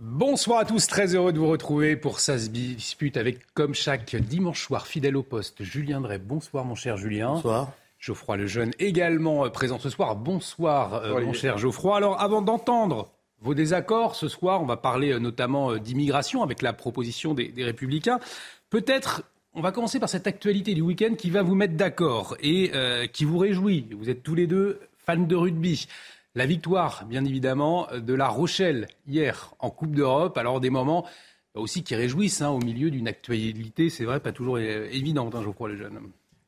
Bonsoir 0.00 0.60
à 0.60 0.64
tous, 0.64 0.86
très 0.86 1.16
heureux 1.16 1.32
de 1.32 1.40
vous 1.40 1.48
retrouver 1.48 1.96
pour 1.96 2.20
Ça 2.20 2.38
se 2.38 2.50
dispute 2.50 3.16
avec, 3.16 3.52
comme 3.54 3.74
chaque 3.74 4.14
dimanche 4.14 4.62
soir, 4.62 4.86
fidèle 4.86 5.16
au 5.16 5.24
poste, 5.24 5.64
Julien 5.64 6.00
Drey. 6.00 6.18
Bonsoir 6.18 6.64
mon 6.64 6.76
cher 6.76 6.96
Julien. 6.96 7.32
Bonsoir. 7.32 7.72
Geoffroy 7.98 8.36
Lejeune 8.36 8.70
également 8.78 9.44
euh, 9.44 9.48
présent 9.48 9.80
ce 9.80 9.90
soir. 9.90 10.14
Bonsoir 10.14 10.94
euh, 10.94 11.20
mon 11.20 11.32
cher 11.32 11.58
Geoffroy. 11.58 11.96
Alors 11.96 12.20
avant 12.20 12.42
d'entendre 12.42 13.10
vos 13.40 13.54
désaccords 13.54 14.14
ce 14.14 14.28
soir, 14.28 14.62
on 14.62 14.66
va 14.66 14.76
parler 14.76 15.12
euh, 15.12 15.18
notamment 15.18 15.72
euh, 15.72 15.80
d'immigration 15.80 16.44
avec 16.44 16.62
la 16.62 16.72
proposition 16.72 17.34
des, 17.34 17.48
des 17.48 17.64
Républicains. 17.64 18.20
Peut-être 18.70 19.24
on 19.52 19.60
va 19.60 19.72
commencer 19.72 19.98
par 19.98 20.08
cette 20.08 20.28
actualité 20.28 20.74
du 20.74 20.80
week-end 20.80 21.16
qui 21.18 21.30
va 21.30 21.42
vous 21.42 21.56
mettre 21.56 21.74
d'accord 21.74 22.36
et 22.40 22.70
euh, 22.72 23.08
qui 23.08 23.24
vous 23.24 23.38
réjouit. 23.38 23.88
Vous 23.98 24.08
êtes 24.08 24.22
tous 24.22 24.36
les 24.36 24.46
deux 24.46 24.78
fans 25.04 25.16
de 25.16 25.34
rugby. 25.34 25.88
La 26.34 26.46
victoire, 26.46 27.04
bien 27.06 27.24
évidemment, 27.24 27.88
de 27.92 28.14
La 28.14 28.28
Rochelle 28.28 28.86
hier 29.06 29.54
en 29.58 29.70
Coupe 29.70 29.94
d'Europe. 29.94 30.36
Alors 30.38 30.60
des 30.60 30.70
moments 30.70 31.06
aussi 31.54 31.82
qui 31.82 31.94
réjouissent 31.94 32.42
hein, 32.42 32.50
au 32.50 32.58
milieu 32.58 32.90
d'une 32.90 33.08
actualité, 33.08 33.90
c'est 33.90 34.04
vrai, 34.04 34.20
pas 34.20 34.32
toujours 34.32 34.58
évidente, 34.58 35.34
hein, 35.34 35.42
je 35.44 35.50
crois, 35.50 35.68
les 35.68 35.76
jeunes. 35.76 35.98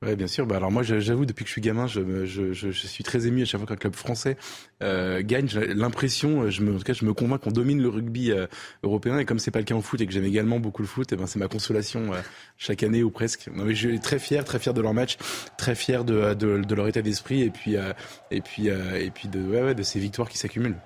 Oui, 0.02 0.16
bien 0.16 0.26
sûr. 0.26 0.46
Bah, 0.46 0.56
alors 0.56 0.70
moi, 0.70 0.82
j'avoue, 0.82 1.26
depuis 1.26 1.44
que 1.44 1.48
je 1.48 1.52
suis 1.52 1.60
gamin, 1.60 1.86
je, 1.86 2.00
me- 2.00 2.24
je, 2.24 2.54
je, 2.54 2.70
je 2.70 2.86
suis 2.86 3.04
très 3.04 3.26
ému 3.26 3.42
à 3.42 3.44
chaque 3.44 3.60
fois 3.60 3.66
qu'un 3.68 3.76
club 3.76 3.94
français 3.94 4.38
euh, 4.82 5.20
gagne. 5.22 5.46
J'ai 5.46 5.74
l'impression, 5.74 6.44
euh, 6.44 6.50
je 6.50 6.62
me, 6.62 6.74
en 6.74 6.78
tout 6.78 6.84
cas, 6.84 6.94
je 6.94 7.04
me 7.04 7.12
convainc 7.12 7.42
qu'on 7.42 7.50
domine 7.50 7.82
le 7.82 7.88
rugby 7.90 8.30
euh, 8.32 8.46
européen. 8.82 9.18
Et 9.18 9.26
comme 9.26 9.38
c'est 9.38 9.50
pas 9.50 9.58
le 9.58 9.66
cas 9.66 9.74
en 9.74 9.82
foot 9.82 10.00
et 10.00 10.06
que 10.06 10.12
j'aime 10.14 10.24
également 10.24 10.58
beaucoup 10.58 10.80
le 10.80 10.88
foot, 10.88 11.12
et 11.12 11.16
ben 11.16 11.26
c'est 11.26 11.38
ma 11.38 11.48
consolation 11.48 12.14
euh, 12.14 12.20
chaque 12.56 12.82
année 12.82 13.02
ou 13.02 13.10
presque. 13.10 13.50
Non, 13.54 13.64
mais 13.66 13.74
je 13.74 13.88
suis 13.90 14.00
très 14.00 14.18
fier, 14.18 14.42
très 14.42 14.58
fier 14.58 14.72
de 14.72 14.80
leur 14.80 14.94
match, 14.94 15.18
très 15.58 15.74
fier 15.74 16.02
de, 16.02 16.32
de, 16.32 16.62
de 16.62 16.74
leur 16.74 16.88
état 16.88 17.02
d'esprit 17.02 17.42
et 17.42 17.50
puis 17.50 17.76
euh, 17.76 17.92
et 18.30 18.40
puis 18.40 18.70
euh, 18.70 18.98
et 18.98 19.10
puis 19.10 19.28
de 19.28 19.38
ouais, 19.42 19.62
ouais, 19.62 19.74
de 19.74 19.82
ces 19.82 19.98
victoires 20.00 20.30
qui 20.30 20.38
s'accumulent. 20.38 20.76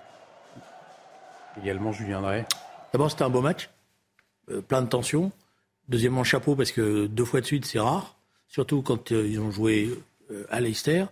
Également 1.63 1.93
Julien 1.93 2.21
Drey. 2.21 2.45
D'abord, 2.93 3.13
c'était 3.13 3.23
un 3.23 3.31
beau 3.31 3.43
match, 3.43 3.71
euh, 4.51 4.61
plein 4.61 4.83
de 4.83 4.89
tensions. 4.89 5.31
Deuxièmement, 5.89 6.25
chapeau 6.25 6.57
parce 6.57 6.73
que 6.73 7.07
deux 7.07 7.25
fois 7.25 7.41
de 7.41 7.47
suite, 7.47 7.65
c'est 7.65 7.79
rare, 7.79 8.14
surtout 8.55 8.83
quand 8.83 9.11
euh, 9.13 9.27
ils 9.27 9.41
ont 9.41 9.51
joué 9.51 9.91
euh, 10.31 10.45
à 10.49 10.61
Leicester. 10.61 11.07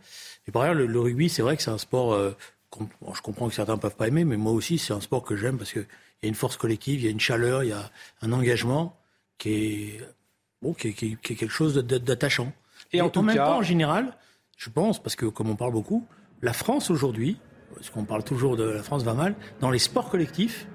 Et 0.46 0.52
par 0.52 0.62
ailleurs, 0.62 0.74
le, 0.76 0.86
le 0.86 1.00
rugby, 1.00 1.28
c'est 1.28 1.42
vrai 1.42 1.56
que 1.56 1.62
c'est 1.62 1.70
un 1.70 1.78
sport. 1.78 2.12
euh, 2.12 2.30
bon, 3.00 3.14
je 3.14 3.20
comprends 3.20 3.48
que 3.48 3.54
certains 3.54 3.76
peuvent 3.78 3.96
pas 3.96 4.06
aimer, 4.08 4.24
mais 4.24 4.36
moi 4.36 4.52
aussi, 4.52 4.78
c'est 4.78 4.92
un 4.92 5.00
sport 5.00 5.22
que 5.24 5.36
j'aime 5.36 5.58
parce 5.58 5.72
qu'il 5.72 5.86
y 6.22 6.26
a 6.26 6.28
une 6.28 6.34
force 6.36 6.56
collective, 6.56 7.00
il 7.00 7.04
y 7.04 7.08
a 7.08 7.10
une 7.10 7.20
chaleur, 7.20 7.64
il 7.64 7.70
y 7.70 7.72
a 7.72 7.90
un 8.22 8.32
engagement 8.32 8.96
qui 9.38 9.50
est 9.50 10.00
bon, 10.62 10.72
qui 10.72 10.88
est, 10.88 10.92
qui 10.92 11.06
est- 11.12 11.20
qui 11.20 11.32
est 11.32 11.36
quelque 11.36 11.50
chose 11.52 11.74
d'attachant. 11.74 12.52
Et 12.92 13.00
en 13.00 13.10
tout 13.10 13.22
même 13.22 13.36
cas- 13.36 13.46
temps, 13.46 13.58
en 13.58 13.62
général, 13.62 14.16
je 14.56 14.70
pense, 14.70 15.02
parce 15.02 15.16
que 15.16 15.26
comme 15.26 15.50
on 15.50 15.56
parle 15.56 15.72
beaucoup, 15.72 16.06
la 16.42 16.52
France 16.52 16.90
aujourd'hui, 16.90 17.38
parce 17.74 17.90
qu'on 17.90 18.04
parle 18.04 18.22
toujours 18.22 18.56
de 18.56 18.64
la 18.64 18.82
France 18.84 19.02
va 19.02 19.14
mal, 19.14 19.34
dans 19.60 19.70
les 19.70 19.78
sports 19.80 20.10
collectifs, 20.10 20.66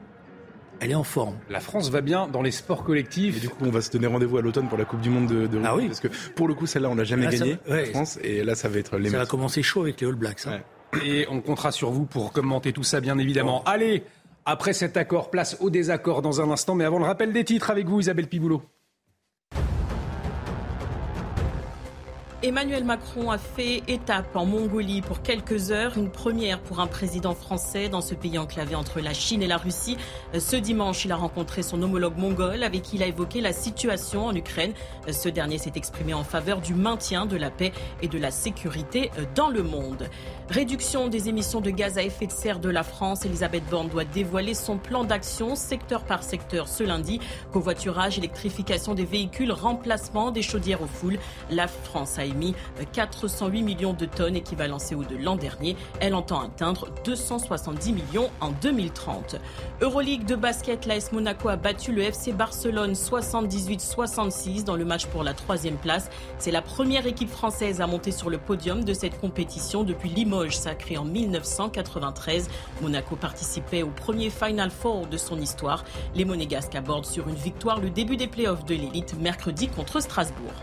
elle 0.80 0.92
est 0.92 0.96
en 0.96 1.04
forme. 1.04 1.36
La 1.50 1.60
France 1.60 1.90
va 1.90 2.02
bien 2.02 2.28
dans 2.28 2.42
les 2.42 2.52
sports 2.52 2.84
collectifs. 2.84 3.38
Et 3.38 3.40
du 3.40 3.50
coup, 3.50 3.66
on 3.66 3.70
va 3.72 3.82
se 3.82 3.92
donner 3.92 4.08
rendez-vous 4.08 4.38
à 4.38 4.42
l'automne 4.42 4.68
pour 4.68 4.78
la 4.78 4.86
Coupe 4.86 5.02
du 5.02 5.10
Monde 5.10 5.28
de, 5.28 5.48
de 5.48 5.56
rugby 5.58 5.66
Ah 5.66 5.76
oui. 5.76 5.88
parce 5.88 6.00
que 6.00 6.08
pour 6.36 6.48
le 6.48 6.54
coup, 6.54 6.66
celle-là, 6.68 6.90
on 6.90 6.96
l'a 6.96 7.04
jamais 7.04 7.26
Là, 7.26 7.32
ça 7.32 7.38
gagnée, 7.40 7.58
ouais. 7.70 7.90
en 7.90 7.92
France, 7.92 8.20
et 8.24 8.44
là, 8.44 8.56
ça 8.56 8.70
va 8.70 8.80
être 8.80 8.98
les 8.98 9.10
Ça 9.10 9.18
va 9.18 9.26
commencer 9.26 9.62
chaud 9.64 9.82
avec 9.84 10.00
les 10.02 10.08
All 10.08 10.16
Blacks. 10.16 10.46
hein. 10.48 10.60
Ouais. 10.94 11.00
Et 11.06 11.28
on 11.30 11.42
comptera 11.42 11.72
sur 11.72 11.92
vous 11.92 12.06
pour 12.06 12.32
commenter 12.32 12.72
tout 12.74 12.84
ça, 12.84 13.02
bien 13.02 13.18
évidemment. 13.18 13.64
Allez, 13.66 14.04
après 14.46 14.72
cet 14.74 14.96
accord, 14.98 15.30
place 15.30 15.58
au 15.60 15.70
désaccord 15.70 16.22
dans 16.22 16.40
un 16.42 16.50
instant. 16.50 16.76
Mais 16.76 16.86
avant 16.86 17.00
le 17.00 17.06
rappel 17.06 17.34
des 17.34 17.44
titres 17.44 17.70
avec 17.72 17.88
vous, 17.88 18.00
Isabelle 18.00 18.28
Piboulot. 18.28 18.62
Emmanuel 22.48 22.86
Macron 22.86 23.30
a 23.30 23.38
fait 23.38 23.84
étape 23.90 24.34
en 24.34 24.46
Mongolie 24.46 25.02
pour 25.02 25.22
quelques 25.22 25.72
heures, 25.72 25.98
une 25.98 26.10
première 26.10 26.62
pour 26.62 26.80
un 26.80 26.88
président 26.88 27.36
français 27.36 27.90
dans 27.90 28.00
ce 28.00 28.16
pays 28.16 28.38
enclavé 28.38 28.74
entre 28.74 29.02
la 29.02 29.14
Chine 29.14 29.44
et 29.44 29.48
la 29.48 29.58
Russie. 29.58 29.98
Ce 30.40 30.56
dimanche, 30.56 31.04
il 31.04 31.12
a 31.12 31.18
rencontré 31.18 31.62
son 31.62 31.82
homologue 31.82 32.16
mongol 32.16 32.64
avec 32.64 32.84
qui 32.84 32.96
il 32.96 33.04
a 33.04 33.08
évoqué 33.08 33.42
la 33.42 33.52
situation 33.52 34.28
en 34.28 34.34
Ukraine. 34.34 34.72
Ce 35.12 35.28
dernier 35.28 35.58
s'est 35.58 35.74
exprimé 35.76 36.14
en 36.14 36.24
faveur 36.24 36.62
du 36.62 36.74
maintien 36.74 37.26
de 37.26 37.36
la 37.36 37.52
paix 37.52 37.74
et 38.02 38.08
de 38.08 38.18
la 38.18 38.32
sécurité 38.32 39.12
dans 39.36 39.50
le 39.50 39.64
monde. 39.64 40.08
Réduction 40.50 41.10
des 41.10 41.28
émissions 41.28 41.60
de 41.60 41.70
gaz 41.70 41.98
à 41.98 42.04
effet 42.04 42.28
de 42.28 42.32
serre 42.32 42.60
de 42.60 42.70
la 42.70 42.84
France, 42.84 43.26
Elisabeth 43.26 43.66
Borne 43.70 43.90
doit 43.90 44.06
dévoiler 44.06 44.54
son 44.54 44.78
plan 44.78 45.04
d'action 45.04 45.56
secteur 45.56 46.06
par 46.06 46.24
secteur 46.24 46.70
ce 46.70 46.86
lundi. 46.86 47.20
Covoiturage, 47.52 48.18
électrification 48.18 48.94
des 48.94 49.04
véhicules, 49.04 49.52
remplacement 49.52 50.32
des 50.32 50.42
chaudières 50.42 50.82
au 50.82 50.88
foul. 50.88 51.20
La 51.50 51.68
France 51.68 52.18
a 52.18 52.24
émis 52.24 52.37
408 52.94 53.62
millions 53.62 53.94
de 53.94 54.06
tonnes 54.06 54.36
équivalent 54.36 54.78
CO2 54.78 55.22
l'an 55.22 55.36
dernier. 55.36 55.76
Elle 56.00 56.16
entend 56.16 56.42
atteindre 56.42 56.88
270 57.04 57.94
millions 57.94 58.30
en 58.42 58.52
2030. 58.52 59.38
Euroleague 59.82 60.26
de 60.26 60.36
basket, 60.36 60.86
l'AS 60.86 61.12
Monaco 61.12 61.50
a 61.50 61.56
battu 61.56 61.92
le 61.92 62.02
FC 62.02 62.34
Barcelone 62.34 62.94
78-66 62.94 64.64
dans 64.64 64.76
le 64.76 64.86
match 64.86 65.06
pour 65.08 65.24
la 65.24 65.34
troisième 65.34 65.78
place. 65.78 66.10
C'est 66.40 66.52
la 66.52 66.62
première 66.62 67.08
équipe 67.08 67.30
française 67.30 67.82
à 67.82 67.88
monter 67.88 68.12
sur 68.12 68.30
le 68.30 68.38
podium 68.38 68.84
de 68.84 68.94
cette 68.94 69.20
compétition 69.20 69.84
depuis 69.84 70.10
Limoges, 70.10 70.58
sacré 70.58 70.98
en 70.98 71.06
1993. 71.06 72.50
Monaco 72.82 73.16
participait 73.16 73.84
au 73.84 73.90
premier 73.90 74.30
Final 74.30 74.72
Four 74.72 75.08
de 75.08 75.18
son 75.18 75.40
histoire. 75.40 75.84
Les 76.16 76.26
Monégasques 76.26 76.76
abordent 76.76 77.06
sur 77.06 77.28
une 77.28 77.36
victoire 77.36 77.80
le 77.80 77.90
début 77.90 78.18
des 78.18 78.28
playoffs 78.28 78.66
de 78.66 78.76
l'élite 78.76 79.16
mercredi 79.20 79.68
contre 79.68 80.00
Strasbourg. 80.02 80.54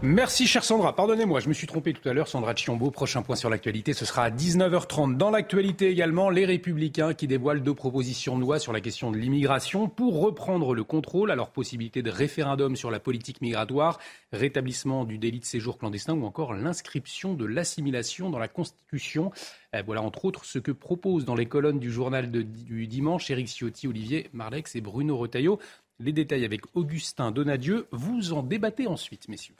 Merci, 0.00 0.46
chère 0.46 0.62
Sandra. 0.62 0.94
Pardonnez-moi, 0.94 1.40
je 1.40 1.48
me 1.48 1.52
suis 1.52 1.66
trompé 1.66 1.92
tout 1.92 2.08
à 2.08 2.12
l'heure. 2.12 2.28
Sandra 2.28 2.54
Chiombo, 2.54 2.92
prochain 2.92 3.22
point 3.22 3.34
sur 3.34 3.50
l'actualité, 3.50 3.94
ce 3.94 4.04
sera 4.04 4.22
à 4.22 4.30
19h30. 4.30 5.16
Dans 5.16 5.30
l'actualité 5.30 5.88
également, 5.90 6.30
les 6.30 6.44
Républicains 6.44 7.14
qui 7.14 7.26
dévoilent 7.26 7.64
deux 7.64 7.74
propositions 7.74 8.36
de 8.36 8.42
loi 8.42 8.60
sur 8.60 8.72
la 8.72 8.80
question 8.80 9.10
de 9.10 9.16
l'immigration 9.16 9.88
pour 9.88 10.20
reprendre 10.20 10.72
le 10.72 10.84
contrôle 10.84 11.32
à 11.32 11.34
leur 11.34 11.50
possibilité 11.50 12.02
de 12.02 12.12
référendum 12.12 12.76
sur 12.76 12.92
la 12.92 13.00
politique 13.00 13.40
migratoire, 13.40 13.98
rétablissement 14.32 15.04
du 15.04 15.18
délit 15.18 15.40
de 15.40 15.44
séjour 15.44 15.78
clandestin 15.78 16.14
ou 16.14 16.24
encore 16.24 16.54
l'inscription 16.54 17.34
de 17.34 17.44
l'assimilation 17.44 18.30
dans 18.30 18.38
la 18.38 18.46
Constitution. 18.46 19.32
Euh, 19.74 19.82
Voilà 19.84 20.02
entre 20.02 20.24
autres 20.26 20.44
ce 20.44 20.60
que 20.60 20.70
proposent 20.70 21.24
dans 21.24 21.34
les 21.34 21.46
colonnes 21.46 21.80
du 21.80 21.90
journal 21.90 22.30
du 22.30 22.86
dimanche 22.86 23.32
Éric 23.32 23.48
Ciotti, 23.48 23.88
Olivier 23.88 24.30
Marlex 24.32 24.76
et 24.76 24.80
Bruno 24.80 25.16
Retailleau. 25.16 25.58
Les 25.98 26.12
détails 26.12 26.44
avec 26.44 26.60
Augustin 26.76 27.32
Donadieu. 27.32 27.88
Vous 27.90 28.32
en 28.32 28.44
débattez 28.44 28.86
ensuite, 28.86 29.26
messieurs. 29.26 29.56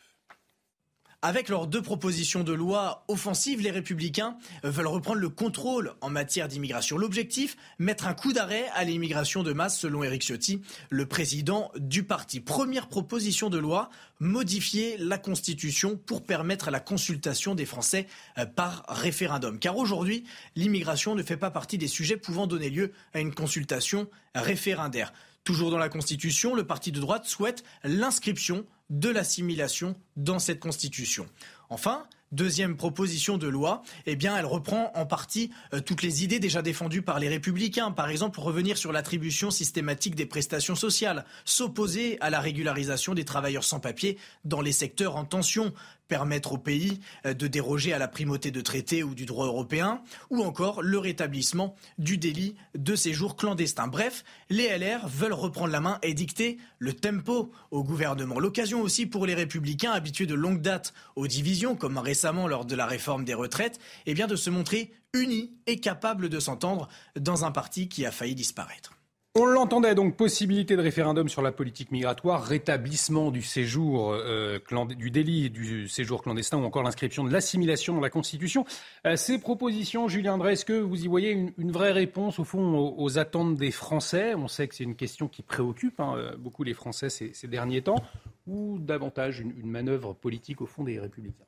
Avec 1.21 1.49
leurs 1.49 1.67
deux 1.67 1.83
propositions 1.83 2.45
de 2.45 2.53
loi 2.53 3.05
offensives, 3.09 3.61
les 3.61 3.73
républicains 3.73 4.39
veulent 4.62 4.87
reprendre 4.87 5.19
le 5.19 5.29
contrôle 5.29 5.95
en 6.01 6.11
matière 6.11 6.47
d'immigration. 6.47 6.97
L'objectif, 6.97 7.56
mettre 7.81 8.06
un 8.06 8.15
coup 8.15 8.33
d'arrêt 8.33 8.67
à 8.77 8.84
l'immigration 8.84 9.43
de 9.43 9.53
masse, 9.53 9.81
selon 9.81 10.05
Éric 10.05 10.23
Ciotti, 10.23 10.62
le 10.91 11.06
président 11.06 11.73
du 11.77 12.05
parti. 12.05 12.39
Première 12.39 12.87
proposition 12.87 13.51
de 13.51 13.59
loi, 13.59 13.91
modifier 14.21 14.97
la 14.97 15.19
Constitution 15.19 15.97
pour 15.97 16.23
permettre 16.23 16.71
la 16.71 16.79
consultation 16.79 17.56
des 17.56 17.67
Français 17.67 18.06
euh, 18.39 18.47
par 18.47 18.85
référendum. 18.89 19.59
Car 19.59 19.77
aujourd'hui, 19.77 20.23
l'immigration 20.55 21.17
ne 21.17 21.25
fait 21.25 21.37
pas 21.37 21.50
partie 21.50 21.79
des 21.79 21.89
sujets 21.89 22.17
pouvant 22.17 22.47
donner 22.47 22.70
lieu 22.70 22.93
à 23.12 23.19
une 23.19 23.35
consultation 23.35 24.09
référendaire. 24.37 25.12
Toujours 25.43 25.73
dans 25.73 25.79
la 25.79 25.88
Constitution, 25.88 26.55
le 26.55 26.65
parti 26.65 26.93
de 26.93 27.00
droite 27.00 27.26
souhaite 27.26 27.65
l'inscription 27.82 28.67
de 28.90 29.08
l'assimilation 29.08 29.96
dans 30.17 30.38
cette 30.38 30.61
Constitution. 30.61 31.26
Enfin, 31.70 32.06
deuxième 32.32 32.76
proposition 32.76 33.38
de 33.38 33.46
loi, 33.46 33.82
eh 34.06 34.17
elle 34.23 34.46
reprend 34.46 34.93
en 34.94 35.06
partie 35.06 35.50
euh, 35.73 35.81
toutes 35.81 36.02
les 36.02 36.25
idées 36.25 36.38
déjà 36.38 36.62
défendues 36.62 37.02
par 37.02 37.19
les 37.19 37.29
républicains. 37.29 37.90
Par 37.90 38.08
exemple, 38.08 38.40
revenir 38.40 38.76
sur 38.76 38.93
l'attribution 38.93 39.50
systématique 39.50 40.14
des 40.14 40.26
prestations 40.26 40.76
sociales, 40.76 41.25
s'opposer 41.44 42.19
à 42.20 42.31
la 42.31 42.40
régularisation 42.40 43.14
des 43.14 43.25
travailleurs 43.25 43.64
sans 43.64 43.81
papier 43.81 44.19
dans 44.44 44.61
les 44.61 44.73
secteurs 44.73 45.17
en 45.17 45.25
tension, 45.25 45.73
permettre 46.08 46.52
au 46.52 46.58
pays 46.58 47.00
euh, 47.26 47.34
de 47.34 47.46
déroger 47.46 47.93
à 47.93 47.99
la 47.99 48.08
primauté 48.08 48.50
de 48.50 48.60
traité 48.60 49.02
ou 49.02 49.14
du 49.14 49.26
droit 49.26 49.46
européen, 49.46 50.02
ou 50.31 50.43
encore 50.43 50.82
le 50.82 50.99
rétablissement 50.99 51.76
du 51.99 52.19
délit 52.19 52.56
de 52.75 52.96
séjour 52.96 53.37
clandestin. 53.37 53.87
Bref, 53.87 54.25
les 54.50 54.76
LR 54.76 55.06
veulent 55.06 55.32
reprendre 55.32 55.72
la 55.72 55.81
main 55.81 55.99
et 56.02 56.14
dicter 56.14 56.58
le 56.78 56.93
tempo 56.93 57.52
au 57.70 57.84
gouvernement. 57.84 58.38
L'occasion 58.38 58.81
aussi 58.81 59.06
pour 59.06 59.26
les 59.26 59.34
républicains 59.34 59.93
habitués 59.93 60.26
de 60.26 60.34
longue 60.34 60.60
date 60.60 60.94
aux 61.16 61.28
divisions, 61.28 61.76
comme 61.76 61.99
récemment 61.99 62.49
lors 62.49 62.64
de 62.64 62.75
la 62.75 62.87
réforme 62.87 63.25
des 63.25 63.34
retraites, 63.34 63.78
eh 64.06 64.14
bien 64.14 64.26
de 64.26 64.37
se 64.37 64.50
montrer 64.50 64.93
unis 65.14 65.52
et 65.66 65.81
capables 65.81 66.28
de 66.28 66.40
s'entendre 66.40 66.88
dans 67.19 67.44
un 67.44 67.50
parti 67.50 67.88
qui 67.88 68.05
a 68.05 68.10
failli 68.10 68.34
disparaître. 68.34 68.98
On 69.35 69.45
l'entendait 69.45 69.95
donc, 69.95 70.17
possibilité 70.17 70.75
de 70.75 70.83
référendum 70.83 71.29
sur 71.29 71.43
la 71.43 71.53
politique 71.53 71.93
migratoire, 71.93 72.43
rétablissement 72.43 73.31
du 73.31 73.43
séjour, 73.43 74.13
euh, 74.13 74.59
du 74.97 75.11
délit 75.11 75.51
du 75.51 75.87
séjour 75.89 76.23
clandestin 76.23 76.59
ou 76.59 76.65
encore 76.65 76.83
l'inscription 76.83 77.25
de 77.25 77.33
l'assimilation 77.33 77.95
dans 77.95 78.01
la 78.01 78.11
Constitution. 78.11 78.65
Euh, 79.07 79.17
ces 79.17 79.39
propositions, 79.39 80.09
Julien 80.09 80.39
Drey, 80.39 80.55
est-ce 80.55 80.65
que 80.65 80.73
vous 80.73 81.05
y 81.05 81.07
voyez 81.07 81.31
une, 81.31 81.71
vraie 81.71 81.93
réponse 81.93 82.39
au 82.39 82.45
fond 82.45 82.95
aux, 82.97 83.19
attentes 83.19 83.57
des 83.57 83.71
Français? 83.71 84.35
On 84.35 84.49
sait 84.49 84.67
que 84.67 84.75
c'est 84.75 84.85
une 84.85 84.97
question 84.97 85.29
qui 85.29 85.43
préoccupe 85.43 86.01
hein, 86.01 86.33
beaucoup 86.39 86.65
les 86.65 86.75
Français 86.75 87.11
ces, 87.11 87.49
derniers 87.49 87.83
temps, 87.83 88.03
ou 88.47 88.79
davantage 88.81 89.41
une, 89.41 89.53
une 89.57 89.71
manœuvre 89.71 90.15
politique 90.15 90.63
au 90.63 90.67
fond 90.67 90.85
des 90.85 90.99
Républicains? 90.99 91.45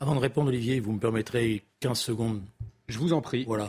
Avant 0.00 0.14
de 0.14 0.20
répondre, 0.20 0.48
Olivier, 0.48 0.80
vous 0.80 0.92
me 0.92 1.00
permettrez 1.00 1.64
15 1.80 1.98
secondes 1.98 2.42
je 2.88 2.98
vous 2.98 3.12
en 3.12 3.20
prie. 3.20 3.44
Voilà. 3.44 3.68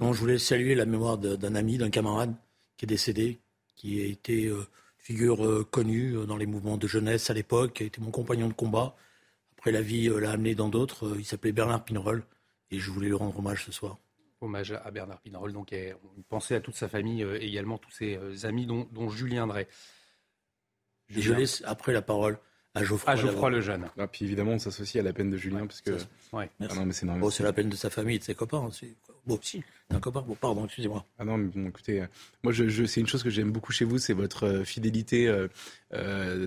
Donc, 0.00 0.14
je 0.14 0.20
voulais 0.20 0.38
saluer 0.38 0.74
la 0.74 0.86
mémoire 0.86 1.18
d'un 1.18 1.54
ami, 1.54 1.76
d'un 1.76 1.90
camarade 1.90 2.34
qui 2.76 2.84
est 2.84 2.88
décédé, 2.88 3.40
qui 3.76 4.00
a 4.02 4.06
été 4.06 4.46
euh, 4.46 4.66
figure 4.98 5.44
euh, 5.44 5.64
connue 5.64 6.16
euh, 6.16 6.26
dans 6.26 6.36
les 6.36 6.46
mouvements 6.46 6.76
de 6.76 6.86
jeunesse 6.86 7.30
à 7.30 7.34
l'époque, 7.34 7.74
qui 7.74 7.82
a 7.82 7.86
été 7.86 8.00
mon 8.00 8.10
compagnon 8.10 8.48
de 8.48 8.52
combat. 8.52 8.96
Après, 9.56 9.72
la 9.72 9.82
vie 9.82 10.08
l'a 10.08 10.30
amené 10.30 10.54
dans 10.54 10.68
d'autres. 10.68 11.16
il 11.18 11.24
s'appelait 11.24 11.52
Bernard 11.52 11.84
Pinerol 11.84 12.24
et 12.70 12.78
je 12.78 12.90
voulais 12.90 13.08
lui 13.08 13.14
rendre 13.14 13.38
hommage 13.38 13.64
ce 13.64 13.72
soir. 13.72 13.98
Hommage 14.40 14.72
à 14.72 14.90
Bernard 14.90 15.20
Pinerol, 15.20 15.52
donc 15.52 15.72
une 15.72 16.24
pensée 16.28 16.54
à 16.54 16.60
toute 16.60 16.74
sa 16.74 16.86
famille, 16.86 17.22
et 17.22 17.46
également 17.46 17.78
tous 17.78 17.90
ses 17.90 18.44
amis, 18.44 18.66
dont, 18.66 19.08
Julien 19.08 19.46
Drey. 19.46 19.66
Et 21.08 21.22
je 21.22 21.32
laisse 21.32 21.62
après 21.64 21.94
la 21.94 22.02
parole 22.02 22.38
à 22.74 22.82
Geoffroy, 22.82 23.12
à 23.12 23.16
Geoffroy 23.16 23.50
le 23.50 23.60
jeune. 23.60 23.86
Ah, 23.98 24.06
puis 24.08 24.24
évidemment, 24.24 24.52
on 24.52 24.58
s'associe 24.58 25.00
à 25.00 25.04
la 25.04 25.12
peine 25.12 25.30
de 25.30 25.36
Julien, 25.36 25.66
parce 25.66 25.80
que. 25.80 25.92
Ouais. 26.32 26.50
Ah 26.60 26.74
non, 26.74 26.86
mais 26.86 26.92
c'est 26.92 27.06
normal. 27.06 27.30
c'est 27.30 27.44
la 27.44 27.52
peine 27.52 27.68
de 27.68 27.76
sa 27.76 27.88
famille 27.88 28.16
et 28.16 28.18
de 28.18 28.24
ses 28.24 28.34
copains. 28.34 28.68
Bon, 29.26 29.38
si, 29.40 29.62
un 29.90 30.00
copain. 30.00 30.22
Bon, 30.26 30.34
pardon, 30.34 30.64
excusez-moi. 30.64 31.04
Ah 31.18 31.24
non, 31.24 31.38
mais 31.38 31.48
bon, 31.54 31.68
écoutez, 31.68 32.02
euh, 32.02 32.06
moi, 32.42 32.52
je, 32.52 32.84
c'est 32.84 33.00
une 33.00 33.06
chose 33.06 33.22
que 33.22 33.30
j'aime 33.30 33.52
beaucoup 33.52 33.72
chez 33.72 33.84
vous, 33.84 33.98
c'est 33.98 34.12
votre 34.12 34.46
euh, 34.46 34.64
fidélité 34.64 35.28
euh, 35.28 35.48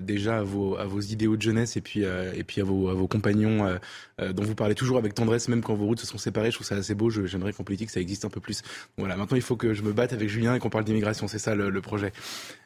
déjà 0.01 0.39
à 0.39 0.43
vos, 0.43 0.77
à 0.77 0.85
vos 0.85 0.99
idéaux 0.99 1.37
de 1.37 1.41
jeunesse 1.41 1.77
et 1.77 1.81
puis, 1.81 2.01
et 2.01 2.43
puis 2.43 2.61
à, 2.61 2.63
vos, 2.63 2.89
à 2.89 2.93
vos 2.93 3.07
compagnons 3.07 3.77
dont 4.19 4.43
vous 4.43 4.55
parlez 4.55 4.75
toujours 4.75 4.97
avec 4.97 5.13
tendresse, 5.13 5.47
même 5.47 5.61
quand 5.61 5.75
vos 5.75 5.85
routes 5.85 5.99
se 5.99 6.07
sont 6.07 6.17
séparées. 6.17 6.51
Je 6.51 6.57
trouve 6.57 6.67
ça 6.67 6.75
assez 6.75 6.95
beau. 6.95 7.09
j'aimerais 7.09 7.53
qu'en 7.53 7.63
politique, 7.63 7.89
ça 7.89 7.99
existe 7.99 8.25
un 8.25 8.29
peu 8.29 8.39
plus. 8.39 8.61
Voilà, 8.97 9.15
maintenant, 9.15 9.37
il 9.37 9.43
faut 9.43 9.55
que 9.55 9.73
je 9.73 9.81
me 9.83 9.93
batte 9.93 10.13
avec 10.13 10.29
Julien 10.29 10.55
et 10.55 10.59
qu'on 10.59 10.69
parle 10.69 10.83
d'immigration. 10.83 11.27
C'est 11.27 11.39
ça 11.39 11.55
le, 11.55 11.81
projet. 11.81 12.11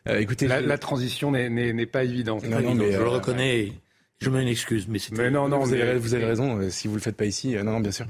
écoutez, 0.08 0.48
la, 0.48 0.78
transition 0.78 1.32
n'est 1.32 1.86
pas 1.86 2.04
évidente. 2.04 2.44
Non, 2.48 2.62
non, 2.62 2.76
mais, 2.76 2.92
je 2.92 2.98
le 2.98 3.08
reconnais. 3.08 3.74
Je 4.22 4.30
m'en 4.30 4.38
excuse, 4.38 4.88
mais 4.88 5.00
c'est. 5.00 5.18
Mais 5.18 5.32
non, 5.32 5.50
non, 5.50 5.60
vous 5.60 5.74
avez, 5.74 5.98
vous 5.98 6.14
avez 6.14 6.26
raison. 6.26 6.60
Euh, 6.60 6.70
si 6.70 6.88
vous 6.88 6.94
le 6.94 7.02
faites 7.02 7.16
pas 7.16 7.26
ici, 7.26 7.58
euh, 7.58 7.64
non, 7.64 7.72
non, 7.72 7.80
bien 7.80 7.92
sûr. 7.92 8.06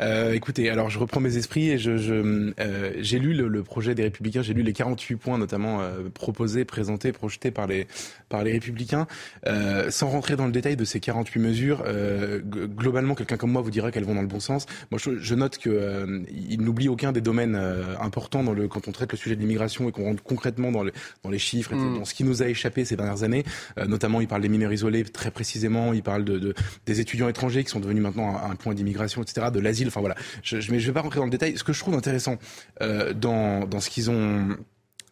Euh, 0.00 0.32
écoutez, 0.32 0.68
alors 0.70 0.90
je 0.90 0.98
reprends 0.98 1.20
mes 1.20 1.36
esprits 1.36 1.70
et 1.70 1.78
je, 1.78 1.96
je 1.96 2.52
euh, 2.58 2.92
j'ai 2.98 3.20
lu 3.20 3.32
le, 3.32 3.46
le, 3.46 3.62
projet 3.62 3.94
des 3.94 4.02
Républicains, 4.02 4.42
j'ai 4.42 4.54
lu 4.54 4.62
les 4.62 4.72
48 4.72 5.16
points 5.16 5.38
notamment 5.38 5.80
euh, 5.80 6.08
proposés, 6.12 6.64
présentés, 6.64 7.12
projetés 7.12 7.52
par 7.52 7.68
les 7.68 7.86
par 8.28 8.42
les 8.42 8.52
Républicains. 8.52 9.06
sans 9.90 10.08
rentrer 10.08 10.36
dans 10.36 10.46
le 10.46 10.52
détail 10.52 10.74
de 10.76 10.84
ces 10.84 11.00
48 11.00 11.38
mesures, 11.38 11.84
globalement, 12.44 13.14
quelqu'un 13.14 13.36
comme 13.36 13.52
moi 13.52 13.60
vous 13.60 13.70
dira 13.70 13.92
qu'elles 13.92 14.06
vont 14.06 14.14
dans 14.14 14.22
le 14.22 14.26
bon 14.26 14.40
sens. 14.40 14.64
Moi, 14.90 14.98
je, 14.98 15.18
je 15.18 15.34
note 15.34 15.58
que 15.58 16.24
il 16.30 16.62
n'oublie 16.62 16.88
aucun 16.88 17.12
des 17.12 17.20
domaines 17.20 17.60
importants 18.00 18.42
dans 18.42 18.54
le 18.54 18.68
quand 18.68 18.88
on 18.88 18.92
traite 18.92 19.12
le 19.12 19.18
sujet 19.18 19.36
de 19.36 19.40
l'immigration 19.40 19.88
et 19.88 19.92
qu'on 19.92 20.04
rentre 20.04 20.22
concrètement 20.22 20.72
dans, 20.72 20.82
le, 20.82 20.92
dans 21.22 21.30
les 21.30 21.38
chiffres, 21.38 21.74
et 21.74 21.76
mm. 21.76 21.98
dans 21.98 22.04
ce 22.06 22.14
qui 22.14 22.24
nous 22.24 22.42
a 22.42 22.48
échappé 22.48 22.86
ces 22.86 22.96
dernières 22.96 23.22
années. 23.22 23.44
notamment, 23.86 24.22
il 24.22 24.28
parle 24.28 24.40
des 24.40 24.48
mineurs 24.48 24.72
isolés 24.72 25.04
très 25.04 25.30
précis 25.30 25.51
précisément. 25.52 25.92
Il 25.92 26.02
parle 26.02 26.24
de, 26.24 26.54
des 26.86 27.00
étudiants 27.00 27.28
étrangers 27.28 27.62
qui 27.62 27.70
sont 27.70 27.80
devenus 27.80 28.02
maintenant 28.02 28.40
un, 28.42 28.56
point 28.56 28.74
d'immigration, 28.74 29.22
etc., 29.22 29.48
de 29.52 29.60
l'asile. 29.60 29.88
Enfin 29.88 30.00
voilà, 30.00 30.16
je 30.42 30.56
ne 30.56 30.78
vais 30.78 30.92
pas 30.92 31.02
rentrer 31.02 31.18
dans 31.18 31.26
le 31.26 31.30
détail. 31.30 31.58
Ce 31.58 31.64
que 31.64 31.74
je 31.74 31.80
trouve 31.80 31.94
intéressant 31.94 32.38
euh, 32.80 33.12
dans, 33.12 33.66
dans 33.66 33.80
ce 33.80 33.90
qu'ils 33.90 34.10
ont 34.10 34.56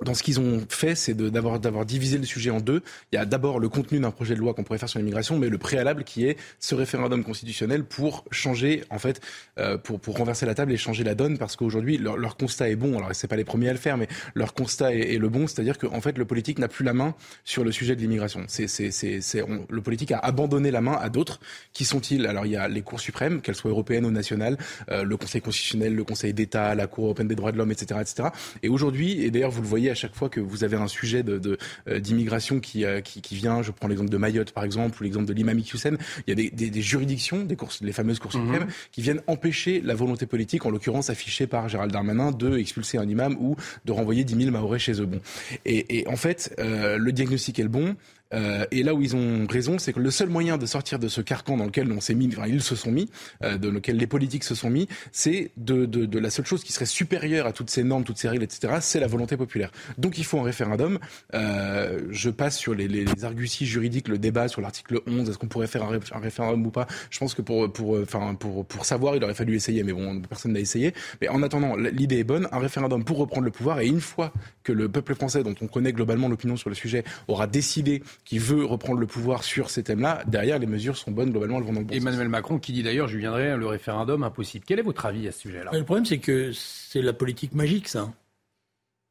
dans 0.05 0.14
ce 0.14 0.23
qu'ils 0.23 0.41
ont 0.41 0.64
fait, 0.69 0.94
c'est 0.94 1.14
d'avoir 1.14 1.58
divisé 1.85 2.19
le 2.19 2.25
sujet 2.25 2.50
en 2.50 2.61
deux. 2.61 2.82
Il 3.12 3.17
y 3.17 3.19
a 3.19 3.26
d'abord 3.26 3.58
le 3.58 3.69
contenu 3.69 4.00
d'un 4.00 4.11
projet 4.11 4.35
de 4.35 4.41
loi 4.41 4.55
qu'on 4.55 4.64
pourrait 4.64 4.79
faire 4.79 4.88
sur 4.88 4.99
l'immigration, 4.99 5.38
mais 5.38 5.49
le 5.49 5.58
préalable 5.58 6.05
qui 6.05 6.26
est 6.26 6.38
ce 6.58 6.75
référendum 6.75 7.23
constitutionnel 7.23 7.85
pour 7.85 8.25
changer, 8.31 8.85
en 8.91 8.99
fait, 8.99 9.20
euh, 9.58 9.76
pour 9.76 10.00
renverser 10.17 10.47
la 10.47 10.55
table 10.55 10.73
et 10.73 10.76
changer 10.76 11.05
la 11.05 11.14
donne, 11.14 11.38
parce 11.38 11.56
qu'aujourd'hui 11.56 11.99
leur, 11.99 12.37
constat 12.37 12.70
est 12.70 12.76
bon. 12.76 12.97
Alors 12.97 13.11
c'est 13.12 13.29
pas 13.29 13.37
les 13.37 13.44
premiers 13.44 13.69
à 13.69 13.73
le 13.73 13.79
faire, 13.79 13.97
mais 13.99 14.08
leur 14.35 14.55
constat 14.55 14.94
est, 14.94 15.19
le 15.19 15.29
bon, 15.29 15.47
c'est-à-dire 15.47 15.79
qu'en 15.79 16.00
fait 16.00 16.17
le 16.17 16.25
politique 16.25 16.58
n'a 16.58 16.69
plus 16.69 16.85
la 16.85 16.94
main 16.94 17.14
sur 17.44 17.64
le 17.64 17.73
sujet 17.73 17.94
de 17.94 18.00
l'immigration. 18.00 18.46
Le 18.49 19.81
politique 19.81 20.12
a 20.12 20.19
abandonné 20.19 20.70
la 20.70 20.81
main 20.81 20.99
à 21.00 21.11
d'autres. 21.11 21.41
Qui 21.73 21.85
sont-ils? 21.85 22.26
Alors 22.26 22.46
il 22.46 22.53
y 22.53 22.56
a 22.56 22.69
les 22.69 22.82
cours 22.82 23.00
suprêmes, 23.00 23.43
qu'elles 23.43 23.55
soient 23.55 23.70
européennes 23.70 24.06
ou 24.06 24.11
nationales, 24.11 24.56
euh, 24.91 25.03
le 25.03 25.17
Conseil 25.17 25.43
constitutionnel, 25.43 25.94
le 25.94 26.05
Conseil 26.05 26.32
d'État, 26.32 26.75
la 26.75 26.87
Cour 26.87 27.05
européenne 27.05 27.29
des 27.29 27.35
droits 27.35 27.53
de 27.53 27.58
l'homme, 27.58 27.73
etc., 27.73 28.00
etc. 28.00 28.29
Et 28.62 28.69
aujourd'hui, 28.69 29.23
et 29.23 29.31
d'ailleurs 29.31 29.50
vous 29.50 29.62
le 29.62 29.69
voyez 29.69 29.89
à 29.90 29.94
chaque 29.94 30.14
fois 30.14 30.28
que 30.28 30.40
vous 30.40 30.64
avez 30.64 30.76
un 30.76 30.88
sujet 30.88 31.22
de, 31.22 31.58
euh, 31.88 32.00
d'immigration 32.00 32.60
qui, 32.60 32.84
euh, 32.84 33.00
qui, 33.00 33.20
qui, 33.20 33.34
vient, 33.34 33.62
je 33.62 33.70
prends 33.70 33.88
l'exemple 33.88 34.10
de 34.10 34.16
Mayotte 34.16 34.52
par 34.52 34.64
exemple, 34.64 35.00
ou 35.00 35.04
l'exemple 35.04 35.26
de 35.26 35.32
l'imam 35.32 35.58
Hussein, 35.58 35.96
il 36.26 36.31
y 36.31 36.32
a 36.32 36.34
des, 36.34 36.50
des, 36.50 36.70
des, 36.70 36.82
juridictions, 36.82 37.44
des 37.44 37.56
courses, 37.56 37.81
les 37.82 37.92
fameuses 37.92 38.19
courses 38.19 38.37
suprêmes, 38.37 38.64
mhm. 38.64 38.70
qui 38.92 39.02
viennent 39.02 39.22
empêcher 39.26 39.81
la 39.81 39.94
volonté 39.94 40.26
politique, 40.26 40.66
en 40.66 40.70
l'occurrence 40.70 41.10
affichée 41.10 41.46
par 41.46 41.69
Gérald 41.69 41.92
Darmanin, 41.92 42.31
de 42.31 42.56
expulser 42.58 42.98
un 42.98 43.08
imam 43.08 43.37
ou 43.40 43.56
de 43.84 43.92
renvoyer 43.92 44.25
10 44.25 44.37
000 44.37 44.50
Mahorais 44.50 44.78
chez 44.78 45.00
eux. 45.00 45.06
Bon. 45.06 45.20
Et, 45.64 45.98
et 45.98 46.08
en 46.08 46.16
fait, 46.16 46.54
euh, 46.58 46.98
le 46.98 47.12
diagnostic 47.12 47.58
est 47.58 47.64
le 47.64 47.69
bon. 47.69 47.96
Euh, 48.32 48.65
et 48.71 48.82
là 48.82 48.94
où 48.94 49.03
ils 49.03 49.17
ont 49.17 49.47
raison, 49.47 49.79
c'est 49.79 49.93
que 49.93 50.00
le 50.00 50.11
seul 50.11 50.29
moyen 50.29 50.59
de 50.59 50.67
sortir 50.67 50.99
de 50.99 51.09
ce 51.09 51.21
carcan 51.21 51.56
dans 51.56 51.65
lequel 51.65 51.91
on 51.93 52.00
s'est 52.00 52.15
mis, 52.15 52.29
enfin, 52.29 52.47
ils 52.47 52.62
se 52.62 52.77
sont 52.77 52.93
mis, 52.93 53.09
euh, 53.43 53.59
dans 53.59 53.71
lequel 53.71 53.97
les 53.97 54.06
politiques 54.06 54.44
se 54.44 54.55
sont 54.55 54.71
mis, 54.71 54.88
c'est 55.12 55.50
de, 55.56 55.87
de, 55.87 56.06
de, 56.06 56.19
la 56.19 56.31
seule 56.31 56.47
chose 56.47 56.62
qui 56.62 56.73
serait 56.73 56.87
supérieure 56.87 57.47
à 57.47 57.53
toutes 57.53 57.71
ces 57.71 57.82
normes, 57.82 58.05
toutes 58.05 58.19
ces 58.19 58.29
règles, 58.29 58.44
etc. 58.44 58.75
C'est 58.81 59.00
la 59.00 59.06
volonté 59.06 59.37
populaire. 59.37 59.71
Donc 59.99 60.19
il 60.19 60.25
faut 60.25 60.38
un 60.38 60.44
référendum. 60.44 60.99
Euh, 61.35 62.00
je 62.11 62.31
passe 62.31 62.56
sur 62.56 62.75
les, 62.75 62.88
les, 62.88 63.05
les, 63.05 63.25
arguties 63.25 63.67
juridiques, 63.67 64.09
le 64.09 64.19
débat 64.19 64.49
sur 64.49 64.61
l'article 64.61 65.00
11. 65.06 65.29
Est-ce 65.29 65.38
qu'on 65.38 65.49
pourrait 65.49 65.67
faire 65.67 65.85
un, 65.85 65.99
un, 66.12 66.21
référendum 66.21 66.65
ou 66.67 66.71
pas? 66.71 66.87
Je 67.11 67.19
pense 67.19 67.35
que 67.35 67.43
pour 67.43 67.73
pour 67.73 67.99
enfin 68.00 68.35
pour 68.35 68.65
pour 68.65 68.85
savoir, 68.85 69.17
il 69.17 69.25
aurait 69.25 69.35
fallu 69.35 69.55
essayer, 69.55 69.82
mais 69.82 69.93
bon, 69.93 70.21
personne 70.23 70.53
n'a 70.53 70.61
essayé. 70.61 70.94
Mais 71.21 71.29
en 71.29 71.43
attendant, 71.43 71.77
l'idée 71.77 72.19
est 72.19 72.25
bonne. 72.25 72.49
Un 72.53 72.59
référendum 72.59 73.05
pour 73.05 73.19
reprendre 73.19 73.44
le 73.44 73.50
pouvoir 73.50 73.81
et 73.81 73.87
une 73.87 74.00
fois 74.00 74.32
que 74.62 74.73
le 74.73 74.88
peuple 74.88 75.15
français, 75.15 75.43
dont 75.43 75.55
on 75.61 75.67
connaît 75.67 75.93
globalement 75.93 76.29
l'opinion 76.29 76.56
sur 76.56 76.69
le 76.69 76.75
sujet, 76.75 77.05
aura 77.29 77.47
décidé 77.47 78.03
qui 78.25 78.38
veut 78.38 78.64
reprendre 78.64 79.00
le 79.00 79.06
pouvoir 79.06 79.43
sur 79.43 79.70
ces 79.70 79.82
thèmes-là, 79.82 80.22
derrière, 80.26 80.58
les 80.58 80.67
mesures 80.67 80.96
sont 80.96 81.11
bonnes, 81.11 81.31
globalement, 81.31 81.58
elles 81.58 81.64
vont 81.64 81.72
dans 81.72 81.81
le 81.81 81.87
bon 81.87 81.94
Emmanuel 81.94 82.28
Macron 82.28 82.58
qui 82.58 82.72
dit 82.72 82.82
d'ailleurs, 82.82 83.08
je 83.08 83.19
viendrai, 83.19 83.56
le 83.56 83.67
référendum 83.67 84.22
impossible. 84.22 84.64
Quel 84.67 84.78
est 84.78 84.82
votre 84.82 85.06
avis 85.06 85.28
à 85.28 85.32
ce 85.32 85.40
sujet-là? 85.40 85.70
Le 85.72 85.84
problème, 85.84 86.06
c'est 86.06 86.19
que 86.19 86.52
c'est 86.52 87.02
la 87.02 87.12
politique 87.12 87.55
magique, 87.55 87.88
ça. 87.88 88.12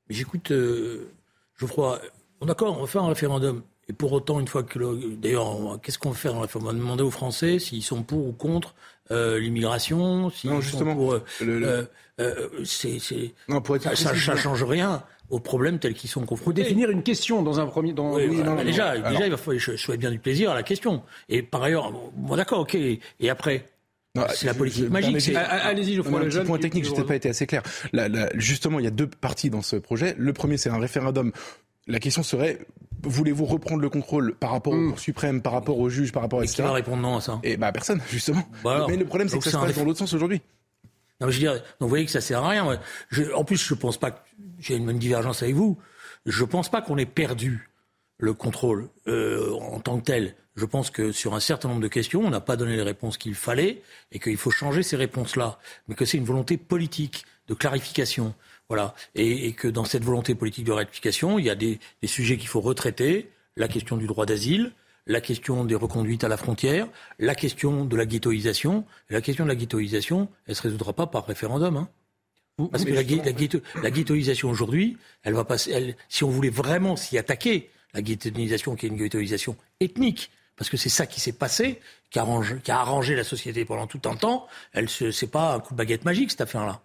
Mais 0.08 0.16
j'écoute, 0.16 0.52
euh, 0.52 1.12
Geoffroy, 1.58 2.00
on 2.42 2.46
d'accord, 2.46 2.78
on 2.78 2.82
va 2.82 2.88
faire 2.88 3.04
un 3.04 3.10
référendum. 3.10 3.62
Et 3.88 3.94
pour 3.94 4.14
autant, 4.14 4.40
une 4.40 4.48
fois 4.48 4.64
que. 4.64 5.16
D'ailleurs, 5.16 5.80
qu'est-ce 5.82 5.98
qu'on 5.98 6.12
va 6.12 6.16
faire 6.16 6.36
On 6.36 6.42
va 6.42 6.74
demander 6.74 7.04
aux 7.04 7.12
Français 7.12 7.60
s'ils 7.60 7.84
sont 7.84 8.04
pour 8.04 8.28
ou 8.28 8.32
contre 8.32 8.76
euh, 9.12 9.40
l'immigration. 9.40 10.32
Non, 10.44 10.62
justement. 10.62 10.96
Pour, 10.96 11.14
euh, 11.14 11.24
euh, 11.42 11.86
euh 12.20 12.50
c'est, 12.64 13.00
non, 13.48 13.62
pour 13.62 13.76
être 13.76 13.96
ça, 13.96 14.16
ça, 14.16 14.36
change 14.36 14.64
rien 14.64 15.04
aux 15.30 15.40
problèmes 15.40 15.80
tels 15.80 15.94
qu'ils 15.94 16.10
sont 16.10 16.26
confrontés. 16.26 16.64
Définir 16.64 16.90
une 16.90 17.04
question 17.04 17.42
dans 17.42 17.60
un 17.60 17.66
premier. 17.66 17.94
Dans... 17.94 18.18
déjà, 18.18 18.98
déjà, 18.98 19.26
il 19.26 19.32
va 19.32 19.38
falloir. 19.38 19.60
Je 19.60 19.76
souhaite 19.76 20.00
bien 20.00 20.12
du 20.12 20.20
plaisir 20.20 20.52
à 20.52 20.56
la 20.56 20.64
question. 20.64 21.04
Et 21.28 21.42
par 21.42 21.64
ailleurs, 21.64 21.92
bon, 22.16 22.36
d'accord, 22.36 22.60
ok. 22.60 22.76
Et 22.76 23.30
après. 23.30 23.66
C'est 24.34 24.48
la 24.48 24.54
politique 24.54 24.90
magique. 24.90 25.34
Allez-y, 25.36 25.96
je 25.96 26.02
un 26.02 26.04
petit 26.04 26.40
point 26.46 26.58
technique, 26.58 26.86
je 26.86 26.94
n'ai 26.94 27.04
pas 27.04 27.16
été 27.16 27.30
assez 27.30 27.48
clair. 27.48 27.64
justement, 28.36 28.80
il 28.80 28.86
y 28.86 28.88
a 28.88 28.92
deux 28.92 29.08
parties 29.08 29.50
dans 29.50 29.62
ce 29.62 29.76
projet. 29.76 30.16
Le 30.18 30.34
premier, 30.34 30.58
c'est 30.58 30.70
un 30.70 30.80
référendum. 30.80 31.32
La 31.90 32.00
question 32.00 32.24
serait 32.24 32.60
voulez-vous 33.04 33.46
reprendre 33.46 33.82
le 33.82 33.90
contrôle 33.90 34.36
par 34.36 34.52
rapport 34.52 34.74
au 34.74 34.78
hmm. 34.78 34.90
Cour 34.90 35.00
suprême, 35.00 35.42
par 35.42 35.54
rapport 35.54 35.80
aux 35.80 35.90
juges, 35.90 36.12
par 36.12 36.22
rapport 36.22 36.42
à 36.42 36.46
Qui 36.46 36.62
va 36.62 36.72
répondre 36.72 37.02
non 37.02 37.18
à 37.18 37.22
ça? 37.22 37.40
Et 37.44 37.58
bah 37.58 37.72
personne, 37.72 38.02
justement. 38.10 38.48
Bah 38.64 38.86
mais 38.88 38.98
le 38.98 39.06
problème, 39.06 39.28
c'est 39.28 39.38
que 39.38 39.44
ça 39.44 39.52
se 39.52 39.58
passe 39.58 39.76
dans 39.76 39.84
l'autre 39.84 40.00
sens 40.00 40.14
aujourd'hui. 40.14 40.42
Non, 41.22 41.30
je 41.30 41.34
veux 41.34 41.40
dire, 41.40 41.54
donc 41.54 41.64
vous 41.82 41.90
voyez 41.90 42.06
que 42.06 42.12
ça 42.12 42.22
sert 42.22 42.44
à 42.44 42.50
rien. 42.50 42.80
en 43.36 43.44
plus, 43.44 43.58
je 43.58 43.74
pense 43.74 43.98
pas 43.98 44.12
que 44.12 44.20
j'ai 44.60 44.76
une 44.76 44.86
même 44.86 45.00
divergence 45.00 45.44
avec 45.44 45.56
vous. 45.56 45.78
Je 46.26 46.44
pense 46.46 46.70
pas 46.70 46.82
qu'on 46.82 46.98
ait 46.98 47.06
perdu 47.06 47.70
le 48.18 48.34
contrôle 48.34 48.90
euh, 49.08 49.52
en 49.54 49.80
tant 49.80 50.00
que 50.00 50.06
tel. 50.06 50.36
Je 50.56 50.66
pense 50.66 50.92
que 50.92 51.12
sur 51.12 51.34
un 51.34 51.40
certain 51.40 51.70
nombre 51.70 51.82
de 51.82 51.88
questions, 51.88 52.22
on 52.22 52.30
n'a 52.30 52.42
pas 52.42 52.58
donné 52.58 52.76
les 52.76 52.82
réponses 52.84 53.18
qu'il 53.18 53.36
fallait 53.36 53.82
et 54.12 54.20
qu'il 54.20 54.38
faut 54.38 54.52
changer 54.52 54.84
ces 54.84 54.98
réponses-là. 54.98 55.58
Mais 55.88 55.96
que 55.96 56.06
c'est 56.06 56.18
une 56.18 56.26
volonté 56.26 56.58
politique 56.58 57.26
de 57.48 57.54
clarification. 57.54 58.34
Voilà. 58.70 58.94
Et, 59.16 59.48
et, 59.48 59.54
que 59.54 59.68
dans 59.68 59.84
cette 59.84 60.04
volonté 60.04 60.36
politique 60.36 60.66
de 60.66 60.72
rectification, 60.72 61.40
il 61.40 61.46
y 61.46 61.50
a 61.50 61.56
des, 61.56 61.80
des 62.02 62.08
sujets 62.08 62.38
qu'il 62.38 62.48
faut 62.48 62.62
retraiter. 62.62 63.30
La 63.58 63.68
question 63.68 63.98
du 63.98 64.08
droit 64.08 64.26
d'asile, 64.26 64.72
la 65.08 65.22
question 65.22 65.66
des 65.66 65.76
reconduites 65.76 66.24
à 66.24 66.28
la 66.28 66.38
frontière, 66.38 66.88
la 67.18 67.36
question 67.36 67.84
de 67.84 67.98
la 67.98 68.06
ghettoisation. 68.06 68.86
la 69.10 69.22
question 69.22 69.44
de 69.44 69.50
la 69.50 69.56
ghettoisation, 69.56 70.30
elle 70.46 70.52
ne 70.52 70.56
se 70.56 70.62
résoudra 70.62 70.94
pas 70.94 71.08
par 71.08 71.26
référendum. 71.26 71.76
Hein. 71.78 71.90
Parce 72.72 72.86
que 72.86 72.92
la, 72.92 73.02
la, 73.82 73.92
ghettoisation 73.92 74.50
aujourd'hui, 74.50 74.98
elle 75.24 75.34
va 75.34 75.46
passer. 75.46 75.72
Elle, 75.72 75.96
si 76.10 76.24
on 76.24 76.30
voulait 76.30 76.50
vraiment 76.50 76.96
s'y 76.96 77.18
attaquer, 77.18 77.70
la 77.94 78.02
ghettoisation 78.02 78.76
qui 78.76 78.86
est 78.86 78.90
une 78.90 78.98
ghettoisation 78.98 79.56
ethnique, 79.80 80.30
parce 80.56 80.70
que 80.70 80.78
c'est 80.78 80.90
ça 80.90 81.06
qui 81.08 81.22
s'est 81.22 81.32
passé, 81.32 81.80
qui 82.12 82.20
a, 82.20 82.24
arrangé, 82.24 82.58
qui 82.64 82.72
a 82.72 82.80
arrangé 82.80 83.16
la 83.16 83.24
société 83.24 83.66
pendant 83.66 83.88
tout 83.88 84.02
un 84.06 84.16
temps. 84.16 84.48
Elle, 84.74 84.90
c'est 84.90 85.32
pas 85.32 85.56
un 85.56 85.60
coup 85.60 85.74
de 85.74 85.78
baguette 85.78 86.06
magique 86.06 86.32
cette 86.32 86.42
affaire-là. 86.42 86.82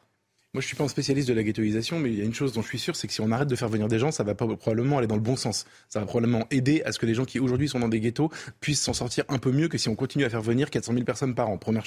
Moi, 0.54 0.61
je 0.61 0.68
suis 0.68 0.76
pas 0.76 0.84
un 0.84 0.88
spécialiste 0.88 1.26
de 1.26 1.34
la 1.34 1.42
ghettoisation, 1.42 1.99
mais 1.99 2.12
il 2.12 2.16
y 2.16 2.20
a 2.20 2.25
une 2.25 2.32
chose 2.32 2.52
dont 2.52 2.62
je 2.62 2.68
suis 2.68 2.78
sûr, 2.78 2.94
c'est 2.94 3.08
que 3.08 3.12
si 3.12 3.20
on 3.20 3.32
arrête 3.32 3.49
de 3.49 3.56
faire 3.56 3.68
venir 3.68 3.88
des 3.88 3.99
gens, 3.99 4.12
ça 4.12 4.23
va 4.23 4.37
pas, 4.37 4.46
probablement 4.46 4.99
aller 4.99 5.08
dans 5.08 5.16
le 5.16 5.20
bon 5.20 5.34
sens. 5.34 5.66
Ça 5.88 5.99
va 5.99 6.06
probablement 6.06 6.46
aider 6.52 6.80
à 6.84 6.92
ce 6.92 7.00
que 7.00 7.06
les 7.06 7.14
gens 7.14 7.25
qui 7.25 7.40
aujourd'hui 7.40 7.68
sont 7.68 7.80
dans 7.80 7.88
des 7.88 7.99
ghettos 7.99 8.30
puissent 8.61 8.82
s'en 8.82 8.92
sortir 8.92 9.25
un 9.28 9.38
peu 9.38 9.50
mieux 9.50 9.66
que 9.66 9.78
si 9.78 9.88
on 9.88 9.96
continue 9.96 10.25
à 10.25 10.30
faire 10.30 10.42
venir 10.42 10.70
400 10.70 10.92
000 10.92 11.04
personnes 11.04 11.34
par 11.34 11.49
an. 11.49 11.58
Première, 11.58 11.84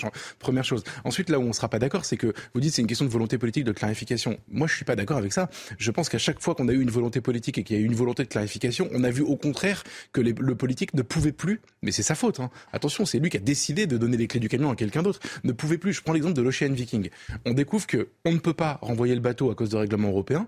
chose. 0.65 0.83
Ensuite, 1.05 1.29
là 1.29 1.39
où 1.39 1.43
on 1.43 1.53
sera 1.53 1.69
pas 1.69 1.79
d'accord, 1.79 2.03
c'est 2.03 2.17
que 2.17 2.33
vous 2.53 2.59
dites 2.59 2.73
c'est 2.73 2.81
une 2.81 2.89
question 2.89 3.05
de 3.05 3.09
volonté 3.09 3.37
politique, 3.37 3.63
de 3.63 3.71
clarification. 3.71 4.37
Moi, 4.49 4.67
je 4.67 4.75
suis 4.75 4.83
pas 4.83 4.97
d'accord 4.97 5.15
avec 5.15 5.31
ça. 5.31 5.49
Je 5.77 5.89
pense 5.89 6.09
qu'à 6.09 6.17
chaque 6.17 6.41
fois 6.41 6.53
qu'on 6.53 6.67
a 6.67 6.73
eu 6.73 6.81
une 6.81 6.91
volonté 6.91 7.21
politique 7.21 7.57
et 7.57 7.63
qu'il 7.63 7.77
y 7.77 7.79
a 7.79 7.81
eu 7.81 7.85
une 7.85 7.95
volonté 7.95 8.23
de 8.23 8.27
clarification, 8.27 8.89
on 8.91 9.05
a 9.05 9.11
vu 9.11 9.21
au 9.21 9.37
contraire 9.37 9.85
que 10.11 10.19
le 10.19 10.55
politique 10.55 10.93
ne 10.93 11.03
pouvait 11.03 11.31
plus, 11.31 11.61
mais 11.83 11.93
c'est 11.93 12.03
sa 12.03 12.15
faute. 12.15 12.41
Hein. 12.41 12.49
Attention, 12.73 13.05
c'est 13.05 13.19
lui 13.19 13.29
qui 13.29 13.37
a 13.37 13.39
décidé 13.39 13.87
de 13.87 13.97
donner 13.97 14.17
les 14.17 14.27
clés 14.27 14.41
du 14.41 14.49
camion 14.49 14.71
à 14.71 14.75
quelqu'un 14.75 15.03
d'autre. 15.03 15.21
Ne 15.45 15.53
pouvait 15.53 15.77
plus. 15.77 15.93
Je 15.93 16.01
prends 16.01 16.11
l'exemple 16.11 16.35
de 16.35 16.41
l'Ocean 16.41 16.73
Viking. 16.73 17.09
On 17.45 17.53
découvre 17.53 17.87
que 17.87 18.09
on 18.25 18.33
ne 18.33 18.39
peut 18.39 18.56
pas 18.57 18.79
renvoyer 18.81 19.15
le 19.15 19.21
bateau 19.21 19.51
à 19.51 19.55
cause 19.55 19.69
de 19.69 19.77
règlements 19.77 20.09
européens 20.09 20.47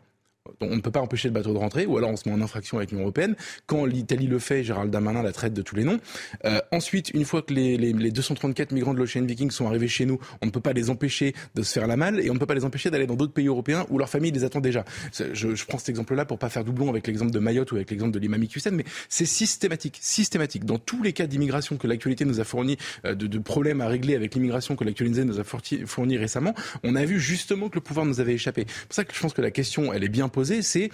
on 0.62 0.76
ne 0.76 0.82
peut 0.82 0.92
pas 0.92 1.02
empêcher 1.02 1.28
le 1.28 1.34
bateau 1.34 1.54
de 1.54 1.58
rentrer, 1.58 1.86
ou 1.86 1.98
alors 1.98 2.10
on 2.10 2.16
se 2.16 2.28
met 2.28 2.36
en 2.36 2.42
infraction 2.42 2.78
avec 2.78 2.92
l'Union 2.92 3.04
européenne. 3.04 3.36
Quand 3.66 3.86
l'Italie 3.86 4.28
le 4.28 4.40
fait, 4.40 4.64
Gérald 4.64 4.92
Darmanin 4.92 5.24
la 5.24 5.32
traite 5.32 5.54
de 5.54 5.62
tous 5.62 5.76
les 5.76 5.84
noms. 5.84 6.00
Euh, 6.46 6.60
ensuite, 6.72 7.12
une 7.14 7.26
fois 7.26 7.42
que 7.42 7.54
les, 7.54 7.78
les, 7.78 7.94
les 7.94 8.12
234 8.12 8.72
migrants 8.72 8.94
de 8.94 9.00
l'Ocean 9.00 9.24
Viking 9.24 9.52
sont 9.52 9.68
arrivés 9.68 9.88
chez 9.88 10.06
nous, 10.06 10.20
on 10.42 10.46
ne 10.46 10.52
peut 10.52 10.60
pas 10.60 10.74
les 10.74 10.90
empêcher 10.90 11.34
de 11.56 11.64
se 11.64 11.74
faire 11.74 11.88
la 11.88 11.98
malle, 11.98 12.20
et 12.20 12.30
on 12.30 12.34
ne 12.34 12.40
peut 12.40 12.46
pas 12.46 12.56
les 12.56 12.66
empêcher 12.66 12.90
d'aller 12.90 13.08
dans 13.08 13.16
d'autres 13.16 13.34
pays 13.34 13.48
européens 13.48 13.86
où 13.90 13.98
leur 13.98 14.10
famille 14.10 14.32
les 14.32 14.44
attend 14.44 14.60
déjà. 14.60 14.86
Je, 15.14 15.56
je 15.56 15.66
prends 15.66 15.78
cet 15.78 15.90
exemple-là 15.90 16.26
pour 16.26 16.40
pas 16.40 16.50
faire 16.50 16.64
doublon 16.64 16.90
avec 16.90 17.08
l'exemple 17.08 17.32
de 17.32 17.40
Mayotte 17.40 17.72
ou 17.72 17.76
avec 17.76 17.90
l'exemple 17.92 18.12
de 18.12 18.20
l'imam 18.20 18.44
Hussein, 18.44 18.72
mais 18.72 18.86
c'est 19.10 19.26
systématique, 19.26 19.98
systématique. 20.02 20.66
Dans 20.66 20.80
tous 20.80 21.04
les 21.04 21.14
cas 21.14 21.28
d'immigration 21.28 21.78
que 21.78 21.88
l'actualité 21.88 22.26
nous 22.26 22.40
a 22.40 22.44
fourni, 22.44 22.78
euh, 23.06 23.16
de, 23.16 23.28
de, 23.28 23.40
problèmes 23.40 23.82
à 23.82 23.88
régler 23.88 24.16
avec 24.16 24.36
l'immigration 24.36 24.76
que 24.76 24.84
l'actualité 24.84 25.24
nous 25.26 25.40
a 25.40 25.44
fourni 25.44 26.18
récemment, 26.18 26.54
on 26.84 26.96
a 26.96 27.06
vu 27.06 27.20
justement 27.20 27.70
que 27.70 27.76
le 27.76 27.82
pouvoir 27.82 28.06
nous 28.06 28.20
avait 28.20 28.34
échappé. 28.34 28.66
C'est 28.68 28.88
pour 28.88 28.96
ça 28.96 29.04
que 29.06 29.14
je 29.14 29.20
pense 29.20 29.34
que 29.34 29.42
la 29.42 29.52
question, 29.52 29.94
elle 29.94 30.04
est 30.04 30.10
bien 30.10 30.30
posée, 30.30 30.39
c'est 30.44 30.90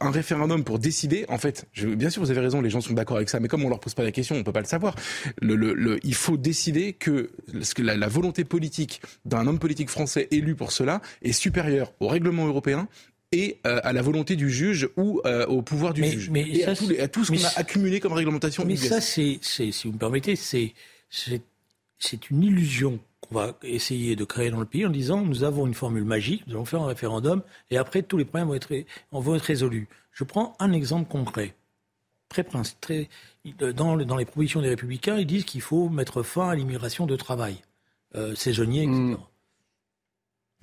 un 0.00 0.10
référendum 0.10 0.64
pour 0.64 0.78
décider, 0.78 1.24
en 1.28 1.38
fait, 1.38 1.66
je, 1.72 1.88
bien 1.88 2.10
sûr 2.10 2.22
vous 2.22 2.30
avez 2.30 2.40
raison, 2.40 2.60
les 2.60 2.70
gens 2.70 2.80
sont 2.80 2.94
d'accord 2.94 3.16
avec 3.16 3.28
ça, 3.28 3.40
mais 3.40 3.48
comme 3.48 3.64
on 3.64 3.68
leur 3.68 3.80
pose 3.80 3.94
pas 3.94 4.04
la 4.04 4.12
question, 4.12 4.36
on 4.36 4.42
peut 4.42 4.52
pas 4.52 4.60
le 4.60 4.66
savoir. 4.66 4.94
Le, 5.40 5.54
le, 5.56 5.98
il 6.02 6.14
faut 6.14 6.36
décider 6.36 6.92
que, 6.92 7.30
que 7.74 7.82
la, 7.82 7.96
la 7.96 8.08
volonté 8.08 8.44
politique 8.44 9.00
d'un 9.24 9.46
homme 9.46 9.58
politique 9.58 9.90
français 9.90 10.28
élu 10.30 10.54
pour 10.54 10.72
cela 10.72 11.00
est 11.22 11.32
supérieure 11.32 11.92
au 12.00 12.08
règlement 12.08 12.46
européen 12.46 12.88
et 13.32 13.58
euh, 13.66 13.80
à 13.82 13.92
la 13.92 14.02
volonté 14.02 14.36
du 14.36 14.50
juge 14.50 14.88
ou 14.96 15.20
euh, 15.26 15.46
au 15.46 15.62
pouvoir 15.62 15.92
du 15.92 16.04
juge. 16.04 16.30
Mais 16.30 16.48
et 16.48 16.64
à, 16.64 16.74
tout 17.08 17.24
ce 17.24 17.32
qu'on 17.32 17.44
a 17.44 17.58
accumulé 17.58 18.00
comme 18.00 18.12
réglementation. 18.12 18.64
Mais 18.64 18.76
ça, 18.76 19.00
c'est, 19.00 19.38
si 19.42 19.72
vous 19.84 19.92
me 19.92 19.98
permettez, 19.98 20.36
c'est, 20.36 20.72
c'est 21.10 22.30
une 22.30 22.42
illusion 22.42 22.98
qu'on 23.26 23.34
va 23.36 23.58
essayer 23.62 24.16
de 24.16 24.24
créer 24.24 24.50
dans 24.50 24.60
le 24.60 24.66
pays 24.66 24.86
en 24.86 24.90
disant 24.90 25.22
nous 25.22 25.44
avons 25.44 25.66
une 25.66 25.74
formule 25.74 26.04
magique, 26.04 26.46
nous 26.46 26.54
allons 26.54 26.64
faire 26.64 26.82
un 26.82 26.86
référendum 26.86 27.42
et 27.70 27.76
après 27.76 28.02
tous 28.02 28.16
les 28.16 28.24
problèmes 28.24 28.48
vont 28.48 28.54
être, 28.54 28.72
vont 29.12 29.34
être 29.34 29.42
résolus. 29.42 29.88
Je 30.12 30.24
prends 30.24 30.56
un 30.58 30.72
exemple 30.72 31.10
concret. 31.10 31.54
Très, 32.28 32.44
très, 32.80 33.08
dans, 33.74 33.96
dans 33.96 34.16
les 34.16 34.24
propositions 34.24 34.60
des 34.60 34.70
Républicains, 34.70 35.16
ils 35.18 35.26
disent 35.26 35.44
qu'il 35.44 35.60
faut 35.60 35.88
mettre 35.88 36.22
fin 36.22 36.48
à 36.48 36.54
l'immigration 36.54 37.06
de 37.06 37.14
travail, 37.14 37.56
euh, 38.16 38.34
saisonnier, 38.34 38.82
etc. 38.82 38.98
Hmm. 38.98 39.16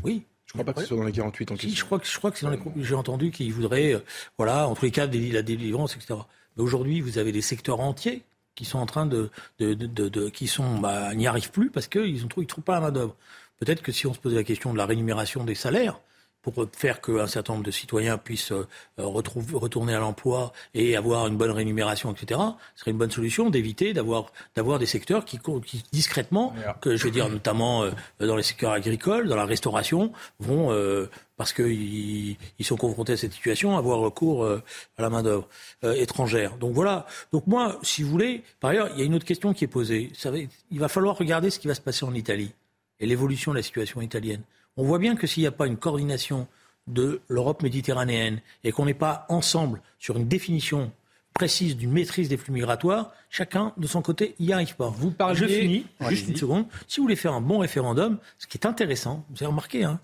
Oui, 0.04 0.24
je 0.46 0.54
crois 0.54 0.66
pas 0.66 0.74
que 0.74 0.82
ce 0.82 0.88
soit 0.88 0.98
dans 0.98 1.04
les 1.04 1.12
48 1.12 1.52
en 1.52 1.56
question. 1.56 1.78
je 1.78 1.86
crois 1.86 2.00
que, 2.00 2.06
je 2.06 2.18
crois 2.18 2.32
que 2.32 2.38
c'est 2.38 2.46
dans 2.46 2.52
les 2.52 2.60
J'ai 2.84 2.96
entendu 2.96 3.32
qu'ils 3.32 3.54
voudraient, 3.54 3.94
euh, 3.94 4.04
voilà, 4.38 4.68
en 4.68 4.76
tous 4.76 4.86
les 4.86 4.92
cas, 4.92 5.08
la 5.08 5.42
délivrance, 5.42 5.96
etc. 5.96 6.16
Mais 6.58 6.64
aujourd'hui, 6.64 7.00
vous 7.00 7.18
avez 7.18 7.32
des 7.32 7.42
secteurs 7.42 7.80
entiers 7.80 8.24
qui 8.56 8.66
sont 8.66 8.80
en 8.80 8.86
train 8.86 9.06
de, 9.06 9.30
de, 9.60 9.74
de, 9.74 10.30
qui 10.30 10.48
sont, 10.48 10.80
bah, 10.80 11.14
n'y 11.16 11.28
arrivent 11.28 11.52
plus 11.52 11.70
parce 11.70 11.88
qu'ils 11.88 12.24
ont 12.24 12.28
trouvé, 12.28 12.46
ils 12.46 12.48
trouvent 12.48 12.64
pas 12.64 12.76
la 12.76 12.82
main 12.82 12.92
d'œuvre. 12.92 13.16
Peut-être 13.60 13.82
que 13.82 13.92
si 13.92 14.08
on 14.08 14.14
se 14.14 14.20
posait 14.20 14.36
la 14.36 14.44
question 14.44 14.74
de 14.74 14.78
la 14.78 14.86
rémunération 14.86 15.44
des 15.44 15.56
salaires, 15.56 16.00
pour 16.44 16.54
faire 16.74 17.02
qu'un 17.02 17.26
certain 17.26 17.54
nombre 17.54 17.66
de 17.66 17.72
citoyens 17.72 18.18
puissent 18.18 18.52
euh, 18.52 18.68
retrouver, 18.98 19.56
retourner 19.56 19.96
à 19.96 20.00
l'emploi 20.00 20.52
et 20.74 20.96
avoir 20.96 21.26
une 21.28 21.38
bonne 21.38 21.52
rémunération, 21.52 22.12
etc., 22.12 22.40
ce 22.76 22.82
serait 22.82 22.92
une 22.92 22.98
bonne 22.98 23.12
solution 23.12 23.50
d'éviter 23.50 23.94
d'avoir 23.94 24.32
d'avoir 24.56 24.78
des 24.78 24.86
secteurs 24.86 25.26
qui, 25.26 25.40
qui 25.66 25.84
discrètement, 25.92 26.54
que 26.82 26.96
je 26.96 27.06
veux 27.06 27.12
dire 27.12 27.30
notamment 27.30 27.84
euh, 27.84 27.92
dans 28.20 28.36
les 28.36 28.44
secteurs 28.44 28.74
agricoles, 28.74 29.28
dans 29.28 29.38
la 29.38 29.46
restauration, 29.46 30.12
vont 30.40 30.72
euh, 30.72 31.10
parce 31.38 31.54
qu'ils 31.54 32.36
ils 32.60 32.66
sont 32.66 32.78
confrontés 32.78 33.14
à 33.14 33.18
cette 33.18 33.34
situation, 33.34 33.78
avoir 33.78 34.00
recours 34.00 34.46
à 34.46 35.02
la 35.02 35.10
main 35.10 35.24
d'œuvre 35.24 35.48
étrangère. 35.82 36.58
Donc 36.58 36.74
voilà. 36.74 37.08
Donc 37.32 37.48
moi, 37.48 37.80
si 37.82 38.04
vous 38.04 38.10
voulez, 38.10 38.44
par 38.60 38.70
ailleurs, 38.70 38.90
il 38.94 39.00
y 39.00 39.02
a 39.02 39.06
une 39.06 39.16
autre 39.16 39.26
question 39.26 39.54
qui 39.54 39.64
est 39.64 39.68
posée. 39.68 40.12
Ça 40.14 40.30
va, 40.30 40.38
il 40.38 40.80
va 40.80 40.88
falloir 40.90 41.18
regarder 41.18 41.50
ce 41.50 41.58
qui 41.58 41.68
va 41.68 41.74
se 41.74 41.82
passer 41.82 42.06
en 42.06 42.14
Italie 42.14 42.52
et 43.00 43.08
l'évolution 43.08 43.52
de 43.52 43.58
la 43.58 43.64
situation 43.64 44.02
italienne. 44.02 44.44
On 44.78 44.84
voit 44.84 45.00
bien 45.00 45.16
que 45.16 45.28
s'il 45.28 45.42
n'y 45.42 45.48
a 45.48 45.52
pas 45.52 45.68
une 45.68 45.78
coordination 45.78 46.48
de 46.88 47.22
l'Europe 47.28 47.64
méditerranéenne 47.64 48.42
et 48.64 48.72
qu'on 48.72 48.86
n'est 48.86 48.94
pas 48.94 49.26
ensemble 49.30 49.82
sur 50.00 50.18
une 50.18 50.28
définition 50.28 50.92
précise 51.34 51.76
d'une 51.78 51.92
maîtrise 51.92 52.30
des 52.30 52.38
flux 52.38 52.54
migratoires, 52.54 53.12
chacun 53.30 53.74
de 53.78 53.88
son 53.88 54.02
côté 54.02 54.36
n'y 54.40 54.54
arrive 54.54 54.76
pas. 54.76 54.90
Vous 54.90 55.12
parlez. 55.12 55.36
Je 55.36 55.46
finis, 55.46 55.86
juste 56.10 56.28
une 56.28 56.36
seconde. 56.36 56.66
Si 56.88 57.00
vous 57.00 57.06
voulez 57.06 57.16
faire 57.16 57.34
un 57.34 57.42
bon 57.42 57.60
référendum, 57.60 58.20
ce 58.38 58.48
qui 58.48 58.58
est 58.58 58.68
intéressant, 58.68 59.26
vous 59.30 59.38
avez 59.38 59.48
remarqué, 59.48 59.84
hein, 59.84 60.00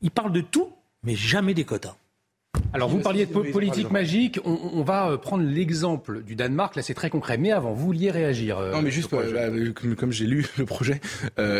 il 0.00 0.10
parle 0.10 0.32
de 0.32 0.40
tout, 0.40 0.72
mais 1.02 1.14
jamais 1.14 1.54
des 1.54 1.64
quotas. 1.64 1.96
Alors 2.72 2.88
vous 2.88 3.00
parliez 3.00 3.26
de 3.26 3.32
politique 3.32 3.90
magique, 3.90 4.40
on, 4.44 4.82
va 4.82 5.10
euh, 5.10 5.16
prendre 5.16 5.44
l'exemple 5.44 6.22
du 6.22 6.36
Danemark, 6.36 6.76
là 6.76 6.82
c'est 6.82 6.94
très 6.94 7.08
concret, 7.08 7.38
mais 7.38 7.50
avant, 7.50 7.72
vous 7.72 7.86
vouliez 7.86 8.10
réagir 8.10 8.58
euh, 8.58 8.72
Non 8.72 8.82
mais 8.82 8.90
juste, 8.90 9.12
euh, 9.14 9.72
comme, 9.96 10.12
j'ai 10.12 10.26
lu 10.26 10.46
le 10.58 10.64
projet, 10.64 11.00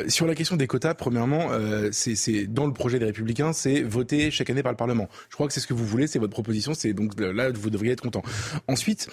sur 0.09 0.27
la 0.27 0.35
question 0.35 0.57
des 0.57 0.67
quotas, 0.67 0.95
premièrement, 0.95 1.49
c'est 1.93 2.47
dans 2.47 2.67
le 2.67 2.73
projet 2.73 2.99
des 2.99 3.07
Républicains, 3.07 3.53
c'est 3.53 3.83
voter 3.83 4.31
chaque 4.31 4.51
année 4.51 4.63
par 4.63 4.73
le 4.73 4.77
Parlement. 4.77 5.09
Je 5.31 5.35
crois 5.35 5.47
que 5.47 5.53
c'est 5.53 5.61
ce 5.61 5.67
que 5.67 5.75
vous 5.75 5.87
voulez, 5.87 6.07
c'est 6.07 6.19
votre 6.19 6.33
proposition, 6.33 6.75
c'est 6.75 6.93
donc 6.93 7.19
là 7.19 7.51
vous 7.51 7.71
devriez 7.71 7.93
être 7.93 8.03
content. 8.03 8.23
Ensuite, 8.67 9.09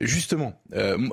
justement, 0.00 0.60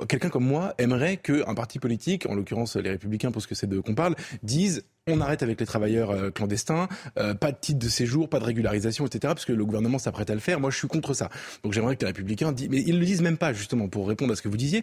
quelqu'un 0.08 0.28
comme 0.28 0.46
moi 0.46 0.74
aimerait 0.78 1.16
qu'un 1.16 1.54
parti 1.54 1.78
politique, 1.78 2.26
en 2.28 2.34
l'occurrence 2.34 2.76
les 2.76 2.90
Républicains 2.90 3.30
pour 3.30 3.42
ce 3.42 3.46
que 3.46 3.54
c'est 3.54 3.68
de 3.68 3.80
qu'on 3.80 3.94
parle, 3.94 4.16
dise 4.42 4.84
on 5.08 5.20
arrête 5.20 5.44
avec 5.44 5.60
les 5.60 5.66
travailleurs 5.66 6.10
euh, 6.10 6.30
clandestins, 6.30 6.88
euh, 7.16 7.32
pas 7.34 7.52
de 7.52 7.56
titre 7.60 7.78
de 7.78 7.88
séjour, 7.88 8.28
pas 8.28 8.40
de 8.40 8.44
régularisation, 8.44 9.06
etc. 9.06 9.32
Parce 9.34 9.44
que 9.44 9.52
le 9.52 9.64
gouvernement 9.64 9.98
s'apprête 9.98 10.30
à 10.30 10.34
le 10.34 10.40
faire. 10.40 10.58
Moi, 10.58 10.70
je 10.70 10.78
suis 10.78 10.88
contre 10.88 11.14
ça. 11.14 11.30
Donc 11.62 11.72
j'aimerais 11.72 11.94
que 11.94 12.00
les 12.00 12.08
républicains 12.08 12.50
disent, 12.50 12.68
mais 12.70 12.82
ils 12.84 12.98
le 12.98 13.06
disent 13.06 13.22
même 13.22 13.36
pas 13.36 13.52
justement 13.52 13.88
pour 13.88 14.08
répondre 14.08 14.32
à 14.32 14.36
ce 14.36 14.42
que 14.42 14.48
vous 14.48 14.56
disiez. 14.56 14.82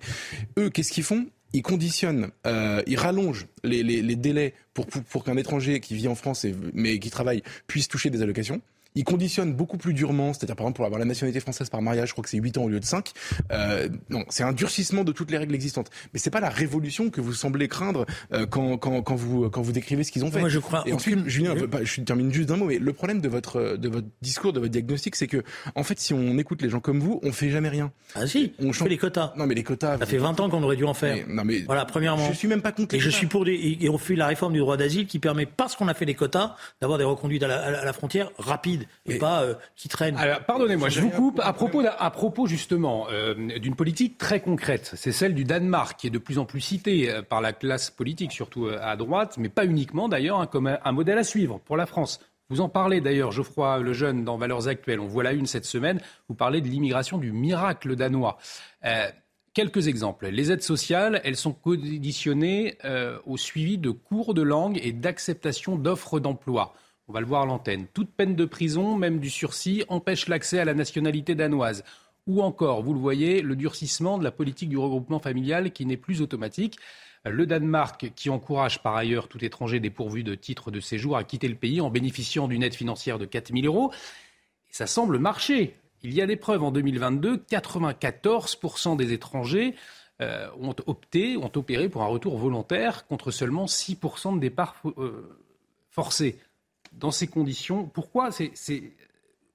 Eux, 0.57 0.69
qu'est-ce 0.69 0.93
qu'ils 0.93 1.03
font? 1.03 1.25
Ils 1.51 1.61
conditionnent, 1.61 2.29
euh, 2.47 2.81
ils 2.87 2.97
rallongent 2.97 3.47
les, 3.63 3.83
délais 4.15 4.53
pour, 4.73 4.87
pour, 4.87 5.23
qu'un 5.23 5.37
étranger 5.37 5.81
qui 5.81 5.93
vit 5.93 6.07
en 6.07 6.15
France 6.15 6.47
mais 6.73 6.97
qui 6.97 7.11
travaille 7.11 7.43
puisse 7.67 7.87
toucher 7.87 8.09
des 8.09 8.23
allocations. 8.23 8.61
Il 8.95 9.03
conditionne 9.03 9.53
beaucoup 9.53 9.77
plus 9.77 9.93
durement, 9.93 10.33
c'est-à-dire 10.33 10.55
par 10.55 10.65
exemple 10.65 10.77
pour 10.77 10.85
avoir 10.85 10.99
la 10.99 11.05
nationalité 11.05 11.39
française 11.39 11.69
par 11.69 11.81
mariage, 11.81 12.09
je 12.09 12.13
crois 12.13 12.23
que 12.23 12.29
c'est 12.29 12.37
8 12.37 12.57
ans 12.57 12.63
au 12.63 12.69
lieu 12.69 12.79
de 12.79 12.85
5. 12.85 13.11
Euh, 13.51 13.89
non, 14.09 14.23
c'est 14.29 14.43
un 14.43 14.53
durcissement 14.53 15.03
de 15.03 15.11
toutes 15.11 15.31
les 15.31 15.37
règles 15.37 15.55
existantes. 15.55 15.89
Mais 16.13 16.19
c'est 16.19 16.29
pas 16.29 16.39
la 16.39 16.49
révolution 16.49 17.09
que 17.09 17.21
vous 17.21 17.33
semblez 17.33 17.67
craindre 17.67 18.05
euh, 18.33 18.45
quand, 18.45 18.77
quand, 18.77 19.01
quand, 19.01 19.15
vous, 19.15 19.49
quand 19.49 19.61
vous 19.61 19.71
décrivez 19.71 20.03
ce 20.03 20.11
qu'ils 20.11 20.23
ont 20.23 20.31
fait. 20.31 20.39
Moi, 20.39 20.49
je 20.49 20.59
crois. 20.59 20.83
Et 20.85 20.93
ensuite, 20.93 21.27
Julien, 21.27 21.55
je 21.83 22.01
termine 22.01 22.31
juste 22.31 22.49
d'un 22.49 22.57
mot, 22.57 22.65
mais 22.65 22.77
le 22.77 22.93
problème 22.93 23.21
de 23.21 23.29
votre, 23.29 23.77
de 23.77 23.89
votre 23.89 24.07
discours, 24.21 24.53
de 24.53 24.59
votre 24.59 24.71
diagnostic, 24.71 25.15
c'est 25.15 25.27
que, 25.27 25.43
en 25.75 25.83
fait, 25.83 25.99
si 25.99 26.13
on 26.13 26.37
écoute 26.37 26.61
les 26.61 26.69
gens 26.69 26.79
comme 26.79 26.99
vous, 26.99 27.19
on 27.23 27.31
fait 27.31 27.49
jamais 27.49 27.69
rien. 27.69 27.91
Ah 28.15 28.27
si, 28.27 28.53
on 28.59 28.73
fait 28.73 28.89
les 28.89 28.97
quotas. 28.97 29.33
Non, 29.37 29.47
mais 29.47 29.55
les 29.55 29.63
quotas. 29.63 29.97
Ça 29.97 30.05
fait 30.05 30.17
20 30.17 30.39
ans 30.39 30.49
qu'on 30.49 30.63
aurait 30.63 30.75
dû 30.75 30.85
en 30.85 30.93
faire. 30.93 31.25
non, 31.27 31.43
mais. 31.43 31.61
Voilà, 31.61 31.85
premièrement. 31.85 32.27
Je 32.29 32.33
suis 32.33 32.47
même 32.47 32.61
pas 32.61 32.71
contre. 32.71 32.93
Et 32.95 32.99
je 32.99 33.09
suis 33.09 33.27
pour 33.27 33.45
des, 33.45 33.77
et 33.81 33.89
on 33.89 33.97
fait 33.97 34.15
la 34.15 34.27
réforme 34.27 34.53
du 34.53 34.59
droit 34.59 34.77
d'asile 34.77 35.07
qui 35.07 35.19
permet, 35.19 35.45
parce 35.45 35.75
qu'on 35.75 35.87
a 35.87 35.93
fait 35.93 36.05
les 36.05 36.15
quotas, 36.15 36.55
d'avoir 36.81 36.99
des 36.99 37.05
reconduites 37.05 37.43
à 37.43 37.47
la, 37.47 37.79
à 37.81 37.85
la 37.85 37.93
frontière 37.93 38.31
rapides 38.37 38.82
et, 39.05 39.17
pas, 39.17 39.43
euh, 39.43 39.55
qui 39.75 39.87
traînent. 39.87 40.17
Pardonnez-moi, 40.47 40.89
je 40.89 41.01
vous 41.01 41.09
coupe. 41.09 41.39
À 41.43 41.53
propos, 41.53 41.83
à 41.85 42.11
propos 42.11 42.47
justement 42.47 43.07
euh, 43.11 43.33
d'une 43.59 43.75
politique 43.75 44.17
très 44.17 44.39
concrète, 44.39 44.91
c'est 44.95 45.11
celle 45.11 45.33
du 45.33 45.43
Danemark, 45.43 45.99
qui 45.99 46.07
est 46.07 46.11
de 46.11 46.17
plus 46.17 46.39
en 46.39 46.45
plus 46.45 46.61
citée 46.61 47.09
euh, 47.09 47.21
par 47.21 47.41
la 47.41 47.53
classe 47.53 47.89
politique, 47.89 48.31
surtout 48.31 48.67
à 48.67 48.95
droite, 48.95 49.37
mais 49.37 49.49
pas 49.49 49.65
uniquement 49.65 50.09
d'ailleurs, 50.09 50.39
hein, 50.39 50.47
comme 50.47 50.67
un, 50.67 50.91
modèle 50.91 51.17
à 51.17 51.23
suivre 51.23 51.59
pour 51.59 51.77
la 51.77 51.85
France. 51.85 52.19
Vous 52.49 52.61
en 52.61 52.69
parlez 52.69 53.01
d'ailleurs, 53.01 53.31
Geoffroy 53.31 53.79
Lejeune, 53.79 54.23
dans 54.23 54.37
Valeurs 54.37 54.67
Actuelles. 54.67 54.99
On 54.99 55.07
voit 55.07 55.23
la 55.23 55.33
une 55.33 55.47
cette 55.47 55.65
semaine. 55.65 55.99
Vous 56.27 56.35
parlez 56.35 56.61
de 56.61 56.67
l'immigration 56.67 57.17
du 57.17 57.31
miracle 57.31 57.95
danois. 57.95 58.37
Quelques 59.53 59.87
exemples. 59.87 60.27
Les 60.27 60.51
aides 60.51 60.61
sociales, 60.61 61.21
elles 61.23 61.37
sont 61.37 61.53
conditionnées 61.53 62.77
au 63.25 63.37
suivi 63.37 63.77
de 63.77 63.89
cours 63.89 64.33
de 64.33 64.41
langue 64.41 64.79
et 64.83 64.91
d'acceptation 64.91 65.77
d'offres 65.77 66.19
d'emploi. 66.19 66.75
On 67.07 67.13
va 67.13 67.19
le 67.19 67.25
voir 67.25 67.41
à 67.41 67.45
l'antenne. 67.45 67.87
Toute 67.93 68.11
peine 68.11 68.35
de 68.35 68.45
prison, 68.45 68.97
même 68.97 69.19
du 69.19 69.29
sursis, 69.29 69.83
empêche 69.89 70.27
l'accès 70.27 70.59
à 70.59 70.65
la 70.65 70.73
nationalité 70.73 71.35
danoise. 71.35 71.83
ou 72.25 72.41
encore, 72.41 72.81
vous 72.81 72.93
le 72.93 72.99
voyez, 72.99 73.41
le 73.41 73.57
durcissement 73.57 74.17
de 74.17 74.23
la 74.23 74.31
politique 74.31 74.69
du 74.69 74.77
regroupement 74.77 75.19
familial 75.19 75.71
qui 75.71 75.85
n'est 75.85 75.97
plus 75.97 76.21
automatique. 76.21 76.77
Le 77.25 77.45
Danemark, 77.45 78.13
qui 78.15 78.29
encourage 78.29 78.81
par 78.81 78.95
ailleurs 78.95 79.27
tout 79.27 79.43
étranger 79.43 79.81
dépourvu 79.81 80.23
de 80.23 80.33
titre 80.33 80.71
de 80.71 80.79
séjour 80.79 81.17
à 81.17 81.25
quitter 81.25 81.49
le 81.49 81.55
pays 81.55 81.81
en 81.81 81.89
bénéficiant 81.89 82.47
d'une 82.47 82.63
aide 82.63 82.75
financière 82.75 83.19
de 83.19 83.25
4 83.25 83.53
000 83.53 83.65
euros. 83.65 83.91
Et 84.69 84.73
ça 84.73 84.87
semble 84.87 85.19
marcher. 85.19 85.75
Il 86.01 86.13
y 86.13 86.21
a 86.21 86.25
des 86.25 86.37
preuves 86.37 86.63
en 86.63 86.71
2022, 86.71 87.37
94% 87.49 88.95
des 88.95 89.11
étrangers 89.11 89.75
euh, 90.21 90.47
ont 90.61 90.75
opté, 90.85 91.37
ont 91.37 91.51
opéré 91.55 91.89
pour 91.89 92.03
un 92.03 92.07
retour 92.07 92.37
volontaire 92.37 93.07
contre 93.07 93.31
seulement 93.31 93.65
6% 93.65 94.35
de 94.35 94.39
départ 94.39 94.75
euh, 94.97 95.37
forcés. 95.89 96.37
Dans 96.93 97.11
ces 97.11 97.27
conditions, 97.27 97.85
pourquoi 97.85 98.31
ces, 98.31 98.95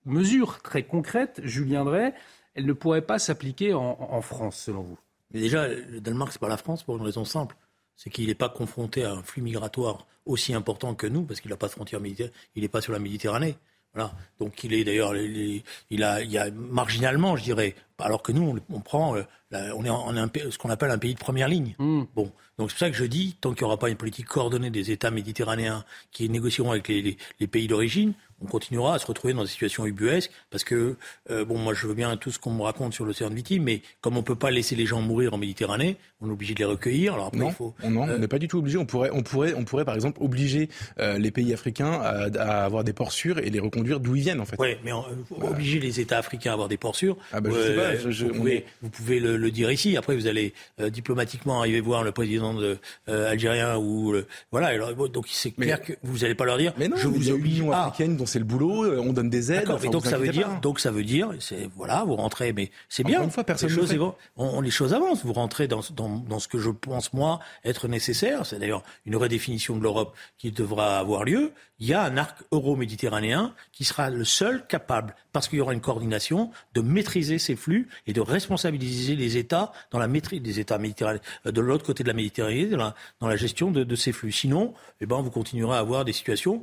mesures 0.04 0.60
très 0.62 0.82
concrètes, 0.84 1.40
Julien 1.44 1.84
Drey, 1.84 2.14
elles 2.54 2.66
ne 2.66 2.72
pourraient 2.72 3.02
pas 3.02 3.18
s'appliquer 3.18 3.74
en, 3.74 4.22
France, 4.22 4.56
selon 4.56 4.82
vous? 4.82 4.98
Mais 5.32 5.40
déjà, 5.40 5.68
le 5.68 6.00
Danemark, 6.00 6.32
c'est 6.32 6.40
pas 6.40 6.48
la 6.48 6.56
France 6.56 6.82
pour 6.82 6.96
une 6.96 7.02
raison 7.02 7.24
simple. 7.24 7.56
C'est 7.96 8.10
qu'il 8.10 8.26
n'est 8.26 8.34
pas 8.34 8.48
confronté 8.48 9.04
à 9.04 9.12
un 9.12 9.22
flux 9.22 9.42
migratoire 9.42 10.06
aussi 10.24 10.54
important 10.54 10.94
que 10.94 11.06
nous, 11.06 11.24
parce 11.24 11.40
qu'il 11.40 11.50
n'a 11.50 11.56
pas 11.56 11.66
de 11.66 11.72
frontière 11.72 12.00
militaire, 12.00 12.30
il 12.54 12.62
n'est 12.62 12.68
pas 12.68 12.80
sur 12.80 12.92
la 12.92 12.98
Méditerranée. 12.98 13.56
Voilà. 13.94 14.12
Donc 14.38 14.62
il 14.64 14.74
est 14.74 14.84
d'ailleurs, 14.84 15.16
il, 15.16 16.02
a, 16.02 16.22
il 16.22 16.30
y 16.30 16.38
a 16.38 16.50
marginalement, 16.50 17.36
je 17.36 17.42
dirais, 17.42 17.74
alors 17.98 18.22
que 18.22 18.32
nous, 18.32 18.58
on, 18.70 18.80
prend, 18.80 19.16
euh, 19.16 19.22
on 19.50 19.84
est, 19.84 19.90
on 19.90 20.14
est 20.14 20.50
ce 20.50 20.58
qu'on 20.58 20.70
appelle 20.70 20.90
un 20.90 20.98
pays 20.98 21.14
de 21.14 21.18
première 21.18 21.48
ligne. 21.48 21.74
Hmm. 21.78 22.04
Bon, 22.14 22.30
donc 22.58 22.70
c'est 22.70 22.74
pour 22.74 22.78
ça 22.78 22.90
que 22.90 22.96
je 22.96 23.04
dis, 23.04 23.36
tant 23.40 23.52
qu'il 23.52 23.64
n'y 23.64 23.66
aura 23.66 23.78
pas 23.78 23.88
une 23.88 23.96
politique 23.96 24.26
coordonnée 24.26 24.70
des 24.70 24.90
États 24.90 25.10
méditerranéens 25.10 25.84
qui 26.12 26.28
négocieront 26.28 26.70
avec 26.70 26.88
les, 26.88 27.16
les 27.40 27.46
pays 27.46 27.66
d'origine, 27.66 28.14
on 28.40 28.46
continuera 28.46 28.94
à 28.94 28.98
se 28.98 29.06
retrouver 29.06 29.34
dans 29.34 29.42
des 29.42 29.48
situations 29.48 29.86
ubuesques 29.86 30.30
parce 30.50 30.64
que, 30.64 30.96
euh, 31.30 31.44
bon, 31.44 31.58
moi 31.58 31.74
je 31.74 31.86
veux 31.86 31.94
bien 31.94 32.16
tout 32.16 32.30
ce 32.30 32.38
qu'on 32.38 32.52
me 32.52 32.62
raconte 32.62 32.94
sur 32.94 33.04
l'océan 33.04 33.30
de 33.30 33.34
Vitim, 33.34 33.62
mais 33.62 33.82
comme 34.00 34.14
on 34.16 34.20
ne 34.20 34.24
peut 34.24 34.36
pas 34.36 34.50
laisser 34.50 34.76
les 34.76 34.86
gens 34.86 35.00
mourir 35.00 35.34
en 35.34 35.38
Méditerranée, 35.38 35.96
on 36.20 36.28
est 36.28 36.32
obligé 36.32 36.54
de 36.54 36.58
les 36.58 36.64
recueillir. 36.64 37.14
Alors 37.14 37.34
non, 37.34 37.48
il 37.48 37.54
faut, 37.54 37.74
non 37.88 38.02
on 38.02 38.08
euh, 38.08 38.18
n'est 38.18 38.28
pas 38.28 38.38
du 38.38 38.48
tout 38.48 38.58
obligé. 38.58 38.78
On 38.78 38.86
pourrait, 38.86 39.10
on 39.12 39.22
pourrait, 39.22 39.54
on 39.54 39.64
pourrait 39.64 39.84
par 39.84 39.94
exemple 39.94 40.22
obliger 40.22 40.68
euh, 40.98 41.18
les 41.18 41.30
pays 41.30 41.52
africains 41.52 41.92
à, 41.92 42.64
avoir 42.64 42.84
des 42.84 42.92
ports 42.92 43.12
sûrs 43.12 43.38
et 43.38 43.50
les 43.50 43.60
reconduire 43.60 44.00
d'où 44.00 44.16
ils 44.16 44.22
viennent 44.22 44.40
en 44.40 44.44
fait. 44.44 44.56
Oui, 44.58 44.76
mais 44.84 44.92
obliger 45.40 45.80
les 45.80 46.00
États 46.00 46.18
africains 46.18 46.50
à 46.50 46.54
avoir 46.54 46.68
des 46.68 46.76
ports 46.76 46.96
sûrs. 46.96 47.16
Ah 47.32 47.40
bah, 47.40 47.50
je 47.52 47.62
sais 47.62 47.74
pas, 47.74 47.96
je, 47.96 48.26
vous, 48.26 48.34
pouvez, 48.34 48.64
vous, 48.82 48.90
pouvez, 48.90 49.20
le, 49.20 49.50
dire 49.50 49.70
ici. 49.70 49.96
Après, 49.96 50.14
vous 50.14 50.26
allez 50.26 50.52
diplomatiquement 50.90 51.60
arriver 51.60 51.80
voir 51.80 52.02
le 52.02 52.12
président 52.12 52.54
de, 52.54 52.78
algérien 53.06 53.76
ou 53.78 54.14
voilà. 54.50 54.68
Alors, 54.68 54.94
donc 55.08 55.26
c'est 55.28 55.52
clair 55.52 55.80
que 55.80 55.94
vous 56.02 56.18
n'allez 56.18 56.34
pas 56.34 56.44
leur 56.44 56.58
dire. 56.58 56.74
Mais 56.78 56.88
non, 56.88 56.96
je 56.96 57.08
vous 57.08 57.30
oblige. 57.30 57.62
africaine 57.72 58.16
dont 58.16 58.26
c'est 58.26 58.38
le 58.38 58.44
boulot 58.44 58.98
on 58.98 59.12
donne 59.12 59.30
des 59.30 59.52
aides. 59.52 59.68
donc 59.90 60.06
ça 60.06 60.18
veut 60.18 60.28
dire, 60.28 60.60
donc 60.60 60.80
ça 60.80 60.90
veut 60.90 61.04
dire, 61.04 61.30
c'est 61.40 61.68
voilà, 61.76 62.04
vous 62.04 62.16
rentrez, 62.16 62.52
mais 62.52 62.70
c'est 62.88 63.04
bien. 63.04 63.22
Une 63.22 63.30
fois, 63.30 63.44
personne 63.44 63.68
les 63.68 63.74
choses, 63.74 63.96
on, 64.36 64.60
les 64.60 64.70
choses 64.70 64.94
avancent. 64.94 65.24
Vous 65.24 65.32
rentrez 65.32 65.68
dans, 65.68 65.80
dans, 65.94 66.07
ce 66.38 66.48
que 66.48 66.58
je 66.58 66.70
pense 66.70 67.12
moi 67.12 67.40
être 67.64 67.88
nécessaire. 67.88 68.46
C'est 68.46 68.58
d'ailleurs 68.58 68.82
une 69.06 69.16
redéfinition 69.16 69.76
de 69.76 69.82
l'Europe 69.82 70.16
qui 70.38 70.52
devra 70.52 70.98
avoir 70.98 71.24
lieu. 71.24 71.52
Il 71.80 71.86
y 71.86 71.94
a 71.94 72.02
un 72.02 72.16
arc 72.16 72.38
euro-méditerranéen 72.50 73.54
qui 73.72 73.84
sera 73.84 74.10
le 74.10 74.24
seul 74.24 74.66
capable, 74.66 75.14
parce 75.32 75.48
qu'il 75.48 75.58
y 75.58 75.60
aura 75.60 75.72
une 75.72 75.80
coordination, 75.80 76.50
de 76.74 76.80
maîtriser 76.80 77.38
ces 77.38 77.56
flux 77.56 77.88
et 78.06 78.12
de 78.12 78.20
responsabiliser 78.20 79.16
les 79.16 79.36
États 79.36 79.72
dans 79.90 79.98
la 79.98 80.08
maîtrise 80.08 80.42
des 80.42 80.60
États 80.60 80.78
méditerranéens, 80.78 81.20
euh, 81.46 81.52
de 81.52 81.60
l'autre 81.60 81.84
côté 81.84 82.02
de 82.02 82.08
la 82.08 82.14
Méditerranée, 82.14 82.66
dans 82.66 82.78
la, 82.78 82.94
dans 83.20 83.36
gestion 83.36 83.70
de, 83.70 83.84
de, 83.84 83.96
ces 83.96 84.12
flux. 84.12 84.32
Sinon, 84.32 84.74
eh 85.00 85.06
ben, 85.06 85.20
vous 85.20 85.30
continuerez 85.30 85.76
à 85.76 85.80
avoir 85.80 86.04
des 86.04 86.12
situations 86.12 86.62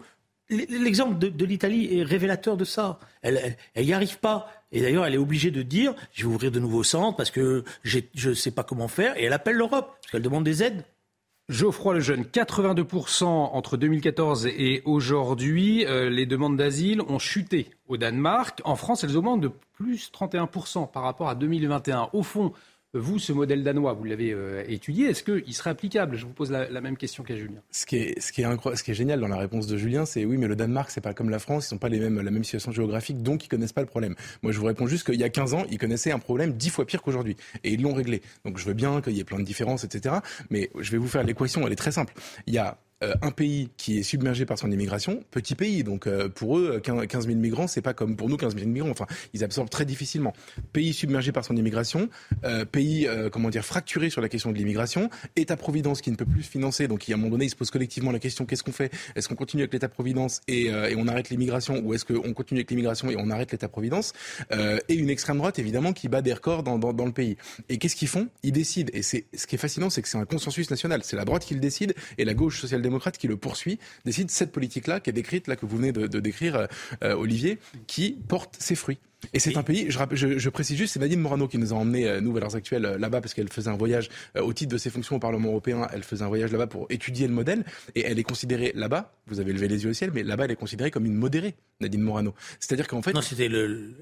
L'exemple 0.50 1.18
de, 1.18 1.46
l'Italie 1.46 1.98
est 1.98 2.04
révélateur 2.04 2.56
de 2.56 2.66
ça. 2.66 3.00
Elle 3.24 3.56
n'y 3.76 3.94
arrive 3.94 4.20
pas. 4.20 4.48
Et 4.76 4.82
d'ailleurs, 4.82 5.06
elle 5.06 5.14
est 5.14 5.18
obligée 5.18 5.52
de 5.52 5.62
dire, 5.62 5.96
je 6.12 6.28
vais 6.28 6.34
ouvrir 6.34 6.52
de 6.52 6.60
nouveaux 6.60 6.84
centres 6.84 7.16
parce 7.16 7.32
que 7.32 7.64
je 7.84 8.30
ne 8.30 8.34
sais 8.34 8.52
pas 8.52 8.64
comment 8.64 8.90
faire. 8.90 9.18
Et 9.18 9.24
elle 9.24 9.34
appelle 9.34 9.56
l'Europe, 9.56 9.98
parce 10.02 10.12
qu'elle 10.12 10.22
demande 10.22 10.44
des 10.44 10.64
aides. 10.64 10.84
Geoffroy 11.48 11.94
Lejeune, 11.94 12.24
82% 12.24 13.24
entre 13.24 13.78
2014 13.78 14.48
et 14.48 14.82
aujourd'hui, 14.84 15.86
euh, 15.86 16.10
les 16.10 16.26
demandes 16.26 16.58
d'asile 16.58 17.02
ont 17.02 17.20
chuté 17.20 17.70
au 17.88 17.96
Danemark. 17.96 18.62
En 18.66 18.76
France, 18.76 19.06
elles 19.06 19.16
augmentent 19.16 19.42
de 19.42 19.52
plus 19.74 20.12
31% 20.12 20.92
par 20.92 21.04
rapport 21.04 21.30
à 21.30 21.36
2021. 21.36 22.10
Au 22.12 22.24
fond, 22.24 22.52
vous, 23.00 23.20
ce 23.20 23.34
modèle 23.34 23.64
danois, 23.64 23.94
vous 23.94 24.04
l'avez 24.04 24.32
euh, 24.32 24.64
étudié. 24.68 25.08
Est-ce 25.08 25.24
qu'il 25.24 25.54
serait 25.54 25.70
applicable? 25.70 26.16
Je 26.16 26.26
vous 26.26 26.34
pose 26.34 26.52
la, 26.52 26.82
même 26.82 26.98
question 26.98 27.24
qu'à 27.24 27.36
Julien. 27.36 27.62
Ce 27.72 27.86
qui, 27.86 27.98
est, 27.98 28.94
génial 28.94 29.20
dans 29.20 29.28
la 29.28 29.38
réponse 29.38 29.68
de 29.68 29.78
Julien, 29.78 30.06
c'est 30.06 30.26
oui, 30.26 30.38
mais 30.38 30.48
le 30.48 30.56
Danemark, 30.56 30.90
c'est 30.92 31.02
pas 31.02 31.14
comme 31.14 31.30
la 31.30 31.40
France, 31.40 31.70
ils 31.70 31.74
n'ont 31.74 31.80
pas 31.80 31.90
les 31.90 32.00
mêmes, 32.00 32.22
la 32.22 32.32
même 32.32 32.44
situation 32.44 32.72
géographique, 32.72 33.22
donc 33.22 33.46
ils 33.46 33.48
connaissent 33.48 33.74
pas 33.74 33.82
le 33.82 33.88
problème. 33.88 34.16
Moi, 34.44 34.52
je 34.52 34.60
vous 34.60 34.66
réponds 34.66 34.88
juste 34.88 35.06
qu'il 35.06 35.20
y 35.20 35.24
a 35.24 35.30
15 35.30 35.54
ans, 35.54 35.64
ils 35.70 35.78
connaissaient 35.78 36.12
un 36.12 36.20
problème 36.20 36.54
dix 36.54 36.70
fois 36.70 36.86
pire 36.86 37.02
qu'aujourd'hui. 37.02 37.36
Et 37.64 37.74
ils 37.74 37.82
l'ont 37.82 37.94
réglé. 37.94 38.22
Donc 38.46 38.58
je 38.58 38.66
veux 38.66 38.74
bien 38.74 39.02
qu'il 39.02 39.14
y 39.14 39.20
ait 39.20 39.26
plein 39.26 39.40
de 39.40 39.46
différences, 39.46 39.84
etc. 39.84 40.16
Mais 40.50 40.70
je 40.80 40.92
vais 40.92 40.98
vous 40.98 41.08
faire 41.08 41.24
l'équation, 41.24 41.66
elle 41.66 41.74
est 41.74 41.78
très 41.78 41.92
simple. 41.92 42.14
Il 42.48 42.54
y 42.54 42.58
a 42.58 42.78
euh, 43.04 43.14
un 43.22 43.32
pays 43.32 43.70
qui 43.76 44.00
est 44.00 44.04
submergé 44.04 44.46
par 44.46 44.58
son 44.58 44.72
immigration, 44.72 45.22
petit 45.30 45.54
pays, 45.54 45.84
donc 45.84 46.08
euh, 46.08 46.30
pour 46.30 46.58
eux, 46.58 46.80
15 46.82 47.28
000 47.28 47.38
migrants, 47.38 47.68
c'est 47.68 47.82
pas 47.82 47.94
comme 47.94 48.16
pour 48.16 48.30
nous 48.30 48.38
15 48.38 48.56
000 48.56 48.70
migrants. 48.70 48.90
Enfin, 48.90 49.06
ils 49.34 49.44
absorbent 49.44 49.70
très 49.70 49.84
difficilement. 49.84 50.32
Pays 50.72 50.94
submergé 50.94 51.34
par 51.34 51.44
son 51.44 51.58
immigration, 51.58 52.08
euh, 52.46 52.64
pays 52.64 53.06
comment 53.34 53.50
dire 53.50 53.66
fracturé 53.66 54.10
sur 54.10 54.22
la 54.22 54.30
question 54.30 54.52
de 54.52 54.58
l'immigration, 54.58 55.10
État-providence 55.36 56.00
qui 56.00 56.10
ne 56.10 56.16
peut 56.16 56.26
plus 56.26 56.44
financer, 56.44 56.88
donc 56.88 57.04
à 57.10 57.14
un 57.14 57.18
moment 57.18 57.32
donné, 57.32 57.46
ils 57.46 57.50
se 57.50 57.56
posent 57.58 57.70
collectivement 57.70 58.14
la 58.14 58.20
question 58.20 58.46
qu'est-ce 58.46 58.64
qu'on 58.64 58.72
fait? 58.72 58.94
Est-ce 59.16 59.28
qu'on 59.28 59.36
continue 59.36 59.64
avec 59.64 59.74
l'État-providence 59.74 60.40
et, 60.48 60.68
et, 60.68 60.96
on 60.98 61.08
arrête 61.10 61.30
l'immigration, 61.30 61.82
ou 61.84 61.94
est-ce 61.94 62.06
qu'on 62.06 62.34
continue 62.34 62.60
avec 62.60 62.70
l'immigration 62.70 63.10
et 63.10 63.16
on 63.18 63.30
arrête 63.30 63.52
l'État-providence 63.52 64.14
Et 64.88 64.94
une 64.94 65.10
extrême 65.10 65.38
droite 65.38 65.60
évidemment 65.60 65.92
qui 65.92 66.08
bat 66.08 66.22
des 66.22 66.34
records 66.34 66.64
dans, 66.64 66.80
dans, 66.80 66.94
dans 66.94 67.06
le 67.06 67.12
pays. 67.12 67.36
Et 67.68 67.78
qu'est-ce 67.78 67.96
qu'ils 67.98 68.08
font? 68.08 68.30
Ils 68.44 68.54
décident. 68.54 68.90
Et 68.94 69.02
ce 69.02 69.18
qui 69.18 69.56
est 69.56 69.60
fascinant, 69.60 69.90
c'est 69.90 70.02
que 70.02 70.08
c'est 70.08 70.18
un 70.18 70.26
consensus 70.26 70.70
national. 70.70 71.02
C'est 71.04 71.18
la 71.18 71.26
droite 71.26 71.46
qui 71.46 71.54
le 71.54 71.60
décide 71.60 71.94
et 72.18 72.24
la 72.24 72.34
gauche 72.34 72.62
sociale 72.62 72.82
démocrate 72.86 73.18
qui 73.18 73.28
le 73.28 73.38
poursuit, 73.38 73.80
décide 74.06 74.32
cette 74.32 74.52
politique-là, 74.52 75.00
qui 75.00 75.10
est 75.10 75.14
décrite, 75.14 75.48
là, 75.48 75.56
que 75.56 75.66
vous 75.66 75.78
venez 75.78 75.92
de, 75.92 76.20
décrire, 76.20 76.56
euh, 76.56 76.68
euh, 77.04 77.16
Olivier, 77.16 77.60
qui 77.88 78.18
porte 78.28 78.56
ses 78.60 78.76
fruits. 78.76 79.00
Et 79.34 79.40
c'est 79.40 79.58
un 79.58 79.64
pays, 79.64 79.88
je, 79.90 80.38
je, 80.38 80.50
précise 80.50 80.78
juste, 80.78 80.94
c'est 80.94 81.00
Nadine 81.00 81.20
Morano 81.20 81.48
qui 81.48 81.58
nous 81.58 81.74
a 81.74 81.76
emmenés, 81.76 82.08
euh, 82.08 82.22
nous, 82.22 82.32
Valeurs 82.32 82.56
Actuelles, 82.56 82.98
là-bas, 83.00 83.22
parce 83.22 83.34
qu'elle 83.34 83.50
faisait 83.50 83.72
un 83.72 83.76
voyage, 83.76 84.10
au 84.40 84.54
titre 84.54 84.72
de 84.72 84.78
ses 84.78 84.92
fonctions 84.92 85.16
au 85.16 85.20
Parlement 85.20 85.50
européen, 85.50 85.88
elle 85.92 86.04
faisait 86.04 86.24
un 86.24 86.28
voyage 86.28 86.52
là-bas 86.52 86.68
pour 86.68 86.86
étudier 86.92 87.28
le 87.28 87.34
modèle, 87.34 87.66
et 87.96 88.02
elle 88.02 88.20
est 88.20 88.24
considérée 88.24 88.72
là-bas, 88.76 89.16
vous 89.28 89.40
avez 89.40 89.52
levé 89.52 89.68
les 89.68 89.84
yeux 89.84 89.90
au 89.90 89.94
ciel, 89.94 90.12
mais 90.14 90.24
là-bas, 90.24 90.46
elle 90.46 90.52
est 90.52 90.56
considérée 90.56 90.92
comme 90.92 91.06
une 91.06 91.16
modérée, 91.16 91.56
Nadine 91.82 92.02
Morano. 92.02 92.36
C'est-à-dire 92.60 92.88
qu'en 92.88 93.02
fait... 93.02 93.14
Non, 93.14 93.22
c'était 93.22 93.50
le, 93.50 93.96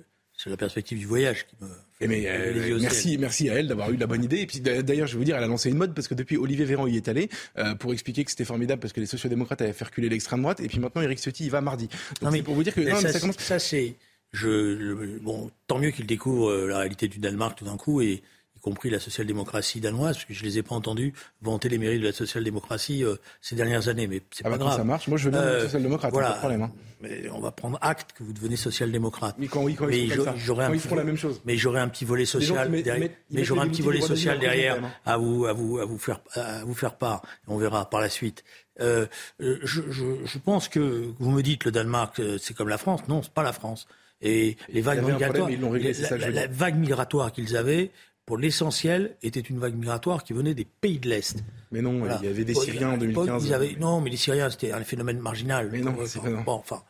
c'est 0.44 0.50
la 0.50 0.58
perspective 0.58 1.00
du 1.00 1.06
voyage 1.06 1.46
qui 1.48 1.56
me 1.62 1.70
fait 1.94 2.08
mais, 2.08 2.26
euh, 2.28 2.78
merci, 2.82 3.18
merci 3.18 3.50
à 3.50 3.54
elle 3.54 3.68
d'avoir 3.68 3.90
eu 3.92 3.96
la 3.96 4.08
bonne 4.08 4.26
idée. 4.26 4.40
Et 4.40 4.46
puis 4.46 4.60
d'ailleurs, 4.60 5.08
je 5.08 5.14
vais 5.14 5.20
vous 5.20 5.24
dire, 5.24 5.38
elle 5.38 5.44
a 5.44 5.48
lancé 5.48 5.70
une 5.70 5.78
mode 5.78 5.94
parce 5.94 6.10
que 6.10 6.16
depuis 6.16 6.36
Olivier 6.36 6.66
Véran 6.66 6.86
y 6.86 6.98
est 6.98 7.08
allé 7.08 7.30
euh, 7.58 7.76
pour 7.76 7.94
expliquer 7.94 8.26
que 8.26 8.32
c'était 8.32 8.44
formidable 8.44 8.82
parce 8.82 8.92
que 8.92 9.00
les 9.00 9.06
sociodémocrates 9.06 9.62
avaient 9.62 9.72
fait 9.72 9.86
reculer 9.86 10.10
l'extrême 10.10 10.42
droite. 10.42 10.60
Et 10.60 10.68
puis 10.68 10.80
maintenant, 10.80 11.02
Eric 11.02 11.20
Ciotti, 11.20 11.46
il 11.46 11.52
va 11.52 11.62
mardi. 11.62 11.88
Donc 11.88 12.24
non, 12.24 12.32
mais 12.32 12.42
pour 12.42 12.56
vous 12.56 12.64
dire 12.64 12.74
que 12.74 12.82
non, 12.82 13.00
ça, 13.00 13.20
commence... 13.22 13.38
ça 13.38 13.58
c'est 13.58 13.96
je, 14.34 15.20
bon, 15.20 15.50
tant 15.68 15.80
mieux 15.80 15.92
qu'il 15.92 16.08
découvre 16.08 16.50
euh, 16.50 16.68
la 16.68 16.80
réalité 16.80 17.08
du 17.08 17.20
Danemark 17.20 17.58
tout 17.58 17.66
d'un 17.66 17.78
coup 17.78 18.02
et 18.02 18.22
compris 18.64 18.90
la 18.90 19.00
social-démocratie 19.00 19.82
danoise, 19.82 20.16
parce 20.16 20.26
que 20.26 20.34
je 20.34 20.44
les 20.44 20.58
ai 20.58 20.64
pas 20.64 20.74
entendus 20.74 21.14
vanter 21.42 21.70
les 21.70 21.78
mérites 21.78 22.02
de 22.02 22.08
la 22.08 22.14
social-démocratie 22.14 23.04
euh, 23.04 23.16
ces 23.42 23.56
dernières 23.56 23.90
années, 23.90 24.08
mais 24.08 24.22
c'est 24.32 24.46
ah 24.46 24.50
pas 24.50 24.58
bah, 24.58 24.66
grave. 24.66 24.78
Ça 24.78 24.84
marche. 24.86 25.08
Moi, 25.10 25.18
je 25.18 25.26
veux 25.26 25.32
bien 25.32 25.42
euh, 25.42 25.64
social-démocrate, 25.64 26.12
voilà. 26.14 26.30
pas 26.30 26.34
de 26.34 26.40
problème. 26.40 26.62
Hein. 26.64 26.72
Mais 27.02 27.30
on 27.32 27.42
va 27.42 27.52
prendre 27.52 27.78
acte 27.82 28.14
que 28.14 28.24
vous 28.24 28.32
devenez 28.32 28.56
social-démocrate. 28.56 29.36
Mais 29.38 29.48
quand, 29.48 29.64
oui, 29.64 29.76
quand 29.76 29.90
ils, 29.90 30.10
font 30.10 30.34
j'aurais 30.38 30.74
ils 30.74 30.80
font 30.80 30.96
la 30.96 31.04
même 31.04 31.18
chose. 31.18 31.42
Mais 31.46 31.58
j'aurais 31.58 31.82
un 31.82 31.90
petit 31.90 32.06
volet 32.06 32.26
social 32.26 32.72
derrière. 32.72 33.10
Mais 33.30 33.44
j'aurais 33.44 33.66
un 33.66 33.70
petit 33.70 33.82
volet 33.82 34.02
social 34.02 34.40
derrière 34.40 34.82
à 35.06 35.18
vous, 35.18 35.46
à 35.46 35.54
vous, 35.54 35.80
à 35.80 35.86
vous 35.86 35.98
faire, 35.98 36.22
à 36.34 36.64
vous 36.64 36.74
faire 36.74 36.96
part. 36.96 37.22
On 37.48 37.58
verra 37.58 37.90
par 37.90 38.00
la 38.00 38.10
suite. 38.10 38.44
Euh, 38.80 39.06
je, 39.40 39.82
je, 39.90 40.06
je, 40.26 40.38
pense 40.40 40.68
que 40.68 41.12
vous 41.20 41.30
me 41.30 41.44
dites 41.44 41.64
le 41.66 41.72
Danemark, 41.72 42.20
euh, 42.20 42.38
c'est 42.40 42.56
comme 42.56 42.70
la 42.70 42.80
France. 42.80 43.02
Non, 43.08 43.22
c'est 43.22 43.34
pas 43.34 43.44
la 43.44 43.54
France. 43.54 43.88
Et 44.22 44.58
les 44.70 44.82
vagues 44.82 45.04
migratoires, 45.04 45.50
la, 45.50 46.48
vague 46.48 46.78
migratoire 46.78 47.32
qu'ils 47.32 47.58
avaient, 47.58 47.92
pour 48.26 48.38
l'essentiel, 48.38 49.18
était 49.22 49.42
une 49.42 49.60
vague 49.60 49.76
migratoire 49.76 50.24
qui 50.24 50.34
venait 50.34 50.54
des 50.54 50.66
pays 50.66 51.00
de 51.00 51.10
l'Est. 51.10 51.44
Mais 51.72 51.82
non, 51.82 52.06
il 52.22 52.26
y 52.26 52.30
avait 52.30 52.46
des 52.46 52.54
Syriens 52.54 52.92
en 52.92 52.98
2015. 52.98 53.52
non, 53.80 54.02
mais 54.02 54.10
les 54.10 54.18
Syriens, 54.18 54.50
c'était 54.50 54.72
un 54.72 54.84
phénomène 54.84 55.20
marginal. 55.20 55.70
Mais 55.72 55.82
non, 55.82 55.96
c'est 56.06 56.20
bon, 56.22 56.44
enfin, 56.48 56.84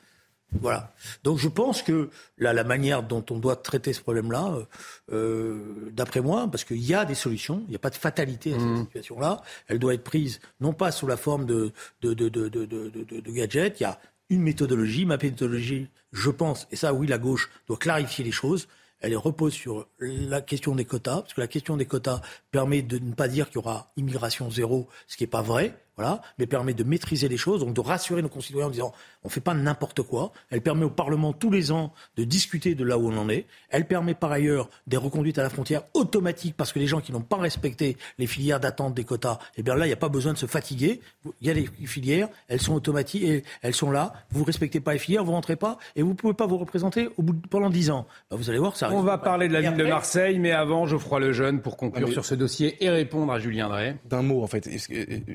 voilà. 0.59 0.93
Donc 1.23 1.37
je 1.39 1.47
pense 1.47 1.81
que 1.81 2.09
la, 2.37 2.53
la 2.53 2.63
manière 2.63 3.03
dont 3.03 3.25
on 3.29 3.39
doit 3.39 3.55
traiter 3.55 3.93
ce 3.93 4.01
problème-là, 4.01 4.55
euh, 5.11 5.89
d'après 5.91 6.21
moi, 6.21 6.47
parce 6.49 6.63
qu'il 6.63 6.83
y 6.83 6.93
a 6.93 7.05
des 7.05 7.15
solutions, 7.15 7.63
il 7.67 7.71
n'y 7.71 7.75
a 7.75 7.79
pas 7.79 7.89
de 7.89 7.95
fatalité 7.95 8.53
à 8.53 8.59
cette 8.59 8.67
mmh. 8.67 8.85
situation-là, 8.85 9.41
elle 9.67 9.79
doit 9.79 9.93
être 9.93 10.03
prise 10.03 10.39
non 10.59 10.73
pas 10.73 10.91
sous 10.91 11.07
la 11.07 11.17
forme 11.17 11.45
de, 11.45 11.71
de, 12.01 12.13
de, 12.13 12.29
de, 12.29 12.47
de 12.49 13.31
gadgets, 13.31 13.79
il 13.79 13.83
y 13.83 13.85
a 13.85 13.99
une 14.29 14.41
méthodologie, 14.41 15.05
ma 15.05 15.17
méthodologie, 15.17 15.87
je 16.11 16.29
pense, 16.29 16.67
et 16.71 16.75
ça 16.75 16.93
oui, 16.93 17.07
la 17.07 17.17
gauche 17.17 17.49
doit 17.67 17.77
clarifier 17.77 18.23
les 18.23 18.31
choses, 18.31 18.67
elle 19.03 19.17
repose 19.17 19.53
sur 19.53 19.87
la 19.99 20.41
question 20.41 20.75
des 20.75 20.85
quotas, 20.85 21.21
parce 21.21 21.33
que 21.33 21.41
la 21.41 21.47
question 21.47 21.77
des 21.77 21.85
quotas 21.85 22.21
permet 22.51 22.81
de 22.81 22.97
ne 22.99 23.13
pas 23.13 23.27
dire 23.27 23.47
qu'il 23.47 23.55
y 23.55 23.57
aura 23.59 23.91
immigration 23.97 24.49
zéro, 24.49 24.87
ce 25.07 25.17
qui 25.17 25.23
n'est 25.23 25.27
pas 25.27 25.41
vrai. 25.41 25.77
Voilà, 25.95 26.21
mais 26.39 26.47
permet 26.47 26.73
de 26.73 26.83
maîtriser 26.83 27.27
les 27.27 27.37
choses, 27.37 27.59
donc 27.59 27.73
de 27.73 27.81
rassurer 27.81 28.21
nos 28.21 28.29
concitoyens 28.29 28.67
en 28.67 28.71
disant 28.71 28.93
on 29.23 29.27
ne 29.27 29.31
fait 29.31 29.41
pas 29.41 29.53
n'importe 29.53 30.01
quoi. 30.01 30.31
Elle 30.49 30.61
permet 30.61 30.85
au 30.85 30.89
Parlement 30.89 31.33
tous 31.33 31.51
les 31.51 31.71
ans 31.71 31.93
de 32.17 32.23
discuter 32.23 32.75
de 32.75 32.83
là 32.83 32.97
où 32.97 33.09
on 33.09 33.17
en 33.17 33.29
est. 33.29 33.45
Elle 33.69 33.85
permet 33.85 34.13
par 34.13 34.31
ailleurs 34.31 34.69
des 34.87 34.97
reconduites 34.97 35.37
à 35.37 35.43
la 35.43 35.49
frontière 35.49 35.83
automatiques 35.93 36.55
parce 36.57 36.73
que 36.73 36.79
les 36.79 36.87
gens 36.87 36.99
qui 36.99 37.11
n'ont 37.11 37.21
pas 37.21 37.37
respecté 37.37 37.97
les 38.17 38.27
filières 38.27 38.59
d'attente 38.59 38.93
des 38.93 39.03
quotas, 39.03 39.39
eh 39.57 39.63
bien 39.63 39.75
là, 39.75 39.85
il 39.85 39.89
n'y 39.89 39.93
a 39.93 39.97
pas 39.97 40.09
besoin 40.09 40.33
de 40.33 40.37
se 40.37 40.45
fatiguer. 40.45 41.01
Il 41.41 41.47
y 41.47 41.49
a 41.49 41.53
des 41.53 41.69
filières, 41.85 42.27
elles 42.47 42.61
sont 42.61 42.73
automatiques 42.73 43.23
et 43.23 43.43
elles 43.61 43.75
sont 43.75 43.91
là. 43.91 44.13
Vous 44.31 44.41
ne 44.41 44.45
respectez 44.45 44.79
pas 44.79 44.93
les 44.93 44.99
filières, 44.99 45.23
vous 45.23 45.31
ne 45.31 45.35
rentrez 45.35 45.55
pas 45.55 45.77
et 45.95 46.01
vous 46.01 46.09
ne 46.09 46.15
pouvez 46.15 46.33
pas 46.33 46.47
vous 46.47 46.57
représenter 46.57 47.09
au 47.17 47.21
bout 47.21 47.33
pendant 47.49 47.69
10 47.69 47.91
ans. 47.91 48.07
Bah, 48.29 48.37
vous 48.37 48.49
allez 48.49 48.59
voir, 48.59 48.75
ça 48.75 48.89
On 48.91 49.01
va 49.01 49.17
parler 49.17 49.47
de 49.47 49.53
la 49.53 49.61
ville 49.61 49.77
de 49.77 49.85
Marseille, 49.85 50.39
mais 50.39 50.51
avant, 50.51 50.85
Geoffroy 50.85 51.19
Lejeune 51.19 51.61
pour 51.61 51.77
conclure 51.77 52.07
ah, 52.09 52.13
sur 52.13 52.25
ce 52.25 52.35
dossier 52.35 52.83
et 52.83 52.89
répondre 52.89 53.31
à 53.31 53.39
Julien 53.39 53.69
Drey. 53.69 53.95
D'un 54.05 54.21
mot, 54.21 54.43
en 54.43 54.47
fait. 54.47 54.69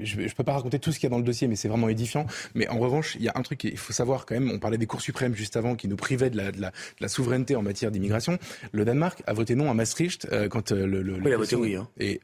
Je 0.03 0.21
ne 0.21 0.29
peux 0.29 0.45
pas 0.49 0.55
raconter 0.55 0.79
tout 0.79 0.93
ce 0.93 0.99
qu'il 0.99 1.07
y 1.07 1.09
a 1.09 1.11
dans 1.11 1.19
le 1.19 1.25
dossier, 1.25 1.47
mais 1.47 1.57
c'est 1.57 1.69
vraiment 1.69 1.91
édifiant. 1.91 2.27
Mais 2.55 2.67
en 2.69 2.79
revanche, 2.79 3.17
il 3.17 3.23
y 3.23 3.29
a 3.29 3.33
un 3.35 3.43
truc 3.43 3.59
qu'il 3.59 3.77
faut 3.77 3.93
savoir 3.93 4.25
quand 4.25 4.35
même. 4.35 4.51
On 4.51 4.59
parlait 4.59 4.79
des 4.79 4.87
cours 4.87 5.03
suprêmes 5.03 5.35
juste 5.35 5.59
avant 5.59 5.77
qui 5.77 5.89
nous 5.89 5.97
privaient 5.97 6.31
de 6.31 6.39
la, 6.39 6.53
de 6.53 6.63
la, 7.01 7.09
souveraineté 7.09 7.55
en 7.55 7.61
matière 7.61 7.91
d'immigration. 7.91 8.39
Le 8.73 8.87
Danemark 8.87 9.23
a 9.27 9.35
voté 9.35 9.55
non 9.55 9.71
à 9.71 9.75
Maastricht 9.75 10.27
euh, 10.33 10.49
quand 10.49 10.73
euh, 10.73 10.87
le, 10.87 11.03
le, 11.03 11.15
oui, 11.15 11.21
il 11.27 11.33
a 11.35 11.37
voté 11.37 11.55
oui. 11.55 11.77
Hein. 11.77 11.87
Et 12.01 12.23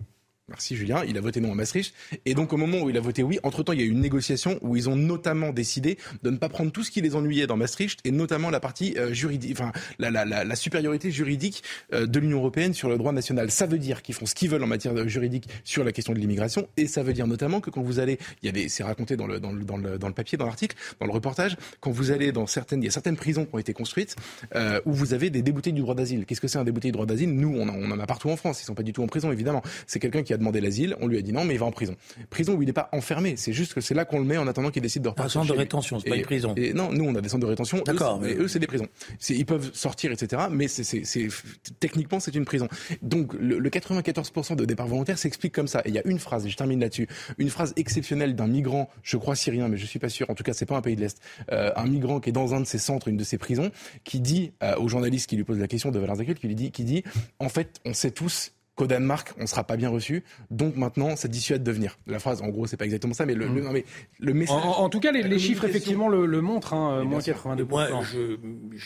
Merci 0.48 0.76
Julien. 0.76 1.02
Il 1.08 1.16
a 1.16 1.22
voté 1.22 1.40
non 1.40 1.52
à 1.52 1.54
Maastricht. 1.54 1.94
Et 2.26 2.34
donc 2.34 2.52
au 2.52 2.58
moment 2.58 2.82
où 2.82 2.90
il 2.90 2.96
a 2.98 3.00
voté 3.00 3.22
oui, 3.22 3.38
entre-temps, 3.44 3.72
il 3.72 3.80
y 3.80 3.82
a 3.82 3.86
eu 3.86 3.90
une 3.90 4.02
négociation 4.02 4.58
où 4.60 4.76
ils 4.76 4.90
ont 4.90 4.96
notamment 4.96 5.54
décidé 5.54 5.96
de 6.22 6.28
ne 6.28 6.36
pas 6.36 6.50
prendre 6.50 6.70
tout 6.70 6.82
ce 6.82 6.90
qui 6.90 7.00
les 7.00 7.16
ennuyait 7.16 7.46
dans 7.46 7.56
Maastricht 7.56 8.00
et 8.04 8.10
notamment 8.10 8.50
la 8.50 8.60
partie 8.60 8.94
euh, 8.98 9.14
juridique, 9.14 9.52
enfin 9.52 9.72
la, 9.98 10.10
la, 10.10 10.26
la, 10.26 10.44
la, 10.44 10.54
supériorité 10.54 11.10
juridique 11.10 11.62
euh, 11.94 12.06
de 12.06 12.18
l'Union 12.20 12.38
européenne 12.40 12.74
sur 12.74 12.90
le 12.90 12.98
droit 12.98 13.12
national. 13.12 13.50
Ça 13.50 13.64
veut 13.64 13.78
dire 13.78 14.02
qu'ils 14.02 14.14
font 14.14 14.26
ce 14.26 14.34
qu'ils 14.34 14.50
veulent 14.50 14.62
en 14.62 14.66
matière 14.66 15.08
juridique 15.08 15.48
sur 15.64 15.82
la 15.82 15.92
question 15.92 16.12
de 16.12 16.18
l'immigration 16.18 16.68
et 16.76 16.88
ça 16.88 17.02
veut 17.02 17.14
dire 17.14 17.26
notamment 17.26 17.62
que 17.62 17.70
quand 17.70 17.82
vous 17.82 17.98
allez, 17.98 18.18
il 18.42 18.46
y 18.46 18.48
a 18.50 18.52
des, 18.52 18.68
c'est 18.68 18.84
raconté 18.84 19.16
dans 19.16 19.26
le, 19.26 19.40
dans 19.40 19.50
le, 19.50 19.64
dans 19.64 19.78
le, 19.78 19.96
dans 19.96 20.08
le 20.08 20.14
papier, 20.14 20.36
dans 20.36 20.44
l'article, 20.46 20.76
dans 21.00 21.06
le 21.06 21.12
reportage, 21.12 21.56
quand 21.80 21.90
vous 21.90 22.10
allez 22.10 22.32
dans 22.32 22.46
certaines, 22.46 22.82
il 22.82 22.84
y 22.84 22.88
a 22.88 22.92
certaines 22.92 23.16
prisons 23.16 23.46
qui 23.46 23.54
ont 23.54 23.58
été 23.58 23.72
construites 23.72 24.14
euh, 24.54 24.78
où 24.84 24.92
vous 24.92 25.14
avez 25.14 25.30
des 25.30 25.40
déboutés 25.40 25.72
du 25.72 25.80
droit 25.80 25.94
d'asile. 25.94 26.26
Qu'est-ce 26.26 26.42
que 26.42 26.48
c'est 26.48 26.58
un 26.58 26.64
débouté 26.64 26.88
du 26.88 26.92
droit 26.92 27.06
d'asile? 27.06 27.34
Nous, 27.34 27.48
on, 27.48 27.66
on, 27.66 27.90
en 27.90 27.98
a 27.98 28.06
partout 28.06 28.28
en 28.28 28.36
France. 28.36 28.60
Ils 28.60 28.66
sont 28.66 28.74
pas 28.74 28.82
du 28.82 28.92
tout 28.92 29.02
en 29.02 29.06
prison, 29.06 29.32
évidemment. 29.32 29.62
C'est 29.86 30.00
quelqu'un 30.00 30.22
qui 30.22 30.33
a 30.34 30.36
demandé 30.36 30.60
l'asile. 30.60 30.96
On 31.00 31.06
lui 31.06 31.18
a 31.18 31.22
dit 31.22 31.32
non, 31.32 31.44
mais 31.44 31.54
il 31.54 31.60
va 31.60 31.66
en 31.66 31.72
prison. 31.72 31.96
Prison 32.30 32.54
où 32.54 32.62
il 32.62 32.66
n'est 32.66 32.72
pas 32.72 32.88
enfermé. 32.92 33.36
C'est 33.36 33.52
juste 33.52 33.74
que 33.74 33.80
c'est 33.80 33.94
là 33.94 34.04
qu'on 34.04 34.18
le 34.18 34.24
met 34.24 34.36
en 34.36 34.46
attendant 34.46 34.70
qu'il 34.70 34.82
décide 34.82 35.02
de 35.02 35.08
repartir. 35.08 35.40
Un 35.40 35.44
centre 35.44 35.54
de 35.54 35.58
rétention, 35.58 35.98
c'est 35.98 36.08
pas 36.08 36.16
une 36.16 36.22
prison. 36.22 36.54
Et 36.56 36.72
non, 36.72 36.92
nous 36.92 37.04
on 37.04 37.14
a 37.14 37.20
des 37.20 37.28
centres 37.28 37.42
de 37.42 37.50
rétention. 37.50 37.82
D'accord. 37.84 38.20
Mais 38.20 38.34
eux, 38.34 38.48
c'est 38.48 38.58
des 38.58 38.66
prisons. 38.66 38.88
Ils 39.28 39.46
peuvent 39.46 39.70
sortir, 39.72 40.12
etc. 40.12 40.42
Mais 40.50 40.68
c'est 40.68 41.02
techniquement 41.80 42.20
c'est 42.20 42.34
une 42.34 42.44
prison. 42.44 42.68
Donc 43.02 43.32
le, 43.34 43.70
94% 43.70 44.56
de 44.56 44.64
départ 44.64 44.86
volontaire 44.86 45.18
s'explique 45.18 45.52
comme 45.52 45.66
ça. 45.66 45.80
Et 45.84 45.88
il 45.88 45.94
y 45.94 45.98
a 45.98 46.06
une 46.06 46.18
phrase, 46.18 46.46
et 46.46 46.50
je 46.50 46.56
termine 46.56 46.80
là-dessus, 46.80 47.08
une 47.38 47.50
phrase 47.50 47.72
exceptionnelle 47.76 48.36
d'un 48.36 48.46
migrant, 48.46 48.88
je 49.02 49.16
crois 49.16 49.34
syrien, 49.34 49.68
mais 49.68 49.76
je 49.76 49.86
suis 49.86 49.98
pas 49.98 50.08
sûr. 50.08 50.30
En 50.30 50.34
tout 50.34 50.44
cas, 50.44 50.52
c'est 50.52 50.66
pas 50.66 50.76
un 50.76 50.82
pays 50.82 50.96
de 50.96 51.00
l'est. 51.00 51.20
Euh, 51.52 51.72
un 51.76 51.86
migrant 51.86 52.20
qui 52.20 52.30
est 52.30 52.32
dans 52.32 52.54
un 52.54 52.60
de 52.60 52.66
ces 52.66 52.78
centres, 52.78 53.08
une 53.08 53.16
de 53.16 53.24
ces 53.24 53.38
prisons, 53.38 53.70
qui 54.04 54.20
dit 54.20 54.52
euh, 54.62 54.76
aux 54.76 54.88
journalistes 54.88 55.28
qui 55.28 55.36
lui 55.36 55.44
posent 55.44 55.58
la 55.58 55.68
question 55.68 55.90
de 55.90 55.98
Valère 55.98 56.16
Zakel, 56.16 56.38
qui 56.38 56.46
lui 56.46 56.54
dit, 56.54 56.70
qui 56.70 56.84
dit, 56.84 57.02
en 57.38 57.48
fait, 57.48 57.80
on 57.84 57.94
sait 57.94 58.10
tous 58.10 58.52
qu'au 58.74 58.86
Danemark, 58.86 59.32
on 59.38 59.42
ne 59.42 59.46
sera 59.46 59.64
pas 59.64 59.76
bien 59.76 59.88
reçu. 59.88 60.24
Donc 60.50 60.76
maintenant, 60.76 61.16
ça 61.16 61.28
dissuade 61.28 61.62
de 61.62 61.70
venir. 61.70 61.98
La 62.06 62.18
phrase, 62.18 62.42
en 62.42 62.48
gros, 62.48 62.66
c'est 62.66 62.76
pas 62.76 62.84
exactement 62.84 63.14
ça, 63.14 63.26
mais 63.26 63.34
le, 63.34 63.48
mm. 63.48 63.70
mais 63.72 63.84
le 64.18 64.34
message. 64.34 64.56
En, 64.62 64.88
tout 64.88 65.00
cas, 65.00 65.12
les, 65.12 65.38
chiffres, 65.38 65.64
effectivement, 65.64 66.08
le, 66.08 66.40
montrent, 66.40 66.74
hein, 66.74 67.04
moins 67.04 67.20
82%. 67.20 67.64
Moi, 67.68 68.02
je 68.02 68.36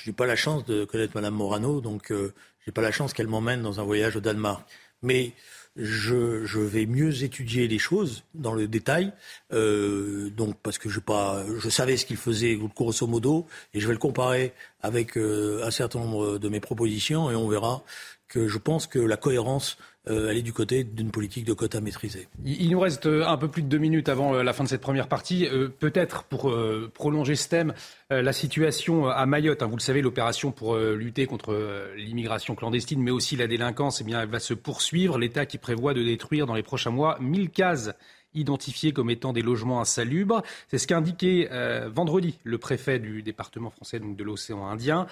n'ai 0.07 0.13
pas 0.13 0.27
la 0.27 0.37
chance 0.37 0.65
de 0.65 0.85
connaître 0.85 1.13
Madame 1.15 1.35
Morano, 1.35 1.81
donc 1.81 2.13
euh, 2.13 2.33
j'ai 2.67 2.73
pas 2.73 2.83
la 2.83 2.93
chance 2.93 3.13
qu'elle 3.13 3.29
m'emmène 3.29 3.63
dans 3.63 3.81
un 3.81 3.85
voyage 3.85 4.17
au 4.17 4.21
Danemark. 4.21 4.63
Mais 5.03 5.33
je, 5.77 6.45
je, 6.45 6.59
vais 6.59 6.87
mieux 6.87 7.23
étudier 7.23 7.69
les 7.69 7.79
choses 7.79 8.25
dans 8.35 8.53
le 8.53 8.67
détail, 8.67 9.13
euh, 9.53 10.29
donc 10.31 10.57
parce 10.61 10.77
que 10.77 10.89
je, 10.89 10.99
pas, 10.99 11.45
je 11.57 11.69
savais 11.69 11.97
ce 11.97 12.05
qu'il 12.05 12.17
faisait 12.17 12.59
grosso 12.75 13.07
modo, 13.07 13.47
et 13.75 13.81
je 13.81 13.87
vais 13.87 13.93
le 13.93 13.99
comparer 13.99 14.53
avec 14.83 15.17
euh, 15.17 15.65
un 15.65 15.71
certain 15.71 16.01
nombre 16.01 16.39
de 16.39 16.49
mes 16.49 16.59
propositions, 16.59 17.31
et 17.31 17.37
on 17.37 17.49
verra 17.49 17.85
que 18.29 18.47
je 18.47 18.59
pense 18.59 18.87
que 18.87 18.99
la 18.99 19.17
cohérence 19.17 19.79
euh, 20.11 20.41
du 20.41 20.53
côté 20.53 20.85
d'une 20.85 21.11
politique 21.11 21.45
de 21.45 21.53
quotas 21.53 21.81
maîtrisée. 21.81 22.29
Il 22.45 22.71
nous 22.71 22.81
reste 22.81 23.07
euh, 23.07 23.27
un 23.27 23.37
peu 23.37 23.49
plus 23.49 23.63
de 23.63 23.69
deux 23.69 23.79
minutes 23.79 24.09
avant 24.09 24.35
euh, 24.35 24.43
la 24.43 24.53
fin 24.53 24.65
de 24.65 24.69
cette 24.69 24.81
première 24.81 25.09
partie. 25.09 25.47
Peut-être 25.81 26.25
pour 26.25 26.55
prolonger 26.95 27.35
ce 27.35 27.49
thème, 27.49 27.75
la 28.11 28.33
situation 28.33 29.09
à 29.09 29.27
Mayotte. 29.27 29.63
Hein, 29.63 29.67
vous 29.67 29.77
le 29.77 29.83
savez, 29.83 30.01
l'opération 30.01 30.53
pour 30.53 30.77
lutter 30.77 31.27
contre 31.27 31.91
l'immigration 31.97 32.55
clandestine, 32.55 33.03
mais 33.03 33.11
aussi 33.11 33.37
la 33.37 33.47
délinquance, 33.47 34.01
eh 34.01 34.05
bien, 34.05 34.21
elle 34.23 34.29
va 34.29 34.39
se 34.39 34.55
poursuivre. 34.55 35.19
L'État 35.19 35.47
qui 35.47 35.59
prévoit 35.59 35.95
de 35.95 36.03
détruire 36.03 36.47
dans 36.47 36.55
les 36.55 36.63
prochains 36.63 36.91
mois 36.91 37.19
1000 37.21 37.51
cases 37.51 37.93
identifiées 38.35 38.93
comme 38.93 39.11
étant 39.11 39.33
des 39.33 39.43
logements 39.43 39.81
insalubres. 39.81 40.43
C'est 40.69 40.79
ce 40.79 40.87
qu'a 40.87 40.99
indiqué 40.99 41.49
vendredi 41.89 42.39
le 42.45 42.59
préfet 42.59 42.99
du 42.99 43.23
département 43.23 43.71
français 43.71 44.01
de 44.01 44.25
l'océan 44.25 44.67
Indien. 44.67 45.07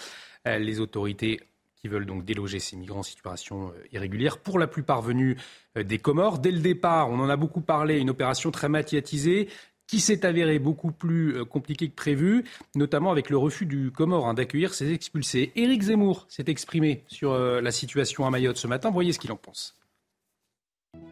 les 0.45 0.81
autorités 0.81 1.41
veulent 1.89 2.07
donc 2.07 2.25
déloger 2.25 2.59
ces 2.59 2.77
migrants 2.77 3.01
en 3.01 3.05
situation 3.05 3.69
euh, 3.69 3.87
irrégulière, 3.93 4.39
pour 4.39 4.59
la 4.59 4.67
plupart 4.67 5.03
venus 5.03 5.37
euh, 5.77 5.83
des 5.83 5.99
Comores. 5.99 6.39
Dès 6.39 6.51
le 6.51 6.61
départ, 6.61 7.11
on 7.11 7.19
en 7.19 7.29
a 7.29 7.37
beaucoup 7.37 7.61
parlé, 7.61 7.99
une 7.99 8.11
opération 8.11 8.51
très 8.51 8.69
médiatisée 8.69 9.49
qui 9.87 10.01
s'est 10.01 10.27
avérée 10.27 10.59
beaucoup 10.59 10.91
plus 10.91 11.37
euh, 11.37 11.45
compliquée 11.45 11.89
que 11.89 11.95
prévu, 11.95 12.45
notamment 12.75 13.11
avec 13.11 13.31
le 13.31 13.37
refus 13.37 13.67
du 13.67 13.91
Comore 13.91 14.27
hein, 14.27 14.35
d'accueillir 14.35 14.75
ces 14.75 14.93
expulsés. 14.93 15.53
Éric 15.55 15.83
Zemmour 15.83 16.27
s'est 16.29 16.45
exprimé 16.49 17.05
sur 17.07 17.37
la 17.37 17.71
situation 17.71 18.27
à 18.27 18.31
Mayotte 18.31 18.57
ce 18.57 18.67
matin. 18.67 18.91
Voyez 18.91 19.13
ce 19.13 19.19
qu'il 19.19 19.33
en 19.33 19.37
pense. 19.37 19.77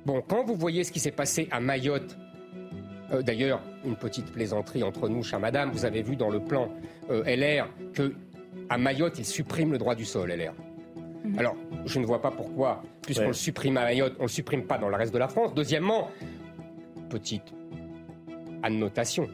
Bon, 0.06 0.22
quand 0.22 0.44
vous 0.44 0.56
voyez 0.56 0.82
ce 0.82 0.90
qui 0.90 1.00
s'est 1.00 1.12
passé 1.12 1.48
à 1.50 1.60
Mayotte, 1.60 2.16
d'ailleurs, 3.22 3.60
une 3.84 3.96
petite 3.96 4.32
plaisanterie 4.32 4.82
entre 4.82 5.08
nous, 5.08 5.22
chère 5.22 5.38
madame, 5.40 5.70
vous 5.70 5.84
avez 5.84 6.02
vu 6.02 6.16
dans 6.16 6.30
le 6.30 6.40
plan 6.40 6.68
LR 7.08 7.68
que 7.92 8.14
à 8.68 8.78
Mayotte, 8.78 9.18
ils 9.18 9.24
suppriment 9.24 9.72
le 9.72 9.78
droit 9.78 9.94
du 9.94 10.04
sol, 10.04 10.30
LR. 10.30 10.52
Mhm. 11.24 11.38
Alors, 11.38 11.56
je 11.86 11.98
ne 11.98 12.06
vois 12.06 12.20
pas 12.20 12.30
pourquoi, 12.30 12.82
puisqu'on 13.02 13.28
le 13.28 13.32
supprime 13.32 13.76
à 13.76 13.84
Mayotte, 13.84 14.14
on 14.18 14.22
ne 14.22 14.28
le 14.28 14.32
supprime 14.32 14.64
pas 14.64 14.78
dans 14.78 14.88
le 14.88 14.96
reste 14.96 15.12
de 15.12 15.18
la 15.18 15.28
France. 15.28 15.54
Deuxièmement, 15.54 16.10
petite 17.08 17.54
annotation. 18.62 19.28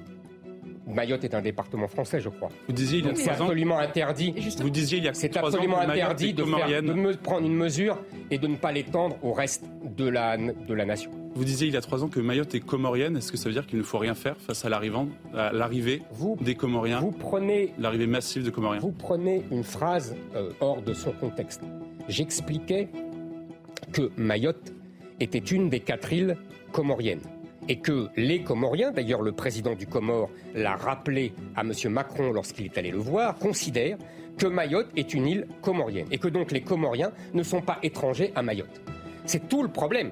Mayotte 0.87 1.23
est 1.25 1.35
un 1.35 1.43
département 1.43 1.87
français, 1.87 2.21
je 2.21 2.29
crois. 2.29 2.49
Vous 2.67 2.73
disiez 2.73 2.99
il 2.99 3.07
y 3.07 3.11
a 3.11 3.15
C'est 3.15 3.31
absolument 3.31 3.79
interdit. 3.79 4.35
Vous 4.61 4.71
disiez 4.71 4.99
il 4.99 5.05
y 5.05 5.09
a 5.09 5.15
C'est 5.15 5.37
absolument 5.37 5.79
interdit 5.79 6.35
de, 6.35 6.43
de 6.43 7.17
prendre 7.17 7.47
une 7.47 7.55
mesure 7.55 7.99
et 8.31 8.39
de 8.39 8.47
ne 8.49 8.57
pas 8.57 8.73
l'étendre 8.73 9.17
au 9.23 9.33
reste 9.33 9.65
de 9.97 10.09
la, 10.09 10.37
de 10.37 10.75
la 10.75 10.85
nation. 10.85 11.13
Vous 11.35 11.45
disiez 11.45 11.69
il 11.69 11.75
y 11.75 11.77
a 11.77 11.81
trois 11.81 12.03
ans 12.03 12.09
que 12.09 12.19
Mayotte 12.19 12.55
est 12.55 12.61
comorienne. 12.61 13.17
Est-ce 13.17 13.31
que 13.31 13.39
ça 13.39 13.49
veut 13.49 13.53
dire 13.53 13.67
qu'il 13.67 13.79
ne 13.79 13.85
faut 13.85 13.99
rien 13.99 14.15
faire 14.15 14.37
face 14.39 14.65
à 14.65 14.69
l'arrivée 14.69 16.03
des 16.41 16.55
Comoriens 16.57 17.01
Vous 17.01 17.13
prenez 17.13 17.73
l'arrivée 17.79 18.09
massive 18.09 18.45
de 18.45 18.51
Comoriens. 18.51 18.81
Vous 18.81 18.91
prenez 18.91 19.43
une 19.53 19.63
phrase 19.63 20.17
euh, 20.35 20.51
hors 20.61 20.83
de 20.83 20.93
son 20.93 21.13
contexte. 21.13 21.63
J'expliquais 22.09 22.89
que 23.93 24.11
Mayotte 24.17 24.73
était 25.21 25.39
une 25.39 25.69
des 25.69 25.81
quatre 25.81 26.13
îles 26.13 26.37
comoriennes 26.73 27.23
et 27.69 27.79
que 27.79 28.09
les 28.17 28.43
Comoriens, 28.43 28.91
d'ailleurs 28.91 29.23
le 29.23 29.33
président 29.33 29.75
du 29.75 29.87
Comore 29.87 30.31
l'a 30.55 30.75
rappelé 30.75 31.33
à 31.55 31.61
M. 31.61 31.73
Macron 31.91 32.33
lorsqu'il 32.33 32.67
est 32.67 32.77
allé 32.79 32.91
le 32.91 32.99
voir, 32.99 33.37
considèrent 33.37 33.99
que 34.37 34.47
Mayotte 34.47 34.89
est 34.97 35.15
une 35.15 35.27
île 35.27 35.47
comorienne 35.61 36.07
et 36.11 36.19
que 36.19 36.29
donc 36.29 36.51
les 36.51 36.63
Comoriens 36.63 37.13
ne 37.35 37.43
sont 37.43 37.61
pas 37.61 37.79
étrangers 37.83 38.33
à 38.35 38.43
Mayotte. 38.43 38.81
C'est 39.27 39.49
tout 39.49 39.63
le 39.63 39.69
problème. 39.69 40.11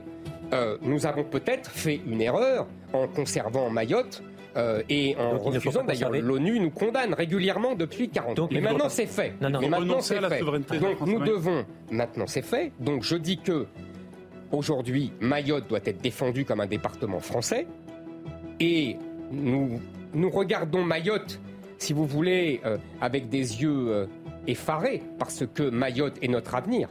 Euh, 0.52 0.78
nous 0.82 1.06
avons 1.06 1.24
peut-être 1.24 1.70
fait 1.70 2.00
une 2.06 2.20
erreur 2.20 2.66
en 2.92 3.06
conservant 3.06 3.68
Mayotte 3.70 4.22
euh, 4.56 4.82
et 4.88 5.14
en 5.16 5.38
refusant, 5.38 5.84
d'ailleurs, 5.84 6.10
l'ONU 6.10 6.58
nous 6.58 6.70
condamne 6.70 7.14
régulièrement 7.14 7.74
depuis 7.74 8.08
40 8.08 8.38
ans. 8.38 8.48
Mais 8.50 8.60
maintenant, 8.60 8.88
c'est 8.88 9.06
fait. 9.06 9.34
Mais 9.40 9.68
maintenant, 9.68 10.00
c'est 10.00 10.20
fait. 10.20 10.40
Donc, 10.80 11.00
nous 11.02 11.20
devons. 11.20 11.64
Maintenant, 11.90 12.26
c'est 12.26 12.42
fait. 12.42 12.72
Donc, 12.80 13.02
je 13.02 13.16
dis 13.16 13.38
que 13.38 13.66
aujourd'hui, 14.50 15.12
Mayotte 15.20 15.68
doit 15.68 15.80
être 15.84 16.00
défendue 16.00 16.44
comme 16.44 16.60
un 16.60 16.66
département 16.66 17.20
français. 17.20 17.66
Et 18.58 18.96
nous, 19.30 19.80
nous 20.14 20.30
regardons 20.30 20.82
Mayotte, 20.82 21.38
si 21.76 21.92
vous 21.92 22.06
voulez, 22.06 22.60
euh, 22.64 22.78
avec 23.00 23.28
des 23.28 23.62
yeux 23.62 24.08
effarés, 24.46 25.02
parce 25.18 25.44
que 25.54 25.62
Mayotte 25.68 26.16
est 26.22 26.28
notre 26.28 26.54
avenir. 26.54 26.88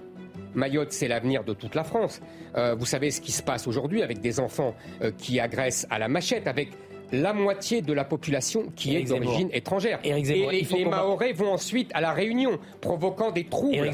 Mayotte, 0.58 0.92
c'est 0.92 1.08
l'avenir 1.08 1.44
de 1.44 1.54
toute 1.54 1.76
la 1.76 1.84
France. 1.84 2.20
Euh, 2.56 2.76
vous 2.76 2.86
savez 2.86 3.12
ce 3.12 3.22
qui 3.22 3.32
se 3.32 3.44
passe 3.44 3.68
aujourd'hui 3.68 4.02
avec 4.02 4.20
des 4.20 4.40
enfants 4.40 4.76
euh, 5.02 5.12
qui 5.18 5.40
agressent 5.40 5.88
à 5.90 6.00
la 6.00 6.08
machette, 6.08 6.48
avec 6.48 6.70
la 7.14 7.32
moitié 7.32 7.82
de 7.82 7.94
la 7.94 8.04
population 8.04 8.70
qui 8.76 8.98
est 8.98 9.04
d'origine 9.04 9.50
étrangère. 9.54 10.00
Et 10.04 10.14
les, 10.22 10.86
Mahorais 10.86 11.32
vont 11.32 11.54
ensuite 11.54 11.90
à 11.94 12.02
la 12.02 12.12
Réunion, 12.12 12.60
provoquant 12.82 13.32
des 13.32 13.46
troubles. 13.46 13.90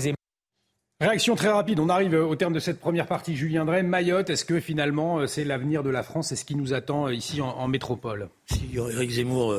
Réaction 1.00 1.36
très 1.36 1.50
rapide. 1.50 1.80
On 1.80 1.90
arrive 1.90 2.14
au 2.14 2.36
terme 2.36 2.54
de 2.54 2.60
cette 2.60 2.80
première 2.80 3.08
partie. 3.08 3.36
Julien 3.36 3.66
Drey, 3.66 3.84
Mayotte, 3.84 4.30
est-ce 4.30 4.46
que 4.46 4.60
finalement 4.60 5.20
euh, 5.20 5.28
c'est 5.28 5.44
l'avenir 5.44 5.84
de 5.84 5.90
la 5.90 6.02
France? 6.02 6.30
C'est 6.30 6.38
ce 6.38 6.46
qui 6.46 6.56
nous 6.56 6.74
attend 6.74 7.10
ici 7.10 7.42
en, 7.42 7.68
métropole 7.68 8.30
Si 8.46 8.70
Eric 8.74 9.12
Zemmour 9.12 9.54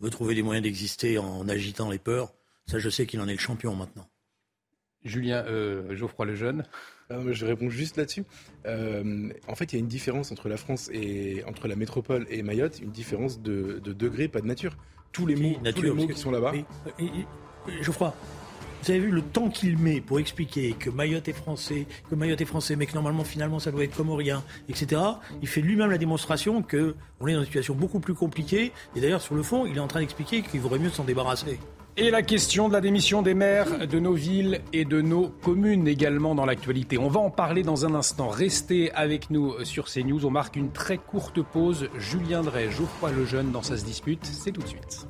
veut 0.00 0.10
trouver 0.10 0.34
des 0.34 0.42
moyens 0.42 0.64
d'exister 0.64 1.18
en 1.18 1.48
agitant 1.48 1.90
les 1.90 1.98
peurs, 1.98 2.32
ça 2.66 2.78
je 2.78 2.88
sais 2.88 3.06
qu'il 3.06 3.20
en 3.20 3.28
est 3.28 3.32
le 3.32 3.38
champion 3.38 3.74
maintenant. 3.74 4.08
Julien, 5.06 5.44
euh, 5.46 5.94
Geoffroy 5.96 6.26
Lejeune. 6.26 6.64
Euh, 7.10 7.32
je 7.32 7.46
réponds 7.46 7.70
juste 7.70 7.96
là-dessus. 7.96 8.24
Euh, 8.66 9.30
en 9.48 9.54
fait, 9.54 9.72
il 9.72 9.76
y 9.76 9.78
a 9.78 9.80
une 9.80 9.88
différence 9.88 10.32
entre 10.32 10.48
la 10.48 10.56
France 10.56 10.90
et 10.92 11.44
entre 11.46 11.68
la 11.68 11.76
métropole 11.76 12.26
et 12.30 12.42
Mayotte, 12.42 12.80
une 12.80 12.90
différence 12.90 13.40
de, 13.40 13.80
de 13.82 13.92
degré, 13.92 14.28
pas 14.28 14.40
de 14.40 14.46
nature. 14.46 14.76
Tous 15.12 15.26
les 15.26 15.36
mots, 15.36 15.56
tous 15.74 15.82
les 15.82 15.92
mots 15.92 16.06
qui 16.06 16.18
sont 16.18 16.30
là-bas. 16.30 16.52
Geoffroy, 17.80 18.14
vous 18.82 18.90
avez 18.90 19.00
vu 19.00 19.10
le 19.10 19.22
temps 19.22 19.48
qu'il 19.48 19.78
met 19.78 20.00
pour 20.00 20.20
expliquer 20.20 20.72
que 20.72 20.90
Mayotte 20.90 21.26
est 21.28 21.32
français, 21.32 21.86
que 22.10 22.14
Mayotte 22.14 22.40
est 22.40 22.46
français, 22.46 22.76
mais 22.76 22.86
que 22.86 22.94
normalement 22.94 23.24
finalement 23.24 23.58
ça 23.58 23.70
doit 23.70 23.82
être 23.82 23.96
comorien, 23.96 24.44
etc. 24.68 25.00
Il 25.42 25.48
fait 25.48 25.60
lui-même 25.60 25.90
la 25.90 25.98
démonstration 25.98 26.62
que 26.62 26.94
on 27.20 27.26
est 27.26 27.32
dans 27.32 27.40
une 27.40 27.46
situation 27.46 27.74
beaucoup 27.74 27.98
plus 27.98 28.14
compliquée. 28.14 28.72
Et 28.94 29.00
d'ailleurs, 29.00 29.22
sur 29.22 29.34
le 29.34 29.42
fond, 29.42 29.66
il 29.66 29.76
est 29.76 29.80
en 29.80 29.88
train 29.88 30.00
d'expliquer 30.00 30.42
qu'il 30.42 30.60
vaudrait 30.60 30.78
mieux 30.78 30.90
s'en 30.90 31.04
débarrasser. 31.04 31.58
Et 31.98 32.10
la 32.10 32.20
question 32.20 32.68
de 32.68 32.74
la 32.74 32.82
démission 32.82 33.22
des 33.22 33.32
maires 33.32 33.88
de 33.88 33.98
nos 33.98 34.12
villes 34.12 34.60
et 34.74 34.84
de 34.84 35.00
nos 35.00 35.28
communes 35.28 35.88
également 35.88 36.34
dans 36.34 36.44
l'actualité. 36.44 36.98
On 36.98 37.08
va 37.08 37.20
en 37.20 37.30
parler 37.30 37.62
dans 37.62 37.86
un 37.86 37.94
instant. 37.94 38.28
Restez 38.28 38.92
avec 38.92 39.30
nous 39.30 39.54
sur 39.64 39.86
CNews. 39.86 40.26
On 40.26 40.30
marque 40.30 40.56
une 40.56 40.72
très 40.72 40.98
courte 40.98 41.40
pause. 41.40 41.88
Julien 41.96 42.42
Drey, 42.42 42.70
Geoffroy 42.70 43.12
Lejeune 43.12 43.50
dans 43.50 43.62
se 43.62 43.72
dispute. 43.72 44.26
C'est 44.26 44.52
tout 44.52 44.60
de 44.60 44.68
suite. 44.68 45.06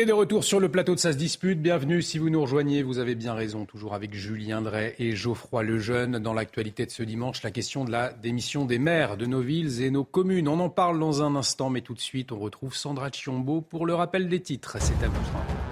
Et 0.00 0.06
de 0.06 0.12
retour 0.12 0.44
sur 0.44 0.60
le 0.60 0.68
plateau 0.68 0.94
de 0.94 1.00
Ça 1.00 1.12
se 1.12 1.18
dispute, 1.18 1.60
bienvenue 1.60 2.02
si 2.02 2.18
vous 2.18 2.30
nous 2.30 2.40
rejoignez, 2.40 2.84
vous 2.84 3.00
avez 3.00 3.16
bien 3.16 3.34
raison, 3.34 3.64
toujours 3.64 3.94
avec 3.94 4.14
Julien 4.14 4.62
Drey 4.62 4.94
et 5.00 5.16
Geoffroy 5.16 5.64
Lejeune. 5.64 6.20
Dans 6.20 6.34
l'actualité 6.34 6.86
de 6.86 6.92
ce 6.92 7.02
dimanche, 7.02 7.42
la 7.42 7.50
question 7.50 7.84
de 7.84 7.90
la 7.90 8.12
démission 8.12 8.64
des 8.64 8.78
maires 8.78 9.16
de 9.16 9.26
nos 9.26 9.40
villes 9.40 9.82
et 9.82 9.90
nos 9.90 10.04
communes. 10.04 10.46
On 10.46 10.60
en 10.60 10.68
parle 10.68 11.00
dans 11.00 11.24
un 11.24 11.34
instant, 11.34 11.68
mais 11.68 11.80
tout 11.80 11.94
de 11.94 12.00
suite, 12.00 12.30
on 12.30 12.38
retrouve 12.38 12.76
Sandra 12.76 13.10
Chiombo 13.10 13.60
pour 13.60 13.86
le 13.86 13.94
rappel 13.96 14.28
des 14.28 14.38
titres. 14.38 14.76
C'est 14.78 15.04
à 15.04 15.08
vous. 15.08 15.67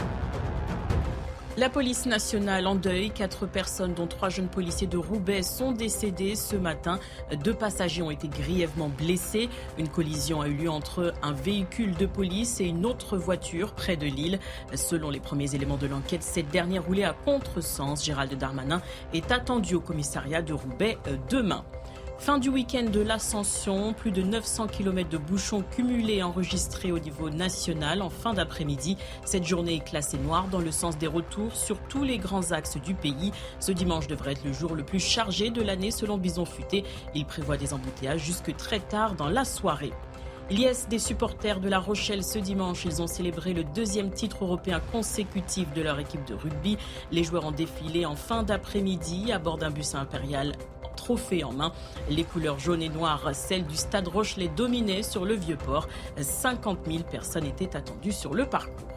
La 1.59 1.71
police 1.71 2.05
nationale 2.05 2.67
en 2.67 2.75
deuil. 2.75 3.11
Quatre 3.11 3.47
personnes, 3.47 3.95
dont 3.95 4.07
trois 4.07 4.29
jeunes 4.29 4.49
policiers 4.49 4.87
de 4.87 4.99
Roubaix, 4.99 5.43
sont 5.43 5.73
décédées 5.73 6.35
ce 6.35 6.55
matin. 6.55 7.01
Deux 7.43 7.55
passagers 7.55 8.03
ont 8.03 8.11
été 8.11 8.29
grièvement 8.29 8.91
blessés. 8.91 9.49
Une 9.79 9.89
collision 9.89 10.43
a 10.43 10.49
eu 10.49 10.55
lieu 10.55 10.69
entre 10.69 11.15
un 11.23 11.33
véhicule 11.33 11.95
de 11.95 12.05
police 12.05 12.61
et 12.61 12.67
une 12.67 12.85
autre 12.85 13.17
voiture 13.17 13.73
près 13.73 13.97
de 13.97 14.05
Lille. 14.05 14.39
Selon 14.75 15.09
les 15.09 15.21
premiers 15.21 15.55
éléments 15.55 15.79
de 15.79 15.87
l'enquête, 15.87 16.23
cette 16.23 16.51
dernière 16.51 16.85
roulait 16.85 17.05
à 17.05 17.15
contresens. 17.15 18.05
Gérald 18.05 18.35
Darmanin 18.35 18.83
est 19.15 19.33
attendu 19.33 19.77
au 19.77 19.81
commissariat 19.81 20.43
de 20.43 20.53
Roubaix 20.53 20.99
euh, 21.07 21.17
demain. 21.31 21.65
Fin 22.19 22.39
du 22.39 22.49
week-end 22.49 22.85
de 22.91 23.01
l'Ascension, 23.01 23.93
plus 23.93 24.11
de 24.11 24.23
900 24.23 24.69
km 24.69 25.09
de 25.09 25.19
bouchons 25.19 25.63
cumulés 25.63 26.23
enregistrés 26.23 26.91
au 26.91 26.99
niveau 26.99 27.31
national 27.31 28.01
en 28.03 28.11
fin 28.11 28.33
d'après-midi. 28.33 28.97
Cette 29.25 29.45
journée 29.45 29.75
est 29.75 29.85
classée 29.85 30.19
noire 30.19 30.49
dans 30.49 30.59
le 30.59 30.73
sens 30.73 30.97
des 30.97 31.07
retours 31.07 31.55
sur 31.55 31.79
tous 31.89 32.03
les 32.03 32.19
grands 32.19 32.53
axes 32.53 32.79
du 32.79 32.95
pays. 32.95 33.33
Ce 33.61 33.71
dimanche 33.71 34.09
devrait 34.09 34.33
être 34.33 34.45
le 34.45 34.53
jour 34.53 34.75
le 34.75 34.83
plus 34.83 34.99
chargé 34.99 35.51
de 35.51 35.63
l'année 35.63 35.91
selon 35.91 36.17
Bison 36.17 36.47
Futé. 36.47 36.85
Il 37.15 37.27
prévoit 37.27 37.59
des 37.59 37.75
embouteillages 37.75 38.25
jusque 38.25 38.57
très 38.57 38.81
tard 38.81 39.15
dans 39.15 39.29
la 39.29 39.45
soirée. 39.45 39.93
L'IS 40.49 40.87
des 40.89 41.01
supporters 41.01 41.59
de 41.59 41.69
La 41.69 41.81
Rochelle 41.81 42.23
ce 42.23 42.39
dimanche, 42.39 42.85
ils 42.85 43.03
ont 43.03 43.09
célébré 43.09 43.53
le 43.53 43.65
deuxième 43.65 44.11
titre 44.11 44.45
européen 44.45 44.81
consécutif 44.93 45.73
de 45.75 45.83
leur 45.83 45.99
équipe 45.99 46.25
de 46.25 46.35
rugby. 46.35 46.79
Les 47.11 47.25
joueurs 47.25 47.47
ont 47.47 47.53
défilé 47.53 48.07
en 48.07 48.15
fin 48.15 48.43
d'après-midi 48.43 49.33
à 49.33 49.39
bord 49.41 49.59
d'un 49.59 49.71
bus 49.71 49.97
impérial 49.97 50.53
trophée 50.97 51.45
en 51.45 51.53
main. 51.53 51.73
Les 52.11 52.25
couleurs 52.25 52.59
jaune 52.59 52.83
et 52.83 52.89
noires, 52.89 53.31
celles 53.35 53.67
du 53.67 53.77
stade 53.77 54.09
Rochelet 54.09 54.49
dominaient 54.49 55.03
sur 55.03 55.25
le 55.25 55.35
vieux 55.35 55.57
port. 55.57 55.89
50 56.21 56.79
000 56.87 57.05
personnes 57.05 57.47
étaient 57.47 57.77
attendues 57.77 58.13
sur 58.13 58.35
le 58.35 58.47
parcours. 58.47 58.96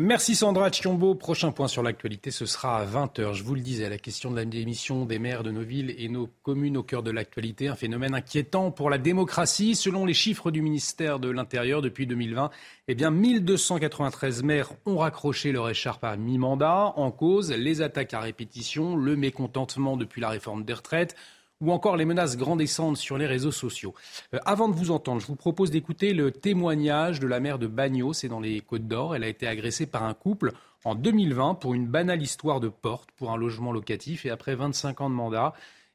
Merci 0.00 0.36
Sandra 0.36 0.70
Chiombo. 0.70 1.16
Prochain 1.16 1.50
point 1.50 1.66
sur 1.66 1.82
l'actualité, 1.82 2.30
ce 2.30 2.46
sera 2.46 2.78
à 2.78 2.86
20h. 2.86 3.32
Je 3.32 3.42
vous 3.42 3.56
le 3.56 3.60
disais, 3.60 3.88
la 3.88 3.98
question 3.98 4.30
de 4.30 4.36
la 4.36 4.44
démission 4.44 5.06
des 5.06 5.18
maires 5.18 5.42
de 5.42 5.50
nos 5.50 5.64
villes 5.64 5.92
et 5.98 6.08
nos 6.08 6.28
communes 6.44 6.76
au 6.76 6.84
cœur 6.84 7.02
de 7.02 7.10
l'actualité, 7.10 7.66
un 7.66 7.74
phénomène 7.74 8.14
inquiétant 8.14 8.70
pour 8.70 8.90
la 8.90 8.98
démocratie. 8.98 9.74
Selon 9.74 10.06
les 10.06 10.14
chiffres 10.14 10.52
du 10.52 10.62
ministère 10.62 11.18
de 11.18 11.28
l'Intérieur 11.28 11.82
depuis 11.82 12.06
2020, 12.06 12.50
eh 12.86 12.94
bien 12.94 13.10
1293 13.10 14.44
maires 14.44 14.70
ont 14.86 14.98
raccroché 14.98 15.50
leur 15.50 15.68
écharpe 15.68 16.04
à 16.04 16.16
mi-mandat. 16.16 16.92
En 16.94 17.10
cause, 17.10 17.50
les 17.50 17.82
attaques 17.82 18.14
à 18.14 18.20
répétition, 18.20 18.94
le 18.94 19.16
mécontentement 19.16 19.96
depuis 19.96 20.20
la 20.20 20.28
réforme 20.28 20.62
des 20.62 20.74
retraites, 20.74 21.16
ou 21.60 21.72
encore 21.72 21.96
les 21.96 22.04
menaces 22.04 22.36
grandissantes 22.36 22.96
sur 22.96 23.18
les 23.18 23.26
réseaux 23.26 23.52
sociaux. 23.52 23.94
Euh, 24.34 24.38
avant 24.44 24.68
de 24.68 24.74
vous 24.74 24.90
entendre, 24.90 25.20
je 25.20 25.26
vous 25.26 25.36
propose 25.36 25.70
d'écouter 25.70 26.14
le 26.14 26.30
témoignage 26.30 27.20
de 27.20 27.26
la 27.26 27.40
mère 27.40 27.58
de 27.58 27.66
Bagnos, 27.66 28.14
c'est 28.14 28.28
dans 28.28 28.40
les 28.40 28.60
Côtes 28.60 28.86
d'Or. 28.86 29.16
Elle 29.16 29.24
a 29.24 29.28
été 29.28 29.46
agressée 29.46 29.86
par 29.86 30.04
un 30.04 30.14
couple 30.14 30.52
en 30.84 30.94
2020 30.94 31.56
pour 31.56 31.74
une 31.74 31.86
banale 31.86 32.22
histoire 32.22 32.60
de 32.60 32.68
porte 32.68 33.10
pour 33.12 33.32
un 33.32 33.36
logement 33.36 33.72
locatif 33.72 34.24
et 34.24 34.30
après 34.30 34.54
25 34.54 35.00
ans 35.00 35.10
de 35.10 35.14
mandat, 35.14 35.52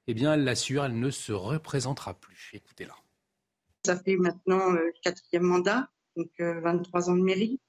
eh 0.08 0.14
bien, 0.14 0.34
elle 0.34 0.44
l'assure, 0.44 0.84
elle 0.84 1.00
ne 1.00 1.10
se 1.10 1.32
représentera 1.32 2.14
plus. 2.14 2.52
Écoutez-la. 2.54 2.96
Ça 3.86 3.98
fait 3.98 4.18
maintenant 4.18 4.70
le 4.70 4.94
quatrième 5.02 5.44
mandat, 5.44 5.90
donc 6.18 6.30
23 6.40 7.10
euh, 7.10 7.12
ans 7.12 7.16
de 7.16 7.22
mairie. 7.22 7.60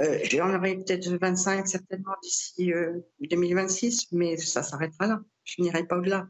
Euh, 0.00 0.18
J'en 0.30 0.54
aurai 0.54 0.76
peut-être 0.76 1.08
25 1.08 1.66
certainement 1.66 2.14
d'ici 2.22 2.70
2026, 3.20 4.12
mais 4.12 4.36
ça 4.36 4.62
s'arrêtera 4.62 5.08
là. 5.08 5.20
Je 5.42 5.60
n'irai 5.60 5.84
pas 5.84 5.96
au-delà. 5.96 6.28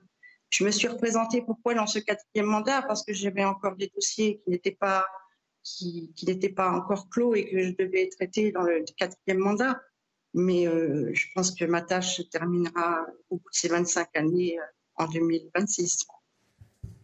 Je 0.51 0.65
me 0.65 0.71
suis 0.71 0.89
représentée 0.89 1.43
pourquoi 1.43 1.75
dans 1.75 1.87
ce 1.87 1.99
quatrième 1.99 2.47
mandat 2.47 2.83
Parce 2.83 3.05
que 3.05 3.13
j'avais 3.13 3.45
encore 3.45 3.77
des 3.77 3.91
dossiers 3.95 4.41
qui 4.45 4.51
n'étaient 4.51 6.49
pas 6.49 6.71
encore 6.71 7.09
clos 7.11 7.35
et 7.35 7.49
que 7.51 7.59
je 7.61 7.75
devais 7.79 8.09
traiter 8.09 8.53
dans 8.53 8.63
le 8.63 8.85
quatrième 8.97 9.39
mandat. 9.39 9.81
Mais 10.35 10.67
euh, 10.67 11.11
je 11.15 11.27
pense 11.35 11.55
que 11.55 11.65
ma 11.65 11.83
tâche 11.83 12.17
se 12.17 12.23
terminera 12.23 13.07
au 13.31 13.37
bout 13.37 13.51
de 13.51 13.57
ces 13.57 13.69
25 13.69 14.09
années 14.15 14.59
euh, 14.59 14.63
en 14.97 15.07
2026. 15.07 16.07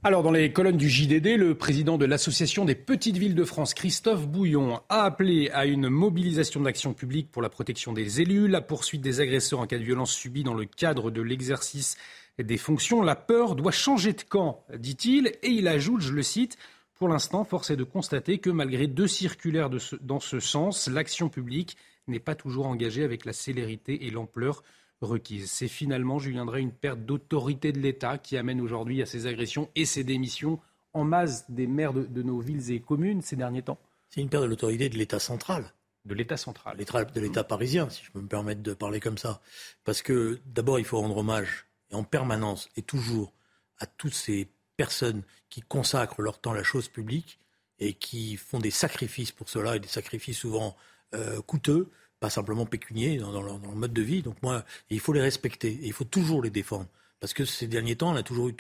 Alors, 0.06 0.22
dans 0.22 0.32
les 0.32 0.52
colonnes 0.52 0.76
du 0.76 0.90
JDD, 0.90 1.38
le 1.38 1.54
président 1.54 1.96
de 1.96 2.04
l'Association 2.04 2.66
des 2.66 2.74
petites 2.74 3.16
villes 3.16 3.34
de 3.34 3.44
France, 3.44 3.72
Christophe 3.72 4.28
Bouillon, 4.28 4.82
a 4.90 5.04
appelé 5.04 5.48
à 5.54 5.64
une 5.64 5.88
mobilisation 5.88 6.60
d'action 6.60 6.92
publique 6.92 7.30
pour 7.32 7.40
la 7.40 7.48
protection 7.48 7.94
des 7.94 8.20
élus, 8.20 8.46
la 8.46 8.60
poursuite 8.60 9.00
des 9.00 9.20
agresseurs 9.20 9.60
en 9.60 9.66
cas 9.66 9.78
de 9.78 9.82
violence 9.82 10.12
subie 10.12 10.44
dans 10.44 10.52
le 10.52 10.66
cadre 10.66 11.10
de 11.10 11.22
l'exercice 11.22 11.96
des 12.42 12.56
fonctions. 12.56 13.02
La 13.02 13.16
peur 13.16 13.54
doit 13.54 13.72
changer 13.72 14.12
de 14.12 14.22
camp, 14.22 14.64
dit-il, 14.76 15.28
et 15.42 15.50
il 15.50 15.68
ajoute, 15.68 16.00
je 16.00 16.12
le 16.12 16.22
cite, 16.22 16.58
pour 16.94 17.08
l'instant, 17.08 17.44
force 17.44 17.70
est 17.70 17.76
de 17.76 17.84
constater 17.84 18.38
que 18.38 18.50
malgré 18.50 18.86
deux 18.86 19.08
circulaires 19.08 19.68
dans 20.00 20.20
ce 20.20 20.40
sens, 20.40 20.88
l'action 20.88 21.28
publique 21.28 21.76
n'est 22.06 22.20
pas 22.20 22.34
toujours 22.34 22.66
engagée 22.66 23.02
avec 23.02 23.24
la 23.24 23.32
célérité 23.32 24.06
et 24.06 24.10
l'ampleur 24.10 24.62
requise. 25.00 25.50
C'est 25.50 25.68
finalement, 25.68 26.18
Julien 26.18 26.44
Drey, 26.44 26.60
une 26.60 26.72
perte 26.72 27.00
d'autorité 27.00 27.72
de 27.72 27.80
l'État 27.80 28.16
qui 28.18 28.36
amène 28.36 28.60
aujourd'hui 28.60 29.02
à 29.02 29.06
ces 29.06 29.26
agressions 29.26 29.68
et 29.74 29.84
ces 29.84 30.04
démissions 30.04 30.60
en 30.92 31.04
masse 31.04 31.50
des 31.50 31.66
maires 31.66 31.92
de, 31.92 32.04
de 32.04 32.22
nos 32.22 32.38
villes 32.38 32.70
et 32.70 32.80
communes 32.80 33.22
ces 33.22 33.36
derniers 33.36 33.62
temps. 33.62 33.78
C'est 34.08 34.20
une 34.20 34.28
perte 34.28 34.44
de 34.44 34.48
l'autorité 34.48 34.88
de 34.88 34.96
l'État 34.96 35.18
central. 35.18 35.72
De 36.04 36.14
l'État 36.14 36.36
central. 36.36 36.76
De 36.76 37.20
l'État 37.20 37.42
parisien, 37.42 37.90
si 37.90 38.04
je 38.04 38.12
peux 38.12 38.20
me 38.20 38.28
permettre 38.28 38.62
de 38.62 38.74
parler 38.74 39.00
comme 39.00 39.18
ça. 39.18 39.40
Parce 39.84 40.02
que 40.02 40.38
d'abord, 40.46 40.78
il 40.78 40.84
faut 40.84 41.00
rendre 41.00 41.16
hommage 41.16 41.66
en 41.94 42.04
permanence 42.04 42.68
et 42.76 42.82
toujours 42.82 43.32
à 43.78 43.86
toutes 43.86 44.14
ces 44.14 44.48
personnes 44.76 45.22
qui 45.50 45.62
consacrent 45.62 46.22
leur 46.22 46.40
temps 46.40 46.52
à 46.52 46.56
la 46.56 46.62
chose 46.62 46.88
publique 46.88 47.38
et 47.78 47.94
qui 47.94 48.36
font 48.36 48.58
des 48.58 48.70
sacrifices 48.70 49.32
pour 49.32 49.48
cela, 49.48 49.76
et 49.76 49.80
des 49.80 49.88
sacrifices 49.88 50.38
souvent 50.38 50.76
euh, 51.14 51.40
coûteux, 51.42 51.90
pas 52.20 52.30
simplement 52.30 52.66
pécuniers 52.66 53.18
dans, 53.18 53.42
leur, 53.42 53.58
mode 53.58 53.92
de 53.92 54.02
vie. 54.02 54.22
Donc 54.22 54.42
moi, 54.42 54.64
il 54.90 55.00
faut 55.00 55.12
les 55.12 55.20
respecter 55.20 55.68
et 55.68 55.86
il 55.86 55.92
faut 55.92 56.04
toujours 56.04 56.42
les 56.42 56.50
défendre. 56.50 56.86
Parce 57.20 57.34
que 57.34 57.44
ces 57.44 57.66
derniers 57.66 57.96
temps, 57.96 58.12
on 58.12 58.16
a 58.16 58.22
toujours 58.22 58.48
eu 58.48 58.56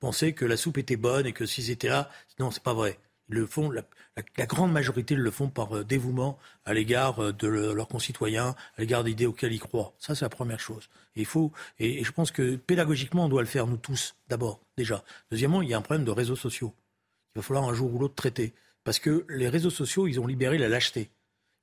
pensé 0.00 0.32
que 0.32 0.44
la 0.44 0.56
soupe 0.56 0.78
était 0.78 0.96
bonne 0.96 1.26
et 1.26 1.32
que 1.32 1.46
s'ils 1.46 1.70
étaient 1.70 1.88
là, 1.88 2.10
non, 2.38 2.50
c'est 2.50 2.62
pas 2.62 2.74
vrai. 2.74 2.98
Le 3.28 3.44
font, 3.46 3.70
la, 3.70 3.82
grande 4.46 4.72
majorité 4.72 5.14
le 5.14 5.30
font 5.30 5.48
par 5.48 5.76
euh, 5.76 5.84
dévouement 5.84 6.38
à 6.64 6.74
l'égard 6.74 7.18
euh, 7.20 7.32
de 7.32 7.48
leurs 7.48 7.88
concitoyens, 7.88 8.54
à 8.76 8.80
l'égard 8.80 9.02
d'idées 9.02 9.26
auxquelles 9.26 9.52
ils 9.52 9.60
croient. 9.60 9.94
Ça, 9.98 10.14
c'est 10.14 10.24
la 10.24 10.28
première 10.28 10.60
chose. 10.60 10.88
Et 11.16 11.20
il 11.20 11.26
faut, 11.26 11.52
et, 11.78 12.04
je 12.04 12.12
pense 12.12 12.30
que 12.30 12.56
pédagogiquement, 12.56 13.24
on 13.24 13.28
doit 13.28 13.42
le 13.42 13.48
faire 13.48 13.66
nous 13.66 13.76
tous, 13.76 14.14
d'abord, 14.28 14.60
déjà. 14.76 15.02
Deuxièmement, 15.30 15.62
il 15.62 15.68
y 15.68 15.74
a 15.74 15.78
un 15.78 15.82
problème 15.82 16.04
de 16.04 16.10
réseaux 16.10 16.36
sociaux. 16.36 16.72
Il 17.34 17.38
va 17.38 17.42
falloir 17.42 17.64
un 17.64 17.74
jour 17.74 17.92
ou 17.92 17.98
l'autre 17.98 18.14
traiter. 18.14 18.54
Parce 18.84 19.00
que 19.00 19.26
les 19.28 19.48
réseaux 19.48 19.70
sociaux, 19.70 20.06
ils 20.06 20.20
ont 20.20 20.26
libéré 20.26 20.58
la 20.58 20.68
lâcheté. 20.68 21.10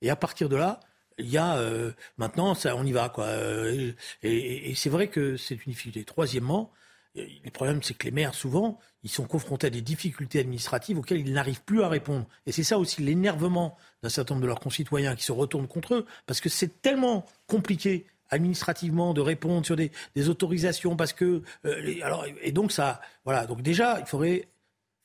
Et 0.02 0.10
à 0.10 0.18
partir 0.18 0.50
de 0.50 0.58
là, 0.58 0.82
il 1.18 1.30
y 1.30 1.38
a 1.38 1.58
euh, 1.58 1.92
maintenant, 2.18 2.56
ça, 2.56 2.76
on 2.76 2.84
y 2.84 2.92
va, 2.92 3.08
quoi. 3.08 3.30
et, 3.38 3.96
et 4.24 4.76
c'est 4.76 4.90
vrai 4.90 5.08
que 5.08 5.38
c'est 5.38 5.56
une 5.56 5.72
difficulté. 5.72 6.04
Troisièmement, 6.04 6.74
le 7.16 7.50
problème, 7.52 7.84
c'est 7.84 7.94
que 7.94 8.06
les 8.06 8.12
maires, 8.12 8.34
souvent, 8.34 8.80
ils 9.04 9.10
sont 9.10 9.26
confrontés 9.26 9.68
à 9.68 9.70
des 9.70 9.82
difficultés 9.82 10.40
administratives 10.40 10.98
auxquelles 10.98 11.20
ils 11.20 11.34
n'arrivent 11.34 11.64
plus 11.64 11.84
à 11.84 11.90
répondre. 11.90 12.26
Et 12.46 12.52
c'est 12.52 12.64
ça 12.64 12.80
aussi 12.80 13.02
l'énervement 13.02 13.78
d'un 14.02 14.10
certain 14.10 14.34
nombre 14.34 14.44
de 14.44 14.48
leurs 14.48 14.60
concitoyens 14.60 15.16
qui 15.16 15.24
se 15.24 15.32
retournent 15.32 15.68
contre 15.68 15.96
eux, 15.96 16.06
parce 16.26 16.42
que 16.42 16.50
c'est 16.50 16.82
tellement 16.82 17.26
compliqué 17.48 18.08
administrativement 18.30 19.14
de 19.14 19.22
répondre 19.22 19.64
sur 19.66 19.76
des, 19.76 19.92
autorisations, 20.30 20.96
parce 20.96 21.14
que... 21.14 21.44
Euh, 21.66 22.00
alors, 22.04 22.26
et 22.42 22.52
donc 22.52 22.72
ça... 22.72 23.00
Voilà, 23.26 23.46
donc 23.46 23.62
déjà, 23.62 24.00
il 24.00 24.06
faudrait 24.08 24.48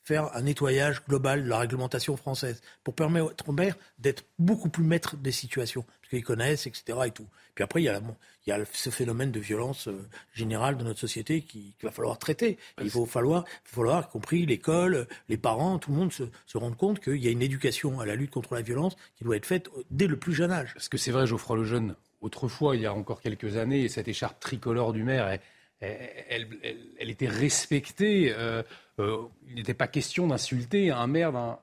faire 0.03 0.35
un 0.35 0.41
nettoyage 0.41 1.03
global 1.05 1.43
de 1.43 1.49
la 1.49 1.59
réglementation 1.59 2.17
française, 2.17 2.61
pour 2.83 2.95
permettre 2.95 3.47
aux 3.47 3.51
maires 3.51 3.75
d'être 3.99 4.23
beaucoup 4.39 4.69
plus 4.69 4.83
maîtres 4.83 5.17
des 5.17 5.31
situations, 5.31 5.85
qu'ils 6.09 6.23
connaissent, 6.23 6.67
etc. 6.67 6.99
Et 7.05 7.11
tout. 7.11 7.27
Puis 7.55 7.63
après, 7.63 7.81
il 7.81 7.85
y 7.85 7.89
a, 7.89 8.01
il 8.45 8.49
y 8.49 8.53
a 8.53 8.63
ce 8.71 8.89
phénomène 8.89 9.31
de 9.31 9.39
violence 9.39 9.87
euh, 9.87 10.07
générale 10.33 10.77
de 10.77 10.83
notre 10.83 10.99
société 10.99 11.41
qu'il 11.41 11.73
va 11.83 11.91
falloir 11.91 12.17
traiter. 12.17 12.57
il 12.81 12.89
faut 12.89 13.05
falloir, 13.05 13.45
falloir, 13.63 14.07
y 14.07 14.11
compris 14.11 14.45
l'école, 14.45 15.07
les 15.27 15.37
parents, 15.37 15.79
tout 15.79 15.91
le 15.91 15.97
monde 15.97 16.13
se, 16.13 16.23
se 16.45 16.57
rendre 16.57 16.77
compte 16.77 16.99
qu'il 16.99 17.17
y 17.17 17.27
a 17.27 17.31
une 17.31 17.41
éducation 17.41 17.99
à 17.99 18.05
la 18.05 18.15
lutte 18.15 18.31
contre 18.31 18.55
la 18.55 18.61
violence 18.61 18.95
qui 19.17 19.23
doit 19.23 19.35
être 19.35 19.45
faite 19.45 19.69
dès 19.91 20.07
le 20.07 20.17
plus 20.17 20.33
jeune 20.33 20.51
âge. 20.51 20.73
Parce 20.73 20.89
que 20.89 20.97
c'est 20.97 21.11
vrai, 21.11 21.27
Geoffroy 21.27 21.57
Lejeune, 21.57 21.95
autrefois, 22.21 22.75
il 22.75 22.81
y 22.81 22.85
a 22.85 22.93
encore 22.93 23.21
quelques 23.21 23.57
années, 23.57 23.87
cette 23.87 24.07
écharpe 24.07 24.39
tricolore 24.39 24.93
du 24.93 25.03
maire, 25.03 25.39
elle, 25.79 27.09
était 27.09 27.27
respectée. 27.27 28.33
Euh, 28.33 28.63
euh, 28.99 29.27
il 29.47 29.55
n'était 29.55 29.73
pas 29.73 29.87
question 29.87 30.27
d'insulter 30.27 30.91
un 30.91 31.07
maire 31.07 31.31
d'un 31.31 31.59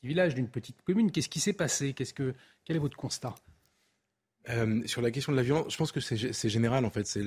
petit 0.00 0.08
village, 0.08 0.34
d'une 0.34 0.48
petite 0.48 0.82
commune. 0.82 1.10
Qu'est-ce 1.10 1.28
qui 1.28 1.40
s'est 1.40 1.52
passé? 1.52 1.92
Qu'est-ce 1.92 2.14
que, 2.14 2.34
Quel 2.64 2.76
est 2.76 2.80
votre 2.80 2.96
constat? 2.96 3.34
Euh, 4.48 4.80
sur 4.86 5.02
la 5.02 5.10
question 5.10 5.32
de 5.32 5.36
la 5.36 5.42
violence, 5.42 5.70
je 5.70 5.76
pense 5.76 5.92
que 5.92 6.00
c'est 6.00 6.48
général 6.48 6.84
en 6.84 6.90
fait. 6.90 7.06
C'est 7.06 7.22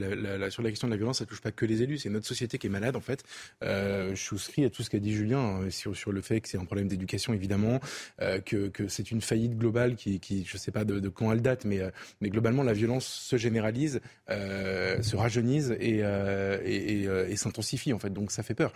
sur 0.49 0.63
la 0.63 0.69
question 0.69 0.87
de 0.87 0.93
la 0.93 0.97
violence, 0.97 1.19
ça 1.19 1.25
touche 1.25 1.41
pas 1.41 1.51
que 1.51 1.65
les 1.65 1.83
élus, 1.83 1.99
c'est 1.99 2.09
notre 2.09 2.25
société 2.25 2.57
qui 2.57 2.67
est 2.67 2.71
malade 2.71 2.95
en 2.95 3.01
fait. 3.01 3.23
Euh, 3.63 4.15
je 4.15 4.21
souscris 4.21 4.65
à 4.65 4.69
tout 4.69 4.81
ce 4.81 4.89
qu'a 4.89 4.99
dit 4.99 5.13
Julien 5.13 5.39
hein, 5.39 5.69
sur, 5.69 5.95
sur 5.95 6.11
le 6.11 6.21
fait 6.21 6.41
que 6.41 6.49
c'est 6.49 6.57
un 6.57 6.65
problème 6.65 6.87
d'éducation 6.87 7.33
évidemment, 7.33 7.79
euh, 8.21 8.39
que, 8.39 8.67
que 8.67 8.87
c'est 8.87 9.11
une 9.11 9.21
faillite 9.21 9.57
globale 9.57 9.95
qui, 9.95 10.19
qui 10.19 10.43
je 10.45 10.57
sais 10.57 10.71
pas 10.71 10.85
de, 10.85 10.99
de 10.99 11.09
quand 11.09 11.31
elle 11.31 11.41
date, 11.41 11.65
mais, 11.65 11.79
euh, 11.79 11.91
mais 12.19 12.29
globalement 12.29 12.63
la 12.63 12.73
violence 12.73 13.05
se 13.05 13.37
généralise, 13.37 14.01
se 14.29 15.15
rajeunise 15.15 15.75
et, 15.79 15.99
et, 15.99 17.03
et, 17.03 17.35
s'intensifie 17.35 17.93
en 17.93 17.99
fait. 17.99 18.09
Donc 18.09 18.31
ça 18.31 18.41
fait 18.41 18.55
peur. 18.55 18.73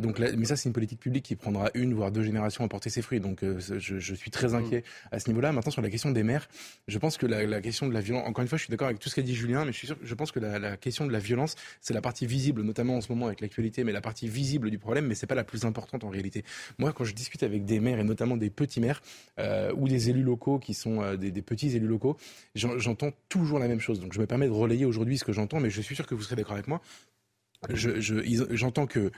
donc 0.00 0.18
mais 0.18 0.44
ça 0.44 0.56
c'est 0.56 0.68
une 0.68 0.72
politique 0.72 1.00
publique 1.00 1.24
qui 1.24 1.36
prendra 1.36 1.70
une 1.74 1.94
voire 1.94 2.10
deux 2.10 2.22
générations 2.22 2.64
à 2.64 2.68
porter 2.68 2.90
ses 2.90 3.02
fruits. 3.02 3.20
Donc 3.20 3.40
je, 3.42 3.78
je, 3.78 4.14
suis 4.14 4.30
très 4.30 4.54
inquiet 4.54 4.82
à 5.12 5.20
ce 5.20 5.28
niveau-là. 5.28 5.52
Maintenant 5.52 5.70
sur 5.70 5.82
la 5.82 5.90
question 5.90 6.10
des 6.10 6.22
maires, 6.22 6.48
je 6.88 6.98
pense 6.98 7.16
que 7.16 7.27
la, 7.30 7.60
question 7.60 7.88
de 7.88 7.94
la 7.94 8.00
violence, 8.00 8.26
encore 8.26 8.42
une 8.42 8.48
fois, 8.48 8.58
je 8.58 8.64
suis 8.64 8.70
d'accord 8.70 8.88
avec 8.88 8.98
tout 8.98 9.08
ce 9.08 9.14
qu'a 9.14 9.22
dit 9.22 9.34
Julien, 9.34 9.64
mais 9.64 9.72
je 9.72 10.14
pense 10.14 10.32
que 10.32 10.40
la, 10.40 10.76
question 10.76 11.06
de 11.06 11.12
la 11.12 11.18
violence, 11.18 11.54
c'est 11.80 11.94
la 11.94 12.00
partie 12.00 12.26
visible, 12.26 12.62
notamment 12.62 12.96
en 12.96 13.00
ce 13.00 13.10
moment 13.12 13.26
avec 13.26 13.40
l'actualité, 13.40 13.84
mais 13.84 13.92
la 13.92 14.00
partie 14.00 14.28
visible 14.28 14.70
du 14.70 14.78
problème, 14.78 15.06
mais 15.06 15.14
c'est 15.14 15.26
pas 15.26 15.34
la 15.34 15.44
plus 15.44 15.64
importante 15.64 16.04
en 16.04 16.08
réalité. 16.08 16.44
Moi, 16.78 16.92
quand 16.92 17.04
je 17.04 17.14
discute 17.14 17.42
avec 17.42 17.64
des 17.64 17.80
maires 17.80 17.98
et 17.98 18.04
notamment 18.04 18.36
des 18.36 18.50
petits 18.50 18.80
maires 18.80 19.02
euh, 19.38 19.72
ou 19.76 19.88
des 19.88 20.10
élus 20.10 20.22
locaux 20.22 20.58
qui 20.58 20.74
sont 20.74 21.02
euh, 21.02 21.16
des, 21.16 21.42
petits 21.42 21.74
élus 21.76 21.86
locaux, 21.86 22.16
j'entends 22.54 23.12
toujours 23.28 23.58
la 23.58 23.68
même 23.68 23.80
chose. 23.80 24.00
Donc, 24.00 24.12
je 24.12 24.20
me 24.20 24.26
permets 24.26 24.46
de 24.46 24.52
relayer 24.52 24.84
aujourd'hui 24.84 25.18
ce 25.18 25.24
que 25.24 25.32
j'entends, 25.32 25.60
mais 25.60 25.70
je 25.70 25.80
suis 25.80 25.94
sûr 25.94 26.06
que 26.06 26.14
vous 26.14 26.22
serez 26.22 26.36
d'accord 26.36 26.54
avec 26.54 26.68
moi. 26.68 26.80
J'entends 27.70 28.86
que 28.86 29.10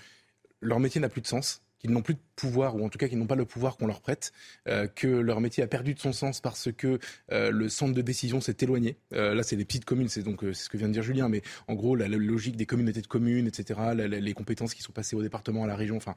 leur 0.60 0.80
métier 0.80 1.00
n'a 1.00 1.08
plus 1.08 1.20
de 1.20 1.26
sens 1.26 1.62
qu'ils 1.80 1.90
n'ont 1.90 2.02
plus 2.02 2.14
de 2.14 2.20
pouvoir, 2.36 2.76
ou 2.76 2.84
en 2.84 2.88
tout 2.88 2.98
cas 2.98 3.08
qu'ils 3.08 3.18
n'ont 3.18 3.26
pas 3.26 3.36
le 3.36 3.44
pouvoir 3.44 3.76
qu'on 3.76 3.86
leur 3.86 4.00
prête, 4.00 4.32
euh, 4.68 4.86
que 4.86 5.06
leur 5.06 5.40
métier 5.40 5.62
a 5.62 5.66
perdu 5.66 5.94
de 5.94 5.98
son 5.98 6.12
sens 6.12 6.40
parce 6.40 6.70
que 6.70 6.98
euh, 7.32 7.50
le 7.50 7.68
centre 7.68 7.94
de 7.94 8.02
décision 8.02 8.40
s'est 8.40 8.56
éloigné. 8.60 8.96
Euh, 9.14 9.34
là, 9.34 9.42
c'est 9.42 9.56
des 9.56 9.64
petites 9.64 9.84
communes, 9.84 10.08
c'est 10.08 10.22
donc 10.22 10.40
c'est 10.42 10.54
ce 10.54 10.68
que 10.68 10.76
vient 10.76 10.88
de 10.88 10.92
dire 10.92 11.02
Julien, 11.02 11.28
mais 11.28 11.42
en 11.68 11.74
gros, 11.74 11.96
la, 11.96 12.06
logique 12.08 12.56
des 12.56 12.66
communautés 12.66 13.00
de 13.00 13.06
communes, 13.06 13.46
etc., 13.46 13.80
les 13.94 14.34
compétences 14.34 14.74
qui 14.74 14.82
sont 14.82 14.92
passées 14.92 15.16
au 15.16 15.22
département, 15.22 15.64
à 15.64 15.66
la 15.66 15.76
région, 15.76 15.96
enfin, 15.96 16.14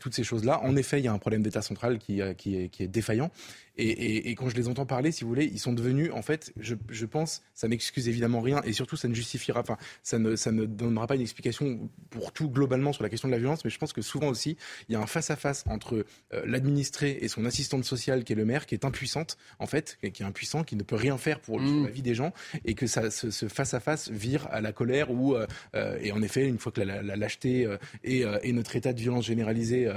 toutes 0.00 0.14
ces 0.14 0.24
choses-là. 0.24 0.60
En 0.62 0.76
effet, 0.76 0.98
il 0.98 1.04
y 1.04 1.08
a 1.08 1.12
un 1.12 1.18
problème 1.18 1.42
d'État 1.42 1.62
central 1.62 1.98
qui, 1.98 2.20
qui, 2.38 2.56
est, 2.56 2.68
qui 2.68 2.82
est 2.82 2.88
défaillant. 2.88 3.30
Et, 3.76 3.88
et, 3.88 4.30
et, 4.30 4.34
quand 4.34 4.48
je 4.50 4.56
les 4.56 4.68
entends 4.68 4.84
parler, 4.84 5.12
si 5.12 5.24
vous 5.24 5.28
voulez, 5.28 5.46
ils 5.46 5.58
sont 5.58 5.72
devenus, 5.72 6.10
en 6.12 6.20
fait, 6.20 6.52
je, 6.60 6.74
je 6.90 7.06
pense, 7.06 7.42
ça 7.54 7.68
n'excuse 7.68 8.06
évidemment 8.08 8.40
rien, 8.40 8.60
et 8.64 8.72
surtout, 8.72 8.96
ça 8.96 9.08
ne 9.08 9.14
justifiera, 9.14 9.60
enfin, 9.60 9.78
ça 10.02 10.18
ne, 10.18 10.36
ça 10.36 10.52
ne 10.52 10.66
donnera 10.66 11.06
pas 11.06 11.14
une 11.14 11.22
explication 11.22 11.90
pour 12.10 12.32
tout 12.32 12.50
globalement 12.50 12.92
sur 12.92 13.02
la 13.02 13.08
question 13.08 13.28
de 13.28 13.32
la 13.32 13.38
violence, 13.38 13.64
mais 13.64 13.70
je 13.70 13.78
pense 13.78 13.94
que 13.94 14.02
souvent 14.02 14.28
aussi, 14.28 14.58
il 14.88 14.92
y 14.92 14.96
a 14.96 15.00
un 15.00 15.06
face-à-face 15.06 15.64
entre 15.68 16.04
euh, 16.34 16.42
l'administré 16.44 17.18
et 17.22 17.28
son 17.28 17.46
assistante 17.46 17.84
sociale, 17.84 18.24
qui 18.24 18.34
est 18.34 18.36
le 18.36 18.44
maire, 18.44 18.66
qui 18.66 18.74
est 18.74 18.84
impuissante, 18.84 19.38
en 19.58 19.66
fait, 19.66 19.98
qui 20.12 20.22
est 20.22 20.26
impuissant, 20.26 20.64
qui 20.64 20.76
ne 20.76 20.82
peut 20.82 20.96
rien 20.96 21.16
faire 21.16 21.40
pour 21.40 21.58
mmh. 21.58 21.84
la 21.84 21.90
vie 21.90 22.02
des 22.02 22.14
gens, 22.14 22.32
et 22.66 22.74
que 22.74 22.86
ça, 22.86 23.10
ce 23.10 23.48
face-à-face 23.48 24.10
vire 24.10 24.48
à 24.50 24.60
la 24.60 24.72
colère, 24.72 25.10
ou, 25.10 25.34
euh, 25.34 25.46
euh, 25.74 25.98
et 26.02 26.12
en 26.12 26.20
effet, 26.20 26.46
une 26.46 26.58
fois 26.58 26.72
que 26.72 26.82
la, 26.82 27.02
la, 27.02 27.16
lâcheté 27.16 27.68
et, 28.04 28.24
et, 28.42 28.52
notre 28.52 28.76
état 28.76 28.92
de 28.92 29.00
violence 29.00 29.26
généralisée 29.26 29.88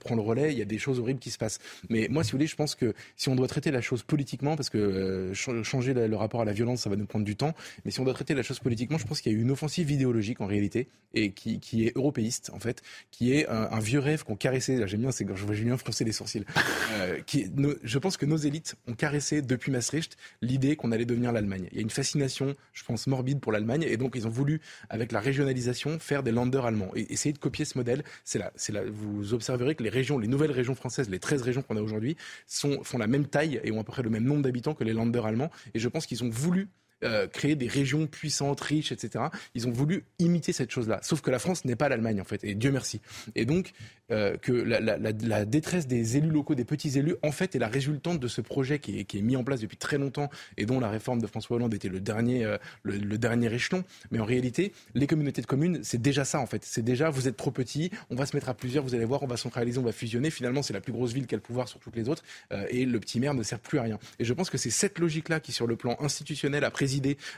prend 0.00 0.16
le 0.16 0.20
relais, 0.20 0.52
il 0.52 0.58
y 0.58 0.62
a 0.62 0.66
des 0.66 0.78
choses 0.78 0.98
horribles 0.98 1.20
qui 1.20 1.30
se 1.30 1.38
passent. 1.38 1.60
Mais 1.88 2.08
moi, 2.10 2.24
si 2.24 2.32
vous 2.32 2.38
voulez, 2.38 2.46
je 2.46 2.56
pense 2.56 2.74
que 2.74 2.92
si 3.22 3.28
on 3.28 3.36
doit 3.36 3.46
traiter 3.46 3.70
la 3.70 3.80
chose 3.80 4.02
politiquement, 4.02 4.56
parce 4.56 4.68
que 4.68 4.78
euh, 4.78 5.32
changer 5.32 5.94
le 5.94 6.16
rapport 6.16 6.40
à 6.40 6.44
la 6.44 6.52
violence, 6.52 6.80
ça 6.80 6.90
va 6.90 6.96
nous 6.96 7.06
prendre 7.06 7.24
du 7.24 7.36
temps, 7.36 7.54
mais 7.84 7.92
si 7.92 8.00
on 8.00 8.04
doit 8.04 8.14
traiter 8.14 8.34
la 8.34 8.42
chose 8.42 8.58
politiquement, 8.58 8.98
je 8.98 9.06
pense 9.06 9.20
qu'il 9.20 9.32
y 9.32 9.36
a 9.36 9.38
une 9.38 9.52
offensive 9.52 9.92
idéologique 9.92 10.40
en 10.40 10.46
réalité, 10.46 10.88
et 11.14 11.30
qui, 11.30 11.60
qui 11.60 11.86
est 11.86 11.96
européiste 11.96 12.50
en 12.52 12.58
fait, 12.58 12.82
qui 13.12 13.32
est 13.32 13.48
un, 13.48 13.78
vieux 13.78 14.00
rêve 14.00 14.24
qu'on 14.24 14.34
caressait, 14.34 14.88
j'aime 14.88 15.02
bien, 15.02 15.12
c'est 15.12 15.24
quand 15.24 15.36
je 15.36 15.44
vois 15.44 15.54
Julien 15.54 15.76
froncer 15.76 16.04
les 16.04 16.10
sourcils, 16.10 16.44
euh, 16.94 17.20
qui, 17.24 17.46
je 17.84 17.98
pense 17.98 18.16
que 18.16 18.26
nos 18.26 18.36
élites 18.36 18.74
ont 18.88 18.94
caressé 18.94 19.40
depuis 19.40 19.70
Maastricht 19.70 20.16
l'idée 20.40 20.74
qu'on 20.74 20.90
allait 20.90 21.04
devenir 21.04 21.30
l'Allemagne. 21.30 21.68
Il 21.70 21.76
y 21.76 21.78
a 21.78 21.82
une 21.82 21.90
fascination, 21.90 22.56
je 22.72 22.82
pense, 22.82 23.06
morbide 23.06 23.38
pour 23.38 23.52
l'Allemagne, 23.52 23.84
et 23.86 23.96
donc 23.96 24.14
ils 24.16 24.26
ont 24.26 24.30
voulu, 24.30 24.60
avec 24.90 25.12
la 25.12 25.20
régionalisation, 25.20 26.00
faire 26.00 26.24
des 26.24 26.32
landers 26.32 26.66
allemands, 26.66 26.90
et 26.96 27.12
essayer 27.12 27.32
de 27.32 27.38
copier 27.38 27.66
ce 27.66 27.78
modèle. 27.78 28.02
C'est 28.24 28.40
là, 28.40 28.52
c'est 28.56 28.72
là, 28.72 28.80
vous 28.84 29.32
observerez 29.32 29.76
que 29.76 29.84
les 29.84 29.90
régions, 29.90 30.18
les 30.18 30.28
nouvelles 30.28 30.50
régions 30.50 30.74
françaises, 30.74 31.08
les 31.08 31.20
13 31.20 31.42
régions 31.42 31.62
qu'on 31.62 31.76
a 31.76 31.82
aujourd'hui, 31.82 32.16
font 32.48 32.98
la 32.98 33.11
même 33.12 33.26
taille 33.26 33.60
et 33.62 33.70
ont 33.70 33.80
à 33.80 33.84
peu 33.84 33.92
près 33.92 34.02
le 34.02 34.10
même 34.10 34.24
nombre 34.24 34.42
d'habitants 34.42 34.74
que 34.74 34.84
les 34.84 34.92
landers 34.92 35.26
allemands. 35.26 35.50
Et 35.74 35.78
je 35.78 35.88
pense 35.88 36.06
qu'ils 36.06 36.24
ont 36.24 36.30
voulu 36.30 36.68
euh, 37.04 37.26
créer 37.26 37.56
des 37.56 37.68
régions 37.68 38.06
puissantes, 38.06 38.60
riches, 38.60 38.92
etc. 38.92 39.24
Ils 39.54 39.66
ont 39.68 39.72
voulu 39.72 40.04
imiter 40.18 40.52
cette 40.52 40.70
chose-là. 40.70 41.00
Sauf 41.02 41.20
que 41.20 41.30
la 41.30 41.38
France 41.38 41.64
n'est 41.64 41.76
pas 41.76 41.88
l'Allemagne, 41.88 42.20
en 42.20 42.24
fait, 42.24 42.44
et 42.44 42.54
Dieu 42.54 42.70
merci. 42.70 43.00
Et 43.34 43.44
donc, 43.44 43.72
euh, 44.12 44.36
que 44.36 44.52
la, 44.52 45.44
détresse 45.44 45.86
des 45.86 46.18
élus 46.18 46.28
locaux, 46.28 46.54
des 46.54 46.64
petits 46.64 46.98
élus, 46.98 47.14
en 47.22 47.32
fait, 47.32 47.56
est 47.56 47.58
la 47.58 47.68
résultante 47.68 48.20
de 48.20 48.28
ce 48.28 48.40
projet 48.40 48.78
qui 48.78 48.98
est, 48.98 49.22
mis 49.22 49.36
en 49.36 49.44
place 49.44 49.60
depuis 49.60 49.78
très 49.78 49.96
longtemps 49.96 50.28
et 50.58 50.66
dont 50.66 50.80
la 50.80 50.90
réforme 50.90 51.22
de 51.22 51.26
François 51.26 51.56
Hollande 51.56 51.72
était 51.72 51.88
le 51.88 52.00
dernier, 52.00 52.44
euh, 52.44 52.58
le, 52.82 53.16
dernier 53.16 53.52
échelon. 53.54 53.84
Mais 54.10 54.18
en 54.18 54.24
réalité, 54.24 54.72
les 54.94 55.06
communautés 55.06 55.40
de 55.40 55.46
communes, 55.46 55.80
c'est 55.82 56.02
déjà 56.02 56.24
ça, 56.24 56.40
en 56.40 56.46
fait. 56.46 56.62
C'est 56.64 56.82
déjà, 56.82 57.08
vous 57.08 57.26
êtes 57.26 57.36
trop 57.36 57.50
petits, 57.50 57.90
on 58.10 58.14
va 58.14 58.26
se 58.26 58.36
mettre 58.36 58.50
à 58.50 58.54
plusieurs, 58.54 58.84
vous 58.84 58.94
allez 58.94 59.06
voir, 59.06 59.22
on 59.22 59.26
va 59.26 59.38
centraliser, 59.38 59.78
on 59.78 59.82
va 59.82 59.92
fusionner. 59.92 60.30
Finalement, 60.30 60.62
c'est 60.62 60.74
la 60.74 60.82
plus 60.82 60.92
grosse 60.92 61.12
ville 61.12 61.26
qui 61.26 61.34
a 61.34 61.38
le 61.38 61.42
pouvoir 61.42 61.68
sur 61.68 61.80
toutes 61.80 61.96
les 61.96 62.08
autres, 62.08 62.22
et 62.68 62.84
le 62.84 63.00
petit 63.00 63.18
maire 63.18 63.34
ne 63.34 63.42
sert 63.42 63.60
plus 63.60 63.78
à 63.78 63.82
rien. 63.82 63.98
Et 64.18 64.24
je 64.24 64.32
pense 64.34 64.50
que 64.50 64.58
c'est 64.58 64.70
cette 64.70 64.98
logique-là 64.98 65.40
qui, 65.40 65.52
sur 65.52 65.66
le 65.66 65.76
plan 65.76 65.96
institutionnel, 66.00 66.64
a 66.64 66.70
présidé 66.70 66.91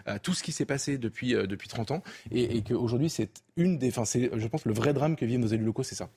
à 0.06 0.18
tout 0.18 0.34
ce 0.34 0.42
qui 0.42 0.52
s'est 0.52 0.64
passé 0.64 0.98
depuis, 0.98 1.34
euh, 1.34 1.46
depuis 1.46 1.68
30 1.68 1.90
ans 1.90 2.02
et, 2.30 2.56
et 2.56 2.62
qu'aujourd'hui, 2.62 3.10
c'est 3.10 3.42
une 3.56 3.78
des. 3.78 3.88
Enfin, 3.88 4.04
c'est, 4.04 4.30
je 4.34 4.46
pense, 4.48 4.64
le 4.64 4.72
vrai 4.72 4.92
drame 4.92 5.16
que 5.16 5.24
vivent 5.24 5.40
nos 5.40 5.46
élus 5.46 5.64
locaux, 5.64 5.82
c'est 5.82 5.94
ça. 5.94 6.10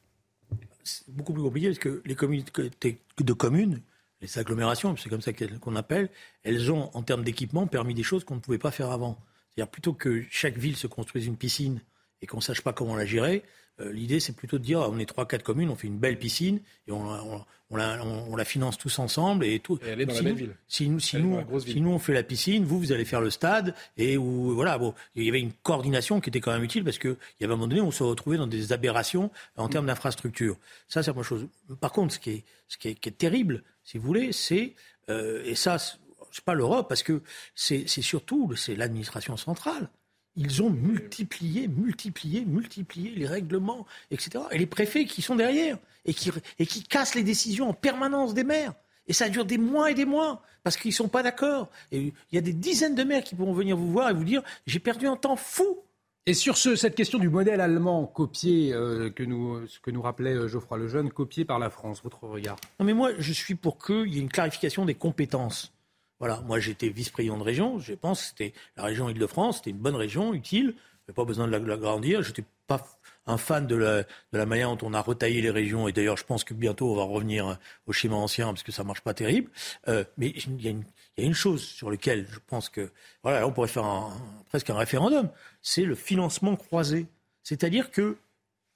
C'est 0.83 1.09
beaucoup 1.09 1.33
plus 1.33 1.43
compliqué 1.43 1.67
parce 1.67 1.79
que 1.79 2.01
les 2.05 2.15
communautés 2.15 3.01
de 3.19 3.33
communes, 3.33 3.81
les 4.21 4.39
agglomérations, 4.39 4.95
c'est 4.95 5.09
comme 5.09 5.21
ça 5.21 5.33
qu'on 5.33 5.75
appelle, 5.75 6.09
elles 6.43 6.71
ont, 6.71 6.89
en 6.93 7.03
termes 7.03 7.23
d'équipement, 7.23 7.67
permis 7.67 7.93
des 7.93 8.03
choses 8.03 8.23
qu'on 8.23 8.35
ne 8.35 8.39
pouvait 8.39 8.57
pas 8.57 8.71
faire 8.71 8.91
avant. 8.91 9.17
C'est-à-dire, 9.53 9.69
plutôt 9.69 9.93
que 9.93 10.23
chaque 10.29 10.57
ville 10.57 10.77
se 10.77 10.87
construise 10.87 11.25
une 11.25 11.35
piscine 11.35 11.81
et 12.21 12.27
qu'on 12.27 12.37
ne 12.37 12.41
sache 12.41 12.61
pas 12.61 12.73
comment 12.73 12.95
la 12.95 13.05
gérer, 13.05 13.43
euh, 13.43 13.47
l'idée, 13.79 14.19
c'est 14.19 14.35
plutôt 14.35 14.57
de 14.57 14.63
dire, 14.63 14.79
on 14.79 14.97
est 14.97 15.05
trois, 15.05 15.27
quatre 15.27 15.43
communes, 15.43 15.69
on 15.69 15.75
fait 15.75 15.87
une 15.87 15.97
belle 15.97 16.17
piscine 16.17 16.59
et 16.87 16.91
on, 16.91 17.45
la, 17.71 18.45
finance 18.45 18.77
tous 18.77 18.97
ensemble 18.99 19.45
et 19.45 19.59
tout. 19.59 19.77
Et 19.83 19.89
elle 19.89 20.01
est 20.01 20.05
dans 20.05 20.13
la 20.13 20.21
belle 20.21 20.35
ville. 20.35 20.55
Si 20.67 20.89
nous, 20.89 20.99
si 20.99 21.17
nous, 21.17 21.89
on 21.89 21.99
fait 21.99 22.13
la 22.13 22.23
piscine, 22.23 22.65
vous, 22.65 22.79
vous 22.79 22.91
allez 22.91 23.05
faire 23.05 23.21
le 23.21 23.29
stade 23.29 23.75
et 23.97 24.17
où, 24.17 24.53
voilà, 24.55 24.77
bon, 24.77 24.93
il 25.15 25.23
y 25.23 25.29
avait 25.29 25.41
une 25.41 25.53
coordination 25.53 26.19
qui 26.21 26.29
était 26.29 26.39
quand 26.39 26.51
même 26.51 26.63
utile 26.63 26.83
parce 26.83 26.97
qu'il 26.97 27.17
y 27.39 27.43
avait 27.43 27.53
un 27.53 27.57
moment 27.57 27.67
donné, 27.67 27.81
on 27.81 27.91
se 27.91 28.03
retrouvait 28.03 28.37
dans 28.37 28.47
des 28.47 28.73
aberrations 28.73 29.31
en 29.57 29.69
termes 29.69 29.85
d'infrastructure. 29.85 30.57
Ça, 30.87 31.03
c'est 31.03 31.15
la 31.15 31.23
chose. 31.23 31.47
Par 31.79 31.91
contre, 31.91 32.13
ce 32.13 32.19
qui 32.19 32.29
est, 32.31 32.43
ce 32.67 32.77
qui 32.77 32.89
est, 32.89 33.17
terrible, 33.17 33.63
si 33.83 33.97
vous 33.97 34.05
voulez, 34.05 34.31
c'est, 34.31 34.73
euh, 35.09 35.43
et 35.45 35.55
ça, 35.55 35.77
c'est 35.79 36.43
pas 36.43 36.53
l'Europe 36.53 36.87
parce 36.89 37.03
que 37.03 37.21
c'est 37.55 37.87
surtout, 37.87 38.55
c'est 38.55 38.75
l'administration 38.75 39.37
centrale 39.37 39.89
ils 40.37 40.61
ont 40.61 40.69
multiplié, 40.69 41.67
multiplié, 41.67 42.45
multiplié 42.45 43.09
les 43.09 43.25
règlements, 43.25 43.85
etc. 44.11 44.43
Et 44.51 44.57
les 44.59 44.67
préfets 44.67 45.05
qui 45.05 45.21
sont 45.21 45.35
derrière 45.35 45.77
et 46.05 46.13
qui, 46.13 46.31
et 46.59 46.65
qui 46.65 46.83
cassent 46.83 47.15
les 47.15 47.23
décisions 47.23 47.69
en 47.69 47.73
permanence 47.73 48.33
des 48.33 48.43
maires. 48.43 48.73
Et 49.07 49.13
ça 49.13 49.29
dure 49.29 49.45
des 49.45 49.57
mois 49.57 49.91
et 49.91 49.93
des 49.93 50.05
mois 50.05 50.41
parce 50.63 50.77
qu'ils 50.77 50.89
ne 50.89 50.95
sont 50.95 51.07
pas 51.07 51.23
d'accord. 51.23 51.69
Et 51.91 52.13
il 52.31 52.35
y 52.35 52.37
a 52.37 52.41
des 52.41 52.53
dizaines 52.53 52.95
de 52.95 53.03
maires 53.03 53.23
qui 53.23 53.35
pourront 53.35 53.53
venir 53.53 53.75
vous 53.75 53.91
voir 53.91 54.09
et 54.09 54.13
vous 54.13 54.23
dire 54.23 54.43
j'ai 54.67 54.79
perdu 54.79 55.07
un 55.07 55.15
temps 55.15 55.35
fou. 55.35 55.79
Et 56.27 56.33
sur 56.33 56.57
ce, 56.57 56.75
cette 56.75 56.93
question 56.93 57.19
du 57.19 57.29
modèle 57.29 57.61
allemand 57.61 58.05
copié, 58.05 58.73
euh, 58.73 59.09
que 59.09 59.23
nous, 59.23 59.65
ce 59.67 59.79
que 59.79 59.91
nous 59.91 60.01
rappelait 60.01 60.33
euh, 60.33 60.49
Geoffroy 60.49 60.77
Lejeune, 60.77 61.09
copié 61.09 61.45
par 61.45 61.57
la 61.57 61.69
France, 61.69 62.03
votre 62.03 62.25
regard 62.25 62.57
Non 62.81 62.85
mais 62.85 62.93
moi, 62.93 63.11
je 63.17 63.31
suis 63.31 63.55
pour 63.55 63.77
qu'il 63.83 64.13
y 64.13 64.17
ait 64.17 64.21
une 64.21 64.27
clarification 64.27 64.83
des 64.83 64.93
compétences. 64.93 65.71
Voilà, 66.19 66.41
moi 66.45 66.59
j'étais 66.59 66.89
vice-président 66.89 67.37
de 67.37 67.43
région, 67.43 67.79
je 67.79 67.93
pense 67.93 68.21
que 68.21 68.27
c'était 68.29 68.53
la 68.75 68.83
région 68.83 69.09
Île-de-France, 69.09 69.57
c'était 69.57 69.69
une 69.69 69.77
bonne 69.77 69.95
région, 69.95 70.33
utile, 70.33 70.75
il 71.07 71.13
pas 71.13 71.25
besoin 71.25 71.47
de 71.47 71.55
l'agrandir, 71.55 72.21
j'étais 72.23 72.43
pas 72.65 72.85
un 73.27 73.37
fan 73.37 73.67
de 73.67 73.75
la, 73.75 74.03
la 74.33 74.45
manière 74.45 74.75
dont 74.75 74.87
on 74.87 74.93
a 74.93 75.01
retaillé 75.01 75.41
les 75.41 75.51
régions, 75.51 75.87
et 75.87 75.93
d'ailleurs 75.93 76.17
je 76.17 76.23
pense 76.23 76.43
que 76.43 76.53
bientôt 76.53 76.91
on 76.91 76.95
va 76.95 77.03
revenir 77.03 77.57
au 77.85 77.93
schéma 77.93 78.15
ancien 78.15 78.47
parce 78.47 78.63
que 78.63 78.71
ça 78.71 78.83
marche 78.83 79.01
pas 79.01 79.13
terrible, 79.13 79.51
euh, 79.87 80.03
mais 80.17 80.29
il 80.29 80.61
y, 80.61 80.67
a 80.67 80.73
une, 81.17 81.33
chose 81.33 81.63
sur 81.63 81.91
laquelle 81.91 82.27
je 82.29 82.39
pense 82.45 82.69
que, 82.69 82.91
voilà, 83.23 83.47
on 83.47 83.51
pourrait 83.51 83.67
faire 83.67 84.09
presque 84.49 84.69
un 84.69 84.77
référendum, 84.77 85.29
c'est 85.61 85.83
le 85.83 85.95
financement 85.95 86.55
croisé. 86.55 87.07
C'est-à-dire 87.43 87.91
que 87.91 88.17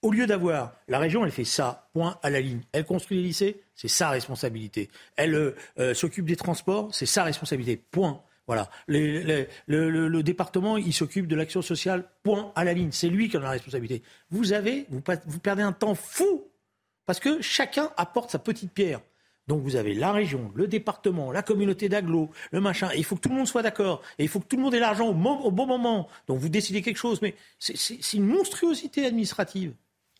Au 0.01 0.11
lieu 0.11 0.25
d'avoir 0.25 0.73
la 0.87 0.97
région, 0.97 1.23
elle 1.23 1.31
fait 1.31 1.43
ça, 1.43 1.87
point 1.93 2.17
à 2.23 2.31
la 2.31 2.41
ligne. 2.41 2.61
Elle 2.71 2.85
construit 2.85 3.17
les 3.17 3.23
lycées, 3.23 3.61
c'est 3.75 3.87
sa 3.87 4.09
responsabilité. 4.09 4.89
Elle 5.15 5.35
euh, 5.35 5.55
euh, 5.77 5.93
s'occupe 5.93 6.25
des 6.25 6.35
transports, 6.35 6.93
c'est 6.93 7.05
sa 7.05 7.23
responsabilité, 7.23 7.77
point. 7.77 8.23
Voilà. 8.47 8.69
le, 8.87 10.21
département, 10.23 10.77
il 10.77 10.91
s'occupe 10.91 11.27
de 11.27 11.35
l'action 11.35 11.61
sociale, 11.61 12.09
point 12.23 12.51
à 12.55 12.63
la 12.63 12.73
ligne. 12.73 12.91
C'est 12.91 13.09
lui 13.09 13.29
qui 13.29 13.37
en 13.37 13.41
a 13.41 13.43
la 13.43 13.49
responsabilité. 13.51 14.01
Vous 14.31 14.53
avez, 14.53 14.87
vous, 14.89 15.39
perdez 15.39 15.61
un 15.61 15.71
temps 15.71 15.95
fou 15.95 16.49
parce 17.05 17.19
que 17.19 17.39
chacun 17.41 17.91
apporte 17.95 18.31
sa 18.31 18.39
petite 18.39 18.73
pierre. 18.73 19.01
Donc 19.47 19.61
vous 19.61 19.75
avez 19.75 19.93
la 19.93 20.11
région, 20.11 20.51
le 20.55 20.67
département, 20.67 21.31
la 21.31 21.43
communauté 21.43 21.89
d'agglo, 21.89 22.29
le 22.51 22.59
machin. 22.59 22.89
il 22.95 23.03
faut 23.03 23.15
que 23.15 23.21
tout 23.21 23.29
le 23.29 23.35
monde 23.35 23.47
soit 23.47 23.61
d'accord. 23.61 24.01
Et 24.17 24.23
il 24.23 24.29
faut 24.29 24.39
que 24.39 24.47
tout 24.47 24.57
le 24.57 24.63
monde 24.63 24.73
ait 24.73 24.79
l'argent 24.79 25.07
au, 25.07 25.13
au, 25.13 25.51
bon 25.51 25.67
moment. 25.67 26.07
Donc 26.27 26.39
vous 26.39 26.49
décidez 26.49 26.81
quelque 26.81 26.97
chose. 26.97 27.21
Mais 27.21 27.35
c'est 27.59 28.13
une 28.13 28.25
monstruosité 28.25 29.05
administrative. 29.05 29.73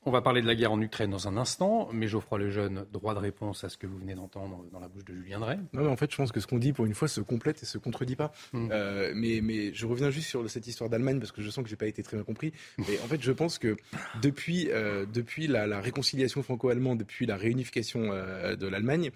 On 0.04 0.10
va 0.10 0.24
parler 0.24 0.42
de 0.42 0.48
la 0.48 0.56
guerre 0.56 0.72
en 0.72 0.82
Ukraine 0.82 1.12
dans 1.12 1.28
un 1.28 1.38
instant, 1.38 1.88
mais 1.94 2.08
Geoffroy 2.08 2.40
Lejeune, 2.40 2.86
droit 2.92 3.14
de 3.14 3.20
réponse 3.20 3.64
à 3.64 3.70
ce 3.70 3.78
que 3.78 3.86
vous 3.86 4.00
venez 4.00 4.16
d'entendre 4.16 4.66
dans 4.72 4.80
la 4.80 4.88
bouche 4.88 5.06
de 5.06 5.14
Julien 5.14 5.40
Drey. 5.40 5.58
Non, 5.74 5.84
mais 5.84 5.90
en 5.90 5.96
fait, 5.96 6.12
je 6.12 6.18
pense 6.18 6.32
que 6.32 6.40
ce 6.40 6.48
qu'on 6.48 6.58
dit 6.58 6.74
pour 6.74 6.88
une 6.88 6.96
fois 6.96 7.08
se 7.08 7.22
complète 7.22 7.62
et 7.62 7.68
se 7.68 7.78
contredit 7.78 8.16
pas. 8.16 8.32
Hmm. 8.52 8.70
Euh, 8.72 9.12
mais, 9.14 9.42
mais 9.44 9.72
je 9.76 9.86
reviens 9.86 10.10
juste 10.10 10.28
sur 10.28 10.50
cette 10.50 10.66
histoire 10.66 10.90
d'Allemagne 10.90 11.20
parce 11.20 11.32
que 11.32 11.44
je 11.44 11.52
sens 11.52 11.64
que 11.64 11.70
j'ai 11.70 11.76
pas 11.76 11.86
été 11.86 12.02
très 12.02 12.18
bien 12.18 12.24
compris. 12.24 12.52
Et 12.90 12.98
en 13.04 13.08
fait, 13.08 13.22
je 13.22 13.32
pense 13.32 13.60
que 13.60 13.78
depuis, 14.24 14.70
euh, 14.72 15.06
depuis 15.06 15.46
la, 15.46 15.68
la, 15.68 15.80
réconciliation 15.80 16.42
franco-allemande, 16.42 16.98
depuis 16.98 17.28
la 17.28 17.38
réunification 17.38 18.10
euh, 18.12 18.56
de 18.56 18.68
l'Allemagne, 18.68 19.12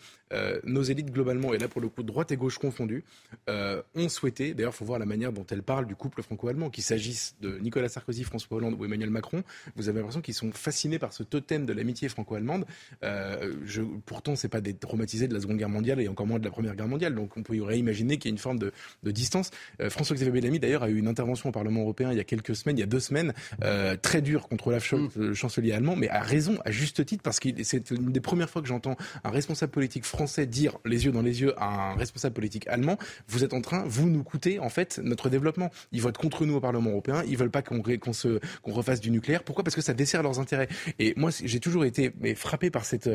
nos 0.66 0.84
élites 0.84 1.12
globalement, 1.12 1.54
et 1.54 1.58
là 1.58 1.70
pour 1.70 1.80
le 1.80 1.88
coup 1.88 2.04
droite 2.04 2.30
et 2.30 2.36
gauche 2.36 2.58
confondues, 2.58 3.06
ont 3.48 4.10
souhaité, 4.10 4.54
d'ailleurs 4.54 4.74
il 4.74 4.76
faut 4.76 4.84
voir 4.84 5.00
la 5.00 5.06
manière 5.06 5.32
dont 5.32 5.46
elles 5.50 5.64
parlent 5.64 5.88
du 5.88 5.96
couple 5.96 6.22
franco-allemand, 6.22 6.70
qu'il 6.70 6.84
s'agisse 6.84 7.38
de 7.40 7.58
Nicolas 7.60 7.88
Sarkozy, 7.88 8.26
François 8.26 8.58
Hollande 8.58 8.76
ou 8.78 8.84
Emmanuel 8.84 9.12
Macron, 9.12 9.44
vous 9.78 9.88
avez 9.88 10.00
l'impression 10.00 10.20
qu'ils 10.20 10.34
sont 10.34 10.52
fascinés 10.76 11.00
par 11.00 11.14
ce 11.14 11.24
totem 11.24 11.66
de 11.66 11.72
l'amitié 11.72 12.10
franco-allemande. 12.10 12.66
Euh, 13.04 13.54
je, 13.66 13.82
pourtant, 14.06 14.36
c'est 14.36 14.50
pas 14.50 14.60
des 14.60 14.74
traumatisés 14.74 15.30
de 15.30 15.34
la 15.34 15.40
Seconde 15.40 15.56
Guerre 15.56 15.70
mondiale 15.70 16.02
et 16.02 16.10
encore 16.10 16.28
moins 16.28 16.38
de 16.38 16.44
la 16.44 16.52
Première 16.52 16.76
Guerre 16.76 16.90
mondiale, 16.90 17.16
donc 17.16 17.38
on 17.38 17.44
peut 17.44 17.56
y 17.56 17.78
imaginer 17.78 18.18
qu'il 18.18 18.30
y 18.30 18.34
a 18.34 18.36
une 18.36 18.40
forme 18.40 18.60
de, 18.60 18.74
de 19.04 19.12
distance. 19.12 19.52
Euh, 19.82 19.90
François-Xavier 19.90 20.34
Bellamy 20.34 20.60
d'ailleurs 20.60 20.84
a 20.84 20.90
eu 20.90 20.98
une 20.98 21.08
intervention 21.08 21.48
au 21.48 21.52
Parlement 21.54 21.82
européen 21.82 22.12
il 22.12 22.18
y 22.18 22.20
a 22.20 22.26
quelques 22.26 22.58
semaines, 22.58 22.78
il 22.78 22.82
y 22.82 22.84
a 22.84 22.88
deux 22.88 23.00
semaines, 23.00 23.34
euh, 23.64 23.96
très 23.96 24.22
dure 24.22 24.50
contre 24.50 24.68
Olaf 24.68 24.84
Scholz, 24.84 25.16
mm. 25.16 25.22
le 25.22 25.34
chancelier 25.34 25.72
allemand, 25.72 25.96
mais 25.96 26.10
a 26.10 26.22
raison, 26.22 26.58
à 26.66 26.72
juste 26.72 27.06
titre, 27.06 27.24
parce 27.24 27.40
que 27.40 27.48
c'est 27.64 27.92
une 27.92 28.12
des 28.12 28.20
premières 28.20 28.50
fois 28.50 28.62
que 28.62 28.68
j'entends 28.68 28.98
un 29.24 29.30
responsable 29.30 29.72
politique 29.72 30.04
français 30.04 30.46
dire 30.46 30.78
les 30.84 31.06
yeux 31.06 31.14
dans 31.14 31.22
les 31.22 31.40
yeux 31.40 31.54
à 31.58 31.92
un 31.92 31.96
responsable 31.96 32.36
politique 32.36 32.68
allemand, 32.68 32.98
vous 33.30 33.46
êtes 33.46 33.54
en 33.54 33.62
train, 33.62 33.86
vous 33.88 34.10
nous 34.10 34.24
coûtez 34.24 34.60
en 34.60 34.70
fait 34.70 35.00
notre 35.02 35.30
développement. 35.30 35.72
Ils 35.94 36.02
votent 36.02 36.18
contre 36.18 36.46
nous 36.46 36.56
au 36.56 36.60
Parlement 36.60 36.90
européen, 36.90 37.24
ils 37.28 37.38
veulent 37.38 37.50
pas 37.50 37.62
qu'on 37.62 37.82
qu'on 37.82 38.72
refasse 38.74 39.00
du 39.00 39.12
nucléaire. 39.12 39.44
Pourquoi? 39.44 39.64
Parce 39.64 39.76
que 39.76 39.82
ça 39.82 39.94
dessert 39.94 40.24
leurs 40.24 40.40
intérêts. 40.40 40.64
Et 40.99 41.13
moi, 41.16 41.32
j'ai 41.43 41.59
toujours 41.59 41.86
été 41.86 42.11
frappé 42.36 42.70
par 42.70 42.86
cette, 42.86 43.09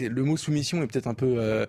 le 0.00 0.22
mot 0.22 0.36
soumission 0.36 0.82
est 0.82 0.86
peut-être 0.86 1.06
un 1.06 1.14
peu 1.14 1.36
euh, 1.38 1.66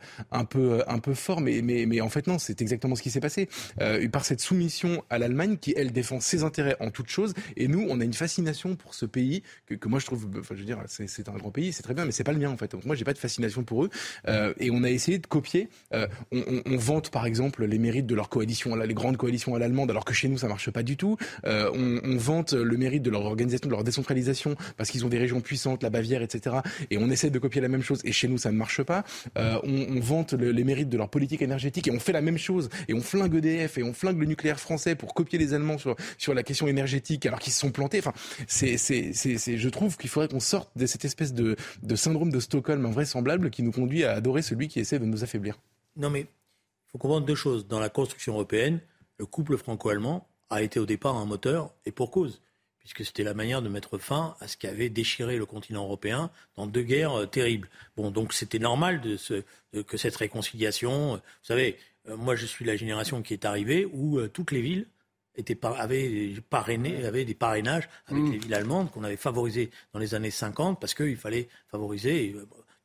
peu 1.01 1.14
fort, 1.14 1.41
mais 1.41 2.01
en 2.01 2.09
fait 2.09 2.28
non, 2.28 2.39
c'est 2.39 2.62
exactement 2.62 2.95
ce 2.95 3.01
qui 3.01 3.12
s'est 3.12 3.20
passé. 3.20 3.49
Euh, 3.82 4.07
par 4.07 4.24
cette 4.24 4.39
soumission 4.39 5.03
à 5.09 5.18
l'Allemagne 5.18 5.57
qui 5.57 5.74
elle 5.76 5.91
défend 5.91 6.20
ses 6.20 6.43
intérêts 6.43 6.78
en 6.80 6.91
toute 6.91 7.09
chose, 7.09 7.34
et 7.57 7.68
nous 7.68 7.86
on 7.89 7.99
a 7.99 8.05
une 8.05 8.14
fascination 8.14 8.76
pour 8.76 8.93
ce 8.93 9.05
pays 9.05 9.43
que, 9.66 9.88
moi 9.88 9.99
je 9.99 10.05
trouve, 10.05 10.28
enfin 10.39 10.55
je 10.55 10.59
veux 10.59 10.66
dire, 10.66 10.80
c'est 10.88 11.28
un 11.28 11.34
grand 11.34 11.51
pays, 11.51 11.74
c'est 11.74 11.84
très 11.84 11.93
bien, 11.93 12.05
mais 12.05 12.12
c'est 12.12 12.24
pas 12.24 12.32
le 12.32 12.39
mien 12.39 12.49
en 12.49 12.57
fait. 12.57 12.72
Donc 12.72 12.86
moi 12.86 12.95
j'ai 12.95 13.03
pas 13.03 13.14
de 13.14 13.18
fascination 13.18 13.64
pour 13.64 13.84
eux, 13.84 13.89
euh, 14.28 14.53
et 14.59 14.72
on 14.72 14.84
a 14.84 14.89
essayé 14.89 15.18
de 15.18 15.28
copier. 15.28 15.70
Euh, 15.93 16.07
on, 16.32 16.62
on, 16.66 16.78
vante 16.78 17.09
par 17.12 17.26
exemple 17.26 17.66
les 17.66 17.78
mérites 17.78 18.05
de 18.05 18.16
leur 18.16 18.30
coalition, 18.30 18.76
les 18.76 18.93
grandes 18.93 19.18
coalitions 19.18 19.55
à 19.55 19.59
l'allemande, 19.59 19.89
alors 19.91 20.05
que 20.05 20.14
chez 20.14 20.28
nous 20.28 20.38
ça 20.38 20.47
marche 20.47 20.70
pas 20.72 20.84
du 20.84 20.97
tout. 20.97 21.18
Euh, 21.45 21.70
on, 21.74 21.99
on, 22.03 22.18
vante 22.18 22.53
le 22.53 22.78
mérite 22.78 23.03
de 23.03 23.09
leur 23.09 23.26
organisation, 23.26 23.68
de 23.68 23.74
leur 23.74 23.84
décentralisation, 23.84 24.55
parce 24.78 24.89
qu'ils 24.89 25.01
ont 25.06 25.10
des 25.10 25.18
régions 25.18 25.41
puissantes, 25.41 25.84
la 25.84 25.89
Bavière, 25.89 26.22
etc. 26.22 26.58
Et 26.89 26.97
on 26.97 27.10
essaie 27.10 27.30
de 27.30 27.39
copier 27.39 27.62
la 27.62 27.68
même 27.68 27.82
chose, 27.82 28.02
et 28.04 28.12
chez 28.12 28.28
nous 28.28 28.38
ça 28.38 28.52
ne 28.52 28.58
marche 28.58 28.84
pas. 28.84 29.04
Euh, 29.38 29.60
on, 29.64 29.99
vante 29.99 30.34
le, 30.34 30.52
les 30.52 30.64
mérites 30.64 30.89
de 30.89 30.97
leur 30.97 31.10
politique 31.10 31.41
énergétique, 31.41 31.88
et 31.88 31.91
on 31.91 31.99
fait 31.99 32.12
la 32.12 32.22
même 32.22 32.38
chose, 32.38 32.70
et 32.88 32.93
on 32.93 33.02
flingue 33.02 33.36
EDF, 33.36 33.78
et 33.78 33.84
on 33.84 33.93
flingue 33.93 34.20
le 34.20 34.26
nucléaire 34.26 34.60
français 34.60 34.95
pour 34.95 35.14
copier 35.14 35.38
les 35.39 35.54
Allemands 35.54 35.78
sur, 35.78 36.34
la 36.34 36.43
question 36.43 36.68
énergétique, 36.68 37.26
alors 37.26 37.39
qu'ils 37.39 37.54
se 37.54 37.60
sont 37.60 37.72
plantés. 37.72 37.99
Enfin, 37.99 38.14
c'est, 38.47 38.78
je 38.78 39.70
trouve 39.70 39.97
qu'il 39.97 40.10
faudrait 40.10 40.30
qu'on 40.30 40.39
sorte 40.39 40.72
de 40.78 40.86
cette 40.86 41.06
espèce 41.06 41.34
de, 41.34 41.56
de 41.84 41.95
syndrome 41.95 42.32
de 42.32 42.39
Stockholm 42.39 42.86
invraisemblable 42.86 43.49
qui 43.49 43.64
nous 43.64 43.72
conduit 43.72 44.04
à 44.04 44.14
adorer 44.14 44.41
celui 44.41 44.68
qui 44.68 44.80
essaie 44.80 44.99
de 44.99 45.06
nous 45.06 45.24
affaiblir. 45.24 45.60
Non, 45.97 46.10
mais 46.10 46.22
il 46.22 46.91
faut 46.91 46.97
comprendre 46.97 47.26
deux 47.26 47.36
choses. 47.36 47.68
Dans 47.68 47.80
la 47.80 47.89
construction 47.89 48.34
européenne, 48.34 48.80
le 49.18 49.26
couple 49.26 49.58
franco-allemand 49.58 50.28
a 50.49 50.62
été 50.62 50.80
au 50.80 50.86
départ 50.86 51.16
un 51.16 51.26
moteur, 51.26 51.74
et 51.86 51.91
pour 51.91 52.12
cause, 52.12 52.41
puisque 52.82 53.06
c'était 53.06 53.24
la 53.24 53.34
manière 53.34 53.62
de 53.62 53.70
mettre 53.70 53.98
fin 53.98 54.36
à 54.40 54.48
ce 54.48 54.58
qui 54.58 54.68
avait 54.68 54.90
déchiré 54.90 55.38
le 55.38 55.46
continent 55.46 55.84
européen 55.84 56.30
dans 56.56 56.68
deux 56.68 56.82
guerres 56.82 57.22
euh, 57.22 57.26
terribles. 57.26 57.70
Bon, 57.96 58.12
donc 58.12 58.34
c'était 58.34 58.60
normal 58.60 59.02
de 59.02 59.18
ce, 59.18 59.44
de, 59.74 59.82
que 59.82 59.98
cette 59.98 60.16
réconciliation. 60.16 61.14
Euh, 61.14 61.18
vous 61.18 61.44
savez, 61.44 61.78
euh, 62.10 62.18
moi 62.18 62.36
je 62.36 62.46
suis 62.46 62.66
la 62.66 62.76
génération 62.76 63.22
qui 63.22 63.34
est 63.34 63.46
arrivée 63.46 63.86
où 63.86 64.20
toutes 64.28 64.52
les 64.52 64.62
villes 64.62 64.88
étaient, 65.36 65.58
avaient, 65.64 66.34
parrainé, 66.50 67.06
avaient 67.06 67.26
des 67.26 67.36
parrainages 67.36 67.88
avec 68.08 68.24
mmh. 68.24 68.32
les 68.32 68.38
villes 68.40 68.54
allemandes 68.54 68.92
qu'on 68.92 69.04
avait 69.04 69.18
favorisées 69.18 69.72
dans 69.94 70.00
les 70.00 70.16
années 70.16 70.32
50 70.32 70.80
parce 70.80 70.94
qu'il 70.94 71.18
fallait 71.18 71.48
favoriser 71.70 72.36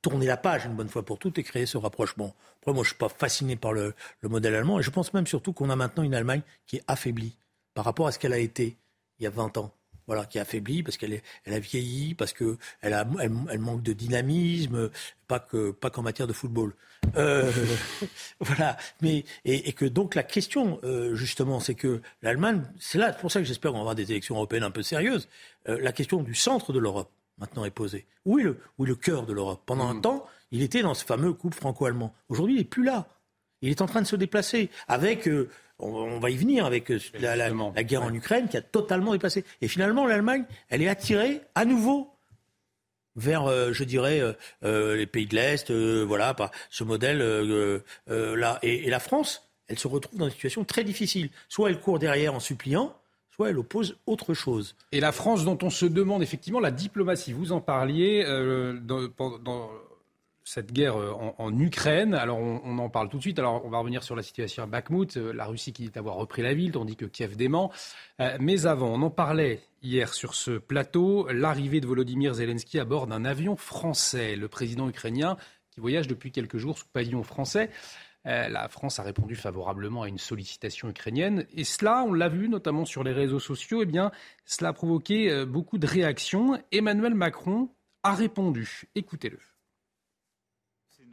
tourner 0.03 0.27
la 0.27 0.37
page 0.37 0.67
une 0.67 0.75
bonne 0.75 0.89
fois 0.89 1.05
pour 1.05 1.19
toutes 1.19 1.39
et 1.39 1.43
créer 1.43 1.67
ce 1.67 1.79
rapprochement. 1.79 2.37
Après, 2.61 2.73
moi, 2.73 2.85
je 2.85 2.91
suis 2.91 2.99
pas 2.99 3.09
fasciné 3.09 3.57
par 3.57 3.73
le, 3.73 3.93
le 4.21 4.29
modèle 4.29 4.55
allemand 4.55 4.79
et 4.79 4.83
je 4.83 4.91
pense 4.91 5.13
même 5.13 5.27
surtout 5.27 5.53
qu'on 5.53 5.69
a 5.69 5.75
maintenant 5.75 6.05
une 6.05 6.15
Allemagne 6.15 6.43
qui 6.67 6.77
est 6.77 6.85
affaiblie 6.87 7.37
par 7.75 7.85
rapport 7.85 8.07
à 8.07 8.13
ce 8.13 8.21
qu'elle 8.21 8.33
a 8.33 8.39
été 8.39 8.77
il 9.19 9.25
y 9.25 9.27
a 9.27 9.31
20 9.31 9.57
ans. 9.59 9.73
Voilà, 10.07 10.25
qui 10.25 10.39
est 10.39 10.41
affaiblie 10.41 10.83
parce 10.85 10.97
qu'elle 10.97 11.21
elle 11.45 11.55
a 11.55 11.59
vieilli, 11.59 12.15
parce 12.15 12.33
qu'elle 12.33 12.57
elle, 12.81 13.07
elle, 13.21 13.59
manque 13.59 13.83
de 13.83 13.93
dynamisme, 13.93 14.91
pas 15.27 15.41
que 15.41 15.73
pas 15.73 15.91
qu'en 15.91 16.03
matière 16.03 16.29
de 16.29 16.33
football. 16.33 16.75
Euh, 17.17 17.51
voilà, 18.41 18.77
mais 19.01 19.25
et, 19.45 19.69
et, 19.69 19.73
que 19.73 19.85
donc 19.85 20.15
la 20.15 20.23
question 20.23 20.79
euh, 20.85 21.15
justement, 21.15 21.59
c'est 21.59 21.75
que 21.75 22.01
l'Allemagne, 22.23 22.63
c'est 22.79 22.99
là, 22.99 23.13
pour 23.13 23.33
ça 23.33 23.41
que 23.41 23.47
j'espère 23.47 23.73
qu'on 23.73 23.79
va 23.79 23.83
avoir 23.83 23.95
des 23.97 24.11
élections 24.11 24.37
européennes 24.37 24.63
un 24.63 24.71
peu 24.71 24.83
sérieuses. 24.83 25.29
Euh, 25.69 25.79
la 25.81 25.93
question 25.93 26.23
du 26.23 26.35
centre 26.35 26.73
de 26.73 26.79
l'Europe 26.79 27.11
maintenant 27.39 27.65
est 27.65 27.71
posée. 27.71 28.07
Où 28.25 28.39
est 28.39 28.45
le, 28.45 28.61
où 28.79 28.85
est 28.85 28.89
le 28.89 28.95
cœur 28.95 29.27
de 29.27 29.33
l'Europe? 29.33 29.63
Pendant 29.67 29.89
un 29.89 29.95
mmh. 29.95 30.03
temps, 30.03 30.27
il 30.53 30.63
était 30.63 30.83
dans 30.83 30.95
ce 30.95 31.05
fameux 31.05 31.33
couple 31.33 31.57
franco-allemand. 31.57 32.15
Aujourd'hui, 32.29 32.55
il 32.55 32.59
n'est 32.59 32.65
plus 32.65 32.85
là. 32.85 33.09
Il 33.61 33.71
est 33.71 33.83
en 33.83 33.87
train 33.87 34.03
de 34.03 34.07
se 34.07 34.17
déplacer 34.17 34.71
avec, 34.87 35.29
euh, 35.81 35.87
on, 35.87 36.19
va 36.19 36.31
y 36.31 36.37
venir, 36.37 36.65
avec 36.67 36.91
euh, 36.91 36.99
la, 37.21 37.37
la, 37.37 37.51
la, 37.51 37.85
guerre 37.85 38.03
en 38.03 38.13
Ukraine 38.13 38.49
qui 38.49 38.57
a 38.57 38.63
totalement 38.63 39.13
déplacé. 39.13 39.45
Et 39.61 39.69
finalement, 39.69 40.07
l'Allemagne, 40.07 40.45
elle 40.69 40.83
est 40.83 40.89
attirée 40.89 41.41
à 41.55 41.65
nouveau 41.65 42.13
vers, 43.15 43.47
euh, 43.47 43.73
je 43.73 43.85
dirais, 43.85 44.21
les 44.63 45.07
pays 45.07 45.27
de 45.27 45.35
l'Est, 45.35 45.71
voilà, 45.71 46.35
par 46.35 46.51
ce 46.71 46.85
modèle-là. 46.85 48.59
Et, 48.63 48.87
et 48.87 48.91
la 48.91 49.01
France, 49.01 49.49
elle 49.69 49.79
se 49.79 49.89
retrouve 49.89 50.19
dans 50.19 50.27
une 50.27 50.33
situation 50.33 50.65
très 50.65 50.85
difficile. 50.85 51.31
Soit 51.49 51.71
elle 51.71 51.81
court 51.81 51.99
derrière 51.99 52.35
en 52.35 52.41
suppliant, 52.41 52.95
soit 53.37 53.51
elle 53.51 53.59
oppose 53.59 53.99
autre 54.07 54.35
chose. 54.35 54.75
Et 54.93 55.01
la 55.01 55.13
France, 55.13 55.45
dont 55.45 55.59
on 55.63 55.71
se 55.71 55.85
demande 55.85 56.23
effectivement 56.23 56.61
la 56.61 56.71
diplomatie, 56.71 57.33
vous 57.33 57.53
en 57.53 57.61
parliez 57.61 58.25
euh, 58.27 58.79
dans, 58.81 59.09
dans, 59.39 59.71
cette 60.47 60.73
guerre 60.73 60.97
euh, 60.97 61.13
en, 61.37 61.59
Ukraine. 61.59 62.15
Alors 62.15 62.39
on, 62.39 62.79
en 62.79 62.89
parle 62.89 63.11
tout 63.11 63.19
de 63.19 63.23
suite. 63.23 63.39
Alors 63.39 63.63
on 63.67 63.69
va 63.69 63.79
revenir 63.79 64.03
sur 64.03 64.17
la 64.17 64.23
situation 64.23 64.63
à 64.63 64.67
Bakhmut, 64.67 65.19
euh, 65.19 65.33
la 65.33 65.45
Russie 65.45 65.75
qui 65.75 65.89
dit 65.89 65.99
avoir 65.99 66.15
repris 66.15 66.41
la 66.41 66.55
ville, 66.55 66.73
tandis 66.73 66.97
que 66.97 67.05
Kiev 67.05 67.37
dément. 67.37 67.71
mais 68.41 68.65
avant, 68.67 68.95
on 68.95 69.03
en 69.03 69.11
parlait 69.11 69.61
hier 69.83 70.15
sur 70.15 70.35
ce 70.35 70.53
plateau, 70.53 71.29
l'arrivée 71.31 71.81
de 71.81 71.87
Volodymyr 71.87 72.35
Zelensky 72.35 72.79
à 72.79 72.85
bord 72.85 73.07
d'un 73.07 73.25
avion 73.25 73.57
français. 73.57 74.37
Le 74.37 74.49
président 74.49 74.89
ukrainien 74.89 75.37
qui 75.71 75.81
voyage 75.81 76.09
depuis 76.09 76.33
quelques 76.33 76.57
jours 76.57 76.79
sous 76.79 76.87
pavillon 76.87 77.23
français. 77.23 77.71
Euh, 78.27 78.49
la 78.49 78.69
France 78.69 78.99
a 78.99 79.03
répondu 79.03 79.37
favorablement 79.37 80.03
à 80.03 80.09
une 80.09 80.19
sollicitation 80.19 80.89
ukrainienne. 80.89 81.47
Et 81.55 81.65
cela, 81.65 82.05
on 82.07 82.13
l'a 82.13 82.29
vu 82.29 82.49
notamment 82.49 82.85
sur 82.85 83.05
les 83.05 83.13
réseaux 83.13 83.39
sociaux, 83.39 83.83
eh 83.83 83.87
bien, 83.87 84.11
cela 84.45 84.71
a 84.71 84.73
provoqué 84.73 85.31
euh, 85.31 85.47
beaucoup 85.47 85.79
de 85.79 85.87
réactions. 85.87 86.61
Emmanuel 86.73 87.15
Macron 87.15 87.69
a 88.03 88.15
répondu. 88.15 88.89
Écoutez-le. 88.95 89.39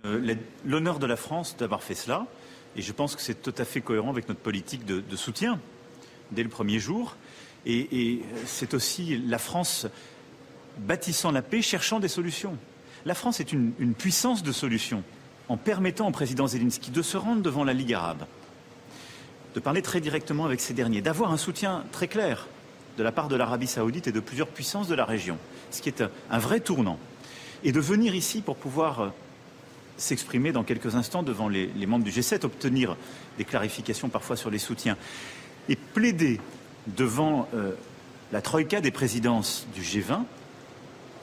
C'est 0.04 0.38
l'honneur 0.66 1.00
de 1.00 1.06
la 1.06 1.16
France 1.16 1.56
d'avoir 1.58 1.82
fait 1.82 1.96
cela. 1.96 2.28
Et 2.76 2.82
je 2.82 2.92
pense 2.92 3.16
que 3.16 3.22
c'est 3.22 3.42
tout 3.42 3.54
à 3.58 3.66
fait 3.66 3.82
cohérent 3.82 4.10
avec 4.10 4.28
notre 4.28 4.42
politique 4.42 4.86
de, 4.86 5.16
soutien 5.16 5.60
dès 6.32 6.44
le 6.44 6.50
premier 6.50 6.80
jour. 6.80 7.16
Et, 7.66 8.22
c'est 8.46 8.74
aussi 8.74 9.18
la 9.18 9.38
France 9.38 9.88
bâtissant 10.80 11.32
la 11.32 11.42
paix, 11.42 11.62
cherchant 11.62 12.00
des 12.00 12.08
solutions. 12.08 12.58
La 13.06 13.14
France 13.14 13.40
est 13.40 13.54
une, 13.54 13.74
une 13.80 13.94
puissance 13.94 14.44
de 14.44 14.52
solutions 14.52 15.04
en 15.50 15.58
permettant 15.58 16.08
au 16.08 16.12
président 16.12 16.48
Zelensky 16.48 16.92
de 16.92 17.02
se 17.02 17.18
rendre 17.18 17.42
devant 17.42 17.64
la 17.64 17.74
Ligue 17.74 17.94
arabe, 17.94 18.26
de 19.56 19.60
parler 19.60 19.82
très 19.82 20.02
directement 20.02 20.46
avec 20.46 20.62
ces 20.62 20.74
derniers, 20.74 21.02
d'avoir 21.02 21.32
un 21.32 21.38
soutien 21.38 21.84
très 21.92 22.08
clair 22.08 22.48
de 22.98 23.04
la 23.04 23.12
part 23.12 23.28
de 23.28 23.36
l'Arabie 23.36 23.68
saoudite 23.68 24.08
et 24.08 24.12
de 24.12 24.20
plusieurs 24.20 24.48
puissances 24.48 24.88
de 24.88 24.96
la 24.96 25.06
région, 25.06 25.38
ce 25.72 25.82
qui 25.82 25.90
est 25.90 26.04
un, 26.30 26.40
vrai 26.40 26.60
tournant, 26.60 26.98
et 27.64 27.72
de 27.72 27.80
venir 27.80 28.16
ici 28.16 28.42
pour 28.42 28.56
pouvoir 28.56 29.00
euh, 29.00 29.10
s'exprimer 29.98 30.52
dans 30.52 30.64
quelques 30.64 30.96
instants 30.96 31.24
devant 31.24 31.48
les, 31.48 31.70
membres 31.86 32.06
du 32.06 32.12
G7, 32.12 32.46
obtenir 32.46 32.98
des 33.38 33.46
clarifications 33.46 34.10
parfois 34.10 34.36
sur 34.36 34.50
les 34.50 34.60
soutiens, 34.60 34.98
et 35.70 35.76
plaider 35.76 36.40
devant 36.88 37.48
euh, 37.54 37.72
la 38.32 38.42
troïka 38.42 38.82
des 38.82 38.92
présidences 38.92 39.68
du 39.74 39.82
G20 39.82 40.24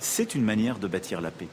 c'est 0.01 0.35
une 0.35 0.45
manière 0.45 0.79
de 0.79 0.89
bâtir 0.89 1.21
la 1.21 1.31
paix. 1.31 1.49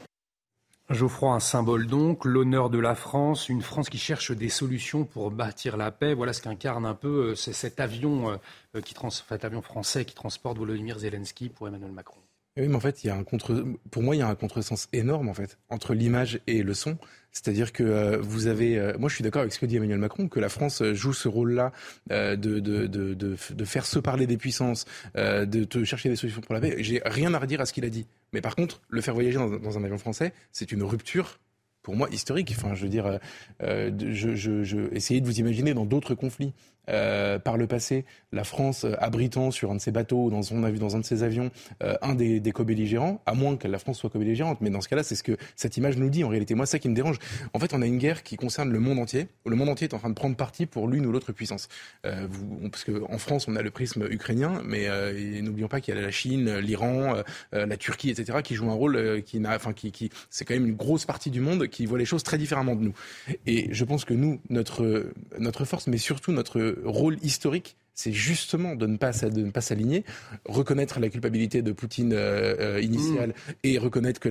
Geoffroy, 0.90 1.34
un 1.34 1.40
symbole 1.40 1.86
donc, 1.86 2.24
l'honneur 2.24 2.70
de 2.70 2.78
la 2.78 2.94
France, 2.94 3.50
une 3.50 3.60
France 3.60 3.90
qui 3.90 3.98
cherche 3.98 4.32
des 4.32 4.48
solutions 4.48 5.04
pour 5.04 5.30
bâtir 5.30 5.76
la 5.76 5.90
paix. 5.90 6.14
Voilà 6.14 6.32
ce 6.32 6.40
qu'incarne 6.40 6.86
un 6.86 6.94
peu 6.94 7.32
euh, 7.32 7.34
cet 7.34 7.78
avion, 7.78 8.38
euh, 8.74 8.80
qui 8.80 8.94
cet 9.10 9.44
avion 9.44 9.60
français 9.60 10.06
qui 10.06 10.14
transporte 10.14 10.56
Volodymyr 10.56 10.98
Zelensky 10.98 11.50
pour 11.50 11.68
Emmanuel 11.68 11.92
Macron. 11.92 12.16
Oui, 12.58 12.68
mais 12.68 12.74
en 12.74 12.80
fait, 12.80 13.04
il 13.04 13.06
y 13.06 13.10
a 13.10 13.16
un 13.16 13.24
contre... 13.24 13.64
pour 13.90 14.02
moi, 14.02 14.16
il 14.16 14.18
y 14.18 14.22
a 14.22 14.28
un 14.28 14.34
contresens 14.34 14.88
énorme 14.92 15.28
en 15.28 15.34
fait 15.34 15.58
entre 15.68 15.94
l'image 15.94 16.40
et 16.46 16.62
le 16.62 16.74
son. 16.74 16.98
C'est-à-dire 17.30 17.72
que 17.72 17.84
euh, 17.84 18.18
vous 18.20 18.46
avez, 18.46 18.78
euh, 18.78 18.96
moi 18.98 19.08
je 19.08 19.14
suis 19.14 19.22
d'accord 19.22 19.42
avec 19.42 19.52
ce 19.52 19.58
que 19.58 19.66
dit 19.66 19.76
Emmanuel 19.76 19.98
Macron, 19.98 20.28
que 20.28 20.40
la 20.40 20.48
France 20.48 20.82
joue 20.92 21.12
ce 21.12 21.28
rôle-là 21.28 21.72
euh, 22.10 22.36
de, 22.36 22.58
de, 22.58 22.86
de, 22.86 23.14
de, 23.14 23.64
faire 23.64 23.86
se 23.86 23.98
parler 23.98 24.26
des 24.26 24.36
puissances, 24.36 24.86
de 25.14 25.84
chercher 25.84 26.08
des 26.08 26.16
solutions 26.16 26.40
pour 26.40 26.54
la 26.54 26.60
paix. 26.60 26.76
J'ai 26.78 27.00
rien 27.04 27.32
à 27.34 27.38
redire 27.38 27.60
à 27.60 27.66
ce 27.66 27.72
qu'il 27.72 27.84
a 27.84 27.90
dit. 27.90 28.06
Mais 28.32 28.40
par 28.40 28.56
contre, 28.56 28.80
le 28.88 29.00
faire 29.00 29.14
voyager 29.14 29.36
dans, 29.36 29.78
un 29.78 29.84
avion 29.84 29.98
français, 29.98 30.32
c'est 30.52 30.72
une 30.72 30.82
rupture 30.82 31.38
pour 31.82 31.96
moi 31.96 32.08
historique. 32.10 32.52
Enfin, 32.56 32.74
je 32.74 32.82
veux 32.82 32.88
dire, 32.88 33.18
je, 33.60 34.34
je, 34.34 34.64
je, 34.64 34.94
essayez 34.94 35.20
de 35.20 35.26
vous 35.26 35.38
imaginer 35.38 35.74
dans 35.74 35.86
d'autres 35.86 36.14
conflits. 36.14 36.52
Euh, 36.88 37.38
par 37.38 37.56
le 37.56 37.66
passé, 37.66 38.04
la 38.32 38.44
France 38.44 38.84
euh, 38.84 38.94
abritant 38.98 39.50
sur 39.50 39.70
un 39.70 39.74
de 39.74 39.80
ses 39.80 39.90
bateaux, 39.90 40.30
dans, 40.30 40.40
on 40.52 40.64
a 40.64 40.70
vu 40.70 40.78
dans 40.78 40.96
un 40.96 41.00
de 41.00 41.04
ses 41.04 41.22
avions, 41.22 41.50
euh, 41.82 41.94
un 42.02 42.14
des, 42.14 42.40
des 42.40 42.52
co-belligérants, 42.52 43.20
à 43.26 43.34
moins 43.34 43.56
que 43.56 43.68
la 43.68 43.78
France 43.78 43.98
soit 43.98 44.10
co-belligérante. 44.10 44.60
Mais 44.60 44.70
dans 44.70 44.80
ce 44.80 44.88
cas-là, 44.88 45.02
c'est 45.02 45.14
ce 45.14 45.22
que 45.22 45.36
cette 45.56 45.76
image 45.76 45.96
nous 45.96 46.10
dit. 46.10 46.24
En 46.24 46.28
réalité, 46.28 46.54
moi, 46.54 46.66
c'est 46.66 46.72
ça 46.72 46.78
qui 46.78 46.88
me 46.88 46.94
dérange. 46.94 47.18
En 47.52 47.58
fait, 47.58 47.74
on 47.74 47.82
a 47.82 47.86
une 47.86 47.98
guerre 47.98 48.22
qui 48.22 48.36
concerne 48.36 48.70
le 48.70 48.78
monde 48.78 48.98
entier. 48.98 49.28
Le 49.46 49.56
monde 49.56 49.68
entier 49.68 49.88
est 49.88 49.94
en 49.94 49.98
train 49.98 50.10
de 50.10 50.14
prendre 50.14 50.36
parti 50.36 50.66
pour 50.66 50.88
l'une 50.88 51.06
ou 51.06 51.12
l'autre 51.12 51.32
puissance. 51.32 51.68
Euh, 52.06 52.26
parce 52.70 52.84
qu'en 52.84 53.18
France, 53.18 53.48
on 53.48 53.56
a 53.56 53.62
le 53.62 53.70
prisme 53.70 54.06
ukrainien, 54.10 54.62
mais 54.64 54.88
n'oublions 55.42 55.68
pas 55.68 55.80
qu'il 55.80 55.94
y 55.94 55.98
a 55.98 56.00
la 56.00 56.10
Chine, 56.10 56.58
l'Iran, 56.58 57.14
la 57.52 57.76
Turquie, 57.76 58.10
etc., 58.10 58.38
qui 58.42 58.54
jouent 58.54 58.70
un 58.70 58.74
rôle 58.74 59.22
qui 59.22 59.40
n'a, 59.40 59.54
enfin, 59.56 59.72
qui, 59.72 60.10
c'est 60.30 60.44
quand 60.44 60.54
même 60.54 60.66
une 60.66 60.76
grosse 60.76 61.04
partie 61.04 61.30
du 61.30 61.40
monde 61.40 61.68
qui 61.68 61.86
voit 61.86 61.98
les 61.98 62.04
choses 62.04 62.22
très 62.22 62.38
différemment 62.38 62.74
de 62.74 62.82
nous. 62.82 62.94
Et 63.46 63.68
je 63.72 63.84
pense 63.84 64.04
que 64.04 64.14
nous, 64.14 64.40
notre 64.50 65.64
force, 65.64 65.86
mais 65.86 65.98
surtout 65.98 66.32
notre 66.32 66.77
rôle 66.84 67.16
historique 67.22 67.76
c'est 67.98 68.12
justement 68.12 68.76
de 68.76 68.86
ne 68.86 68.96
pas, 68.96 69.10
de 69.10 69.42
ne 69.42 69.50
pas 69.50 69.60
s'aligner, 69.60 70.04
reconnaître 70.44 71.00
la 71.00 71.08
culpabilité 71.08 71.62
de 71.62 71.72
Poutine 71.72 72.12
euh, 72.12 72.76
euh 72.76 72.80
initiale 72.80 73.30
mm. 73.30 73.52
et 73.64 73.76
reconnaître 73.78 74.20
que 74.20 74.28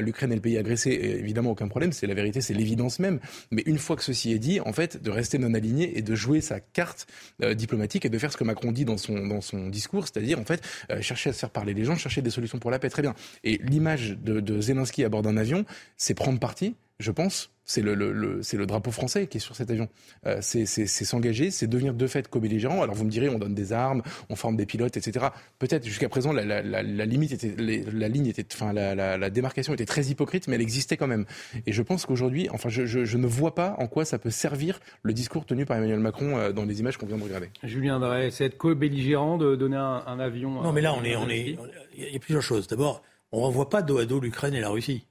l'Ukraine 0.00 0.32
est 0.32 0.34
le 0.34 0.40
pays 0.40 0.58
agressé, 0.58 0.90
évidemment 0.90 1.52
aucun 1.52 1.68
problème, 1.68 1.92
c'est 1.92 2.08
la 2.08 2.14
vérité, 2.14 2.40
c'est 2.40 2.54
l'évidence 2.54 2.98
même. 2.98 3.20
Mais 3.52 3.62
une 3.66 3.78
fois 3.78 3.94
que 3.94 4.02
ceci 4.02 4.32
est 4.32 4.40
dit, 4.40 4.58
en 4.58 4.72
fait, 4.72 5.00
de 5.00 5.10
rester 5.12 5.38
non 5.38 5.54
aligné 5.54 5.96
et 5.96 6.02
de 6.02 6.14
jouer 6.16 6.40
sa 6.40 6.58
carte 6.58 7.06
euh, 7.40 7.54
diplomatique 7.54 8.04
et 8.04 8.08
de 8.08 8.18
faire 8.18 8.32
ce 8.32 8.36
que 8.36 8.42
Macron 8.42 8.72
dit 8.72 8.84
dans 8.84 8.98
son, 8.98 9.28
dans 9.28 9.40
son 9.40 9.68
discours, 9.68 10.08
c'est-à-dire 10.08 10.40
en 10.40 10.44
fait 10.44 10.60
euh, 10.90 11.00
chercher 11.00 11.30
à 11.30 11.32
se 11.32 11.38
faire 11.38 11.50
parler 11.50 11.72
les 11.72 11.84
gens, 11.84 11.94
chercher 11.94 12.20
des 12.20 12.30
solutions 12.30 12.58
pour 12.58 12.72
la 12.72 12.80
paix, 12.80 12.90
très 12.90 13.02
bien. 13.02 13.14
Et 13.44 13.60
l'image 13.62 14.18
de, 14.20 14.40
de 14.40 14.60
Zelensky 14.60 15.04
à 15.04 15.08
bord 15.08 15.22
d'un 15.22 15.36
avion, 15.36 15.64
c'est 15.96 16.14
prendre 16.14 16.40
parti, 16.40 16.74
je 17.00 17.10
pense, 17.10 17.50
c'est 17.64 17.80
le, 17.80 17.94
le, 17.94 18.42
c'est 18.42 18.56
le 18.56 18.66
drapeau 18.66 18.90
français 18.90 19.26
qui 19.26 19.38
est 19.38 19.40
sur 19.40 19.56
cet 19.56 19.70
avion. 19.70 19.88
Euh, 20.26 20.38
c'est, 20.40 20.66
s'engager, 20.86 21.50
c'est 21.50 21.66
devenir 21.66 21.94
de 21.94 22.06
fait 22.06 22.28
co-belligérant. 22.28 22.82
Alors 22.82 22.94
vous 22.94 23.04
me 23.04 23.10
direz, 23.10 23.28
on 23.28 23.38
donne 23.38 23.54
des 23.54 23.72
armes, 23.72 24.02
on 24.28 24.36
forme 24.36 24.56
des 24.56 24.66
pilotes, 24.66 24.96
etc. 24.96 25.26
Peut-être 25.58 25.84
jusqu'à 25.84 26.08
présent, 26.08 26.32
la, 26.32 26.44
la, 26.44 26.62
la, 26.62 26.82
la 26.82 27.04
limite 27.06 27.32
était, 27.32 27.54
la 27.56 28.08
ligne 28.08 28.26
était, 28.26 28.46
enfin 28.52 28.72
la, 28.72 28.94
la, 28.94 29.30
démarcation 29.30 29.72
était 29.72 29.86
très 29.86 30.04
hypocrite, 30.06 30.46
mais 30.46 30.56
elle 30.56 30.62
existait 30.62 30.96
quand 30.96 31.06
même. 31.06 31.24
Et 31.66 31.72
je 31.72 31.82
pense 31.82 32.06
qu'aujourd'hui, 32.06 32.48
enfin, 32.50 32.68
je, 32.68 32.86
je, 32.86 33.04
je, 33.04 33.18
ne 33.18 33.26
vois 33.26 33.54
pas 33.54 33.74
en 33.78 33.86
quoi 33.86 34.04
ça 34.04 34.18
peut 34.18 34.30
servir 34.30 34.78
le 35.02 35.12
discours 35.12 35.46
tenu 35.46 35.64
par 35.64 35.76
Emmanuel 35.78 36.00
Macron 36.00 36.36
euh, 36.36 36.52
dans 36.52 36.64
les 36.64 36.80
images 36.80 36.98
qu'on 36.98 37.06
vient 37.06 37.18
de 37.18 37.24
regarder. 37.24 37.50
Julien 37.62 37.98
Drey, 37.98 38.30
c'est 38.30 38.44
être 38.44 38.58
co-belligérant 38.58 39.38
de 39.38 39.56
donner 39.56 39.76
un, 39.76 40.02
un 40.06 40.20
avion. 40.20 40.62
Non, 40.62 40.72
mais 40.72 40.82
là, 40.82 40.94
on 40.94 41.02
est, 41.02 41.16
on 41.16 41.28
est, 41.28 41.56
il 41.96 42.12
y 42.12 42.16
a 42.16 42.18
plusieurs 42.18 42.42
choses. 42.42 42.66
D'abord, 42.66 43.02
on 43.32 43.40
ne 43.40 43.44
renvoie 43.44 43.68
pas 43.68 43.82
dos 43.82 43.98
à 43.98 44.04
dos 44.04 44.20
l'Ukraine 44.20 44.54
et 44.54 44.60
la 44.60 44.68
Russie. 44.68 45.06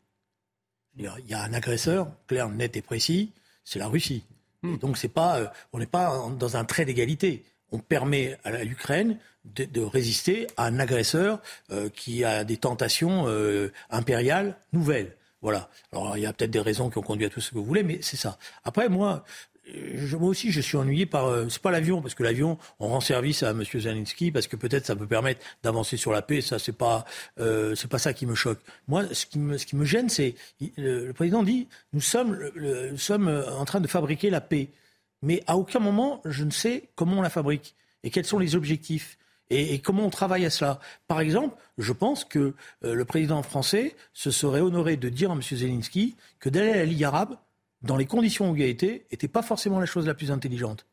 Il 0.97 1.09
y 1.27 1.33
a 1.33 1.41
un 1.41 1.53
agresseur, 1.53 2.07
clair, 2.27 2.49
net 2.49 2.77
et 2.77 2.81
précis, 2.81 3.31
c'est 3.63 3.79
la 3.79 3.87
Russie. 3.87 4.23
Hmm. 4.63 4.77
donc 4.77 4.97
c'est 4.97 5.09
pas, 5.09 5.39
euh, 5.39 5.47
on 5.73 5.79
n'est 5.79 5.85
pas 5.85 6.25
dans 6.39 6.57
un 6.57 6.63
trait 6.63 6.85
d'égalité. 6.85 7.43
On 7.71 7.79
permet 7.79 8.37
à 8.43 8.63
l'Ukraine 8.63 9.17
de, 9.43 9.81
résister 9.81 10.47
à 10.55 10.65
un 10.65 10.79
agresseur 10.79 11.41
euh, 11.71 11.89
qui 11.89 12.23
a 12.23 12.45
des 12.45 12.57
tentations 12.57 13.25
euh, 13.27 13.73
impériales 13.89 14.57
nouvelles. 14.71 15.17
Voilà. 15.41 15.69
Alors 15.91 16.17
il 16.17 16.21
y 16.21 16.25
a 16.25 16.31
peut-être 16.31 16.51
des 16.51 16.61
raisons 16.61 16.89
qui 16.89 16.97
ont 16.97 17.01
conduit 17.01 17.25
à 17.25 17.29
tout 17.29 17.41
ce 17.41 17.49
que 17.49 17.55
vous 17.55 17.65
voulez, 17.65 17.83
mais 17.83 17.99
c'est 18.01 18.15
ça. 18.15 18.37
Après 18.63 18.87
moi, 18.87 19.25
moi 20.18 20.30
aussi, 20.30 20.51
je 20.51 20.61
suis 20.61 20.78
ennuyé 20.78 21.05
par. 21.05 21.26
Euh, 21.26 21.47
c'est 21.49 21.61
pas 21.61 21.72
l'avion, 21.72 22.01
parce 22.01 22.16
que 22.16 22.24
l'avion, 22.24 22.57
on 22.80 22.88
rend 22.88 22.99
service 22.99 23.43
à 23.43 23.51
M. 23.51 23.64
Zelensky, 23.64 24.32
parce 24.32 24.47
que 24.47 24.55
peut-être 24.55 24.86
ça 24.86 24.95
peut 24.95 25.07
permettre 25.07 25.41
d'avancer 25.64 25.97
sur 25.97 26.11
la 26.11 26.22
paix. 26.22 26.41
Ça, 26.41 26.59
c'est 26.59 26.78
pas, 26.78 27.05
euh, 27.39 27.76
c'est 27.76 27.89
pas 27.89 27.97
ça 27.97 28.14
qui 28.14 28.26
me 28.26 28.36
choque. 28.36 28.59
Moi, 28.88 29.05
ce 29.14 29.26
qui 29.26 29.39
me, 29.39 29.57
ce 29.57 29.66
qui 29.66 29.76
me 29.76 29.86
gêne, 29.86 30.09
c'est 30.09 30.36
le, 30.78 31.11
président 31.14 31.43
dit 31.43 31.68
nous 31.93 32.01
sommes, 32.01 32.38
nous 32.55 32.97
sommes 32.97 33.28
euh, 33.28 33.51
en 33.53 33.66
train 33.66 33.80
de 33.80 33.88
fabriquer 33.88 34.30
la 34.30 34.41
paix, 34.41 34.70
mais 35.22 35.43
à 35.47 35.57
aucun 35.57 35.80
moment 35.80 36.22
je 36.26 36.43
ne 36.43 36.51
sais 36.51 36.89
comment 36.95 37.20
on 37.20 37.22
la 37.22 37.30
fabrique 37.30 37.76
et 38.03 38.09
quels 38.09 38.26
sont 38.26 38.39
les 38.39 38.55
objectifs. 38.55 39.18
Et, 39.49 39.80
comment 39.80 40.05
on 40.05 40.09
travaille 40.09 40.45
à 40.45 40.49
cela 40.49 40.80
Par 41.07 41.20
exemple, 41.20 41.55
je 41.78 41.93
pense 41.93 42.26
que 42.26 42.55
le 42.82 43.05
président 43.05 43.43
français 43.43 43.95
se 44.14 44.32
serait 44.32 44.61
honoré 44.61 44.97
de 44.97 45.09
dire 45.09 45.30
à 45.30 45.36
M. 45.36 45.41
Zelensky 45.41 46.16
que 46.39 46.49
d'aller 46.49 46.72
à 46.72 46.78
la 46.78 46.86
Ligue 46.86 47.03
arabe, 47.03 47.36
dans 47.84 47.97
les 47.97 48.05
conditions 48.05 48.51
où 48.51 48.55
il 48.55 48.63
a 48.63 48.67
été, 48.67 49.05
n'était 49.11 49.27
pas 49.27 49.41
forcément 49.41 49.79
la 49.79 49.86
chose 49.86 50.07
la 50.07 50.13
plus 50.13 50.31
intelligente. 50.31 50.88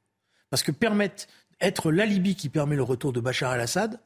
Parce 0.50 0.62
que 0.62 0.72
permettre, 0.72 1.26
être 1.60 1.90
l'alibi 1.92 2.34
qui 2.34 2.48
permet 2.48 2.76
le 2.76 2.82
retour 2.82 3.12
de 3.12 3.20
Bachar 3.20 3.54
el-Assad 3.54 4.00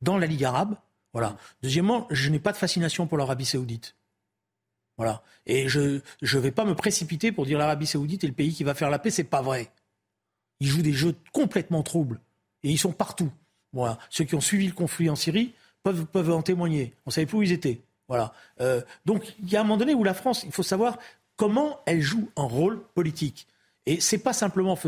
dans 0.00 0.18
la 0.18 0.26
Ligue 0.26 0.44
arabe, 0.44 0.76
voilà. 1.12 1.36
Deuxièmement, 1.62 2.08
je 2.10 2.28
n'ai 2.28 2.40
pas 2.40 2.52
de 2.52 2.56
fascination 2.56 3.06
pour 3.06 3.18
l'Arabie 3.18 3.44
saoudite. 3.44 3.94
Voilà. 4.96 5.22
Et 5.46 5.68
je 5.68 6.00
ne 6.20 6.38
vais 6.38 6.50
pas 6.50 6.64
me 6.64 6.74
précipiter 6.74 7.30
pour 7.30 7.46
dire 7.46 7.58
l'Arabie 7.58 7.86
saoudite 7.86 8.24
est 8.24 8.28
le 8.28 8.32
pays 8.32 8.52
qui 8.52 8.64
va 8.64 8.74
faire 8.74 8.90
la 8.90 8.98
paix. 8.98 9.10
C'est 9.10 9.24
pas 9.24 9.42
vrai. 9.42 9.70
Ils 10.60 10.66
jouent 10.66 10.82
des 10.82 10.92
jeux 10.92 11.14
complètement 11.32 11.82
troubles. 11.82 12.20
Et 12.64 12.70
ils 12.70 12.78
sont 12.78 12.92
partout. 12.92 13.30
Voilà. 13.72 13.98
Ceux 14.10 14.24
qui 14.24 14.34
ont 14.34 14.40
suivi 14.40 14.66
le 14.66 14.72
conflit 14.72 15.08
en 15.08 15.16
Syrie 15.16 15.54
peuvent, 15.82 16.30
en 16.30 16.42
témoigner. 16.42 16.94
On 17.06 17.10
ne 17.10 17.12
savait 17.12 17.26
plus 17.26 17.38
où 17.38 17.42
ils 17.42 17.52
étaient. 17.52 17.80
Voilà. 18.08 18.32
Euh, 18.60 18.82
donc, 19.04 19.34
il 19.40 19.48
y 19.48 19.56
a 19.56 19.60
un 19.60 19.64
moment 19.64 19.76
donné 19.76 19.94
où 19.94 20.02
la 20.02 20.14
France, 20.14 20.42
il 20.44 20.52
faut 20.52 20.62
savoir 20.62 20.98
comment 21.36 21.80
elle 21.86 22.00
joue 22.00 22.28
un 22.36 22.44
rôle 22.44 22.80
politique. 22.94 23.46
Et 23.86 24.00
c'est 24.00 24.18
pas 24.18 24.32
simplement 24.32 24.78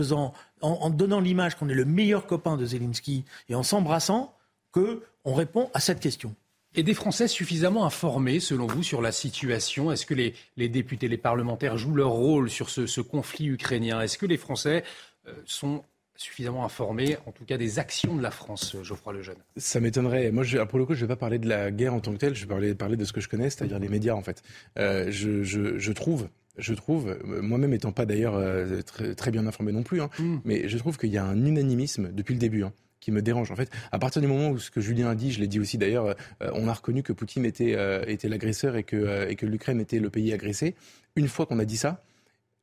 en, 0.62 0.90
donnant 0.90 1.20
l'image 1.20 1.54
qu'on 1.56 1.68
est 1.68 1.74
le 1.74 1.84
meilleur 1.84 2.26
copain 2.26 2.56
de 2.56 2.64
Zelensky 2.64 3.24
et 3.48 3.54
en 3.54 3.62
s'embrassant 3.62 4.34
que 4.72 5.02
on 5.24 5.34
répond 5.34 5.70
à 5.74 5.80
cette 5.80 6.00
question. 6.00 6.34
Et 6.74 6.82
des 6.82 6.94
Français 6.94 7.26
suffisamment 7.26 7.86
informés, 7.86 8.38
selon 8.38 8.66
vous, 8.66 8.82
sur 8.82 9.00
la 9.00 9.12
situation? 9.12 9.90
Est-ce 9.90 10.04
que 10.06 10.14
les, 10.14 10.34
députés, 10.68 11.08
les 11.08 11.16
parlementaires 11.16 11.78
jouent 11.78 11.94
leur 11.94 12.10
rôle 12.10 12.50
sur 12.50 12.68
ce, 12.68 13.00
conflit 13.00 13.46
ukrainien? 13.46 14.00
Est-ce 14.02 14.18
que 14.18 14.26
les 14.26 14.36
Français 14.36 14.84
euh, 15.26 15.32
sont 15.46 15.82
suffisamment 16.16 16.64
informés, 16.64 17.16
en 17.26 17.32
tout 17.32 17.44
cas 17.44 17.56
des 17.56 17.78
actions 17.78 18.16
de 18.16 18.22
la 18.22 18.30
France, 18.30 18.76
Geoffroy 18.82 19.12
Lejeune 19.12 19.36
Ça 19.56 19.80
m'étonnerait. 19.80 20.30
Moi, 20.30 20.44
je, 20.44 20.58
pour 20.64 20.78
le 20.78 20.86
coup, 20.86 20.94
je 20.94 21.04
ne 21.04 21.08
vais 21.08 21.14
pas 21.14 21.18
parler 21.18 21.38
de 21.38 21.48
la 21.48 21.70
guerre 21.70 21.94
en 21.94 22.00
tant 22.00 22.12
que 22.12 22.18
telle, 22.18 22.34
je 22.34 22.42
vais 22.42 22.48
parler, 22.48 22.74
parler 22.74 22.96
de 22.96 23.04
ce 23.04 23.12
que 23.12 23.20
je 23.20 23.28
connais, 23.28 23.50
c'est-à-dire 23.50 23.78
les 23.78 23.88
médias, 23.88 24.14
en 24.14 24.22
fait. 24.22 24.42
Euh, 24.78 25.10
je, 25.10 25.42
je, 25.42 25.78
je, 25.78 25.92
trouve 25.92 26.28
je 26.58 26.74
trouve, 26.74 27.18
moi-même 27.24 27.74
étant 27.74 27.92
pas 27.92 28.06
d'ailleurs 28.06 28.34
euh, 28.34 28.80
très, 28.82 29.14
très, 29.14 29.30
bien 29.30 29.46
informé 29.46 29.72
non 29.72 29.82
plus, 29.82 30.00
hein, 30.00 30.10
mm. 30.18 30.38
mais 30.44 30.68
je 30.68 30.78
trouve 30.78 30.96
qu'il 30.96 31.10
y 31.10 31.18
a 31.18 31.24
un 31.24 31.44
unanimisme 31.44 32.10
depuis 32.12 32.34
le 32.34 32.40
début. 32.40 32.64
Hein, 32.64 32.72
qui 33.06 33.12
me 33.12 33.22
dérange. 33.22 33.52
En 33.52 33.56
fait, 33.56 33.70
à 33.92 34.00
partir 34.00 34.20
du 34.20 34.26
moment 34.26 34.50
où 34.50 34.58
ce 34.58 34.70
que 34.70 34.80
Julien 34.80 35.10
a 35.10 35.14
dit, 35.14 35.30
je 35.30 35.38
l'ai 35.38 35.46
dit 35.46 35.60
aussi 35.60 35.78
d'ailleurs, 35.78 36.06
euh, 36.06 36.50
on 36.54 36.66
a 36.66 36.72
reconnu 36.72 37.04
que 37.04 37.12
Poutine 37.12 37.44
était, 37.44 37.74
euh, 37.76 38.04
était 38.08 38.28
l'agresseur 38.28 38.74
et 38.74 38.82
que, 38.82 39.28
et 39.28 39.36
que 39.36 39.46
l'Ukraine 39.46 39.80
était 39.80 40.00
le 40.00 40.10
pays 40.10 40.32
agressé. 40.32 40.74
Une 41.14 41.28
fois 41.28 41.46
qu'on 41.46 41.60
a 41.60 41.64
dit 41.64 41.76
ça, 41.76 42.02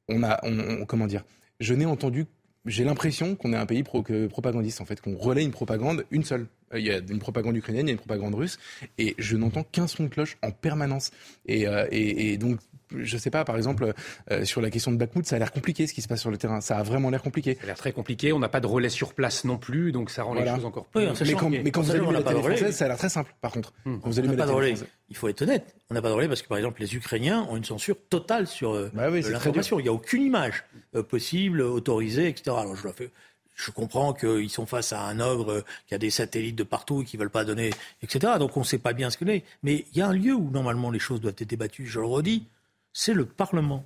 on 0.10 0.22
a, 0.22 0.42
on, 0.44 0.86
comment 0.86 1.08
dire, 1.08 1.24
je 1.62 1.74
n'ai 1.74 1.86
entendu 1.86 2.26
j'ai 2.66 2.84
l'impression 2.84 3.36
qu'on 3.36 3.54
est 3.54 3.58
un 3.58 3.66
pays 3.66 3.84
pro 3.84 4.04
propagandiste, 4.30 4.82
en 4.82 4.86
fait, 4.86 5.02
qu'on 5.02 5.18
relaie 5.18 5.44
une 5.44 5.52
propagande, 5.52 6.06
une 6.12 6.24
seule. 6.24 6.48
Euh, 6.74 6.80
il 6.80 6.86
y 6.86 6.92
a 6.92 6.98
une 6.98 7.20
propagande 7.20 7.56
ukrainienne, 7.56 7.88
il 7.88 7.90
y 7.90 7.92
a 7.92 7.94
une 7.94 8.00
propagande 8.00 8.36
russe, 8.36 8.58
et 8.98 9.16
je 9.18 9.38
n'entends 9.38 9.64
qu'un 9.64 9.88
son 9.88 10.04
de 10.04 10.10
cloche 10.10 10.38
en 10.42 10.52
permanence. 10.52 11.12
Et, 11.46 11.68
euh, 11.68 11.88
et, 11.92 12.34
et 12.34 12.38
donc, 12.38 12.60
je 12.96 13.18
sais 13.18 13.32
pas, 13.32 13.44
par 13.44 13.58
exemple, 13.58 13.94
euh, 14.32 14.46
sur 14.46 14.62
la 14.62 14.70
question 14.70 14.92
de 14.92 14.98
Bakhmut, 14.98 15.26
ça 15.26 15.36
a 15.36 15.40
l'air 15.40 15.52
compliqué 15.52 15.88
ce 15.88 15.94
qui 15.94 16.02
se 16.02 16.08
passe 16.08 16.22
sur 16.22 16.30
le 16.30 16.38
terrain. 16.38 16.62
Ça 16.62 16.78
a 16.78 16.84
vraiment 16.84 17.10
l'air 17.10 17.24
compliqué. 17.24 17.56
Ça 17.56 17.64
a 17.64 17.66
l'air 17.68 17.78
très 17.78 17.92
compliqué. 17.92 18.34
On 18.34 18.40
n'a 18.40 18.50
pas 18.50 18.60
de 18.60 18.68
relais 18.68 18.90
sur 18.90 19.14
place 19.14 19.46
non 19.46 19.58
plus, 19.58 19.92
donc 19.92 20.12
ça 20.12 20.24
rend 20.24 20.36
les 20.36 20.46
choses 20.46 20.66
encore 20.66 20.86
plus. 20.86 21.06
mais, 21.06 21.34
quand, 21.34 21.50
mais 21.50 21.72
quand 21.72 21.82
vous 21.82 21.92
allumez 21.92 22.14
la 22.14 22.24
télé 22.24 22.42
française, 22.42 22.76
ça 22.76 22.86
a 22.86 22.88
l'air 22.90 22.98
très 22.98 23.10
simple, 23.10 23.34
par 23.42 23.52
contre. 23.52 23.74
Hmm. 23.86 24.00
Quand 24.00 24.10
vous 24.10 24.20
allumez 24.20 24.36
la 24.36 24.46
télé 24.46 24.76
Il 25.10 25.16
faut 25.16 25.28
être 25.28 25.42
honnête. 25.42 25.76
On 25.90 25.94
n'a 25.94 26.02
pas 26.02 26.10
de 26.10 26.14
relais 26.14 26.28
parce 26.28 26.42
que, 26.42 26.48
par 26.48 26.58
exemple, 26.58 26.82
les 26.82 26.96
Ukrainiens 26.96 27.48
ont 27.50 27.58
une 27.58 27.66
censure 27.66 27.98
totale 28.10 28.48
sur 28.48 28.74
bah 28.94 29.10
l'information. 29.10 29.80
Il 29.80 29.84
n'y 29.84 29.90
a 29.90 29.94
aucune 29.94 30.22
image 30.22 30.64
possible, 31.10 31.62
autorisée, 31.62 32.28
etc. 32.28 32.56
Alors 32.60 32.76
je 32.76 32.86
la 32.86 32.94
fais 32.94 33.10
je 33.56 33.72
comprends 33.72 34.14
qu'ils 34.14 34.50
sont 34.50 34.66
face 34.66 34.94
à 34.94 35.04
un 35.06 35.20
ogre 35.20 35.64
qui 35.88 35.96
a 35.96 35.98
des 35.98 36.10
satellites 36.10 36.56
de 36.56 36.64
partout 36.64 37.02
et 37.02 37.06
qui 37.06 37.18
ne 37.18 37.22
veulent 37.22 37.30
pas 37.30 37.46
donner, 37.46 37.72
etc. 38.02 38.34
Donc 38.40 38.58
on 38.58 38.62
ne 38.62 38.66
sait 38.66 38.80
pas 38.80 38.94
bien 38.94 39.10
ce 39.10 39.18
que 39.18 39.26
c'est. 39.26 39.44
Mais 39.62 39.86
il 39.92 39.98
y 39.98 40.02
a 40.02 40.08
un 40.08 40.14
lieu 40.14 40.34
où 40.34 40.50
normalement 40.50 40.92
les 40.92 41.00
choses 41.00 41.22
doivent 41.22 41.36
être 41.38 41.50
débattues, 41.50 41.86
je 41.86 42.00
le 42.00 42.06
redis, 42.06 42.48
c'est 42.94 43.14
le 43.14 43.26
Parlement. 43.26 43.86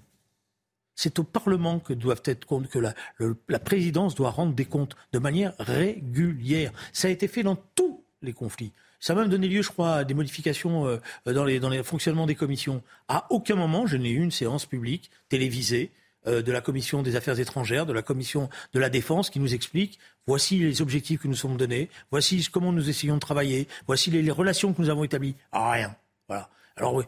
C'est 0.96 1.20
au 1.20 1.24
Parlement 1.24 1.80
que 1.80 1.94
doivent 1.94 2.24
être 2.26 2.48
que 2.48 2.80
la, 2.80 3.60
présidence 3.60 4.16
doit 4.16 4.32
rendre 4.32 4.54
des 4.54 4.66
comptes 4.66 4.96
de 5.14 5.20
manière 5.20 5.54
régulière. 5.60 6.72
Ça 6.92 7.08
a 7.08 7.12
été 7.12 7.28
fait 7.28 7.44
dans 7.44 7.56
tous 7.76 8.04
les 8.22 8.34
conflits. 8.34 8.74
Ça 9.00 9.14
a 9.14 9.16
même 9.16 9.30
donné 9.30 9.48
lieu, 9.48 9.62
je 9.62 9.70
crois, 9.70 9.98
à 9.98 10.04
des 10.04 10.16
modifications 10.16 10.88
euh, 10.88 10.98
dans 11.32 11.46
les 11.46 11.60
dans 11.60 11.70
les 11.70 11.84
fonctionnements 11.84 12.26
des 12.26 12.34
commissions. 12.34 12.82
À 13.08 13.28
aucun 13.30 13.54
moment, 13.54 13.86
je 13.86 13.96
n'ai 13.96 14.10
eu 14.10 14.24
une 14.24 14.32
séance 14.32 14.66
publique 14.66 15.12
télévisée 15.30 15.92
euh, 15.92 16.07
de 16.28 16.52
la 16.52 16.62
commission 16.62 17.02
des 17.02 17.16
affaires 17.16 17.40
étrangères, 17.40 17.86
de 17.86 17.94
la 17.94 18.02
commission 18.02 18.50
de 18.74 18.80
la 18.80 18.90
défense, 18.90 19.30
qui 19.30 19.40
nous 19.40 19.54
explique 19.54 20.00
voici 20.28 20.60
les 20.60 20.82
objectifs 20.82 21.22
que 21.22 21.28
nous 21.28 21.36
sommes 21.36 21.58
donnés, 21.58 21.90
voici 22.12 22.46
comment 22.52 22.72
nous 22.72 22.90
essayons 22.90 23.16
de 23.16 23.20
travailler, 23.20 23.68
voici 23.88 24.12
les, 24.12 24.30
relations 24.30 24.74
que 24.74 24.82
nous 24.82 24.90
avons 24.90 25.04
établies. 25.04 25.36
Ah, 25.52 25.72
rien. 25.72 25.96
Voilà. 26.28 26.50
Alors, 26.76 27.02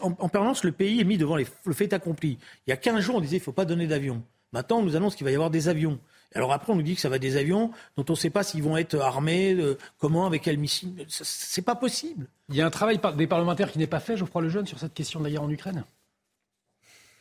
en, 0.00 0.28
permanence, 0.28 0.64
le 0.64 0.72
pays 0.72 1.00
est 1.00 1.04
mis 1.04 1.18
devant 1.18 1.36
le 1.36 1.74
fait 1.74 1.92
accompli. 1.92 2.38
Il 2.66 2.70
y 2.70 2.72
a 2.72 2.76
15 2.76 3.00
jours, 3.00 3.16
on 3.16 3.20
disait 3.20 3.36
qu'il 3.36 3.40
ne 3.40 3.44
faut 3.44 3.52
pas 3.52 3.66
donner 3.66 3.86
d'avions. 3.86 4.22
Maintenant, 4.52 4.78
on 4.78 4.82
nous 4.82 4.96
annonce 4.96 5.16
qu'il 5.16 5.26
va 5.26 5.30
y 5.30 5.34
avoir 5.34 5.50
des 5.50 5.68
avions. 5.68 5.98
Alors 6.34 6.52
après, 6.52 6.72
on 6.72 6.76
nous 6.76 6.82
dit 6.82 6.94
que 6.94 7.00
ça 7.00 7.10
va 7.10 7.16
être 7.16 7.22
des 7.22 7.36
avions 7.36 7.72
dont 7.96 8.04
on 8.08 8.12
ne 8.12 8.16
sait 8.16 8.30
pas 8.30 8.42
s'ils 8.42 8.62
vont 8.62 8.76
être 8.76 8.98
armés, 8.98 9.52
euh, 9.54 9.76
comment, 9.98 10.26
avec 10.26 10.42
quel 10.42 10.56
missile. 10.58 11.04
C'est 11.08 11.62
pas 11.62 11.74
possible. 11.74 12.26
Il 12.48 12.56
y 12.56 12.62
a 12.62 12.66
un 12.66 12.70
travail 12.70 13.00
des 13.16 13.26
parlementaires 13.26 13.70
qui 13.70 13.78
n'est 13.78 13.86
pas 13.86 14.00
fait, 14.00 14.16
Geoffroy 14.16 14.42
Lejeune, 14.42 14.66
sur 14.66 14.78
cette 14.78 14.94
question 14.94 15.20
d'ailleurs 15.20 15.42
en 15.42 15.50
Ukraine? 15.50 15.84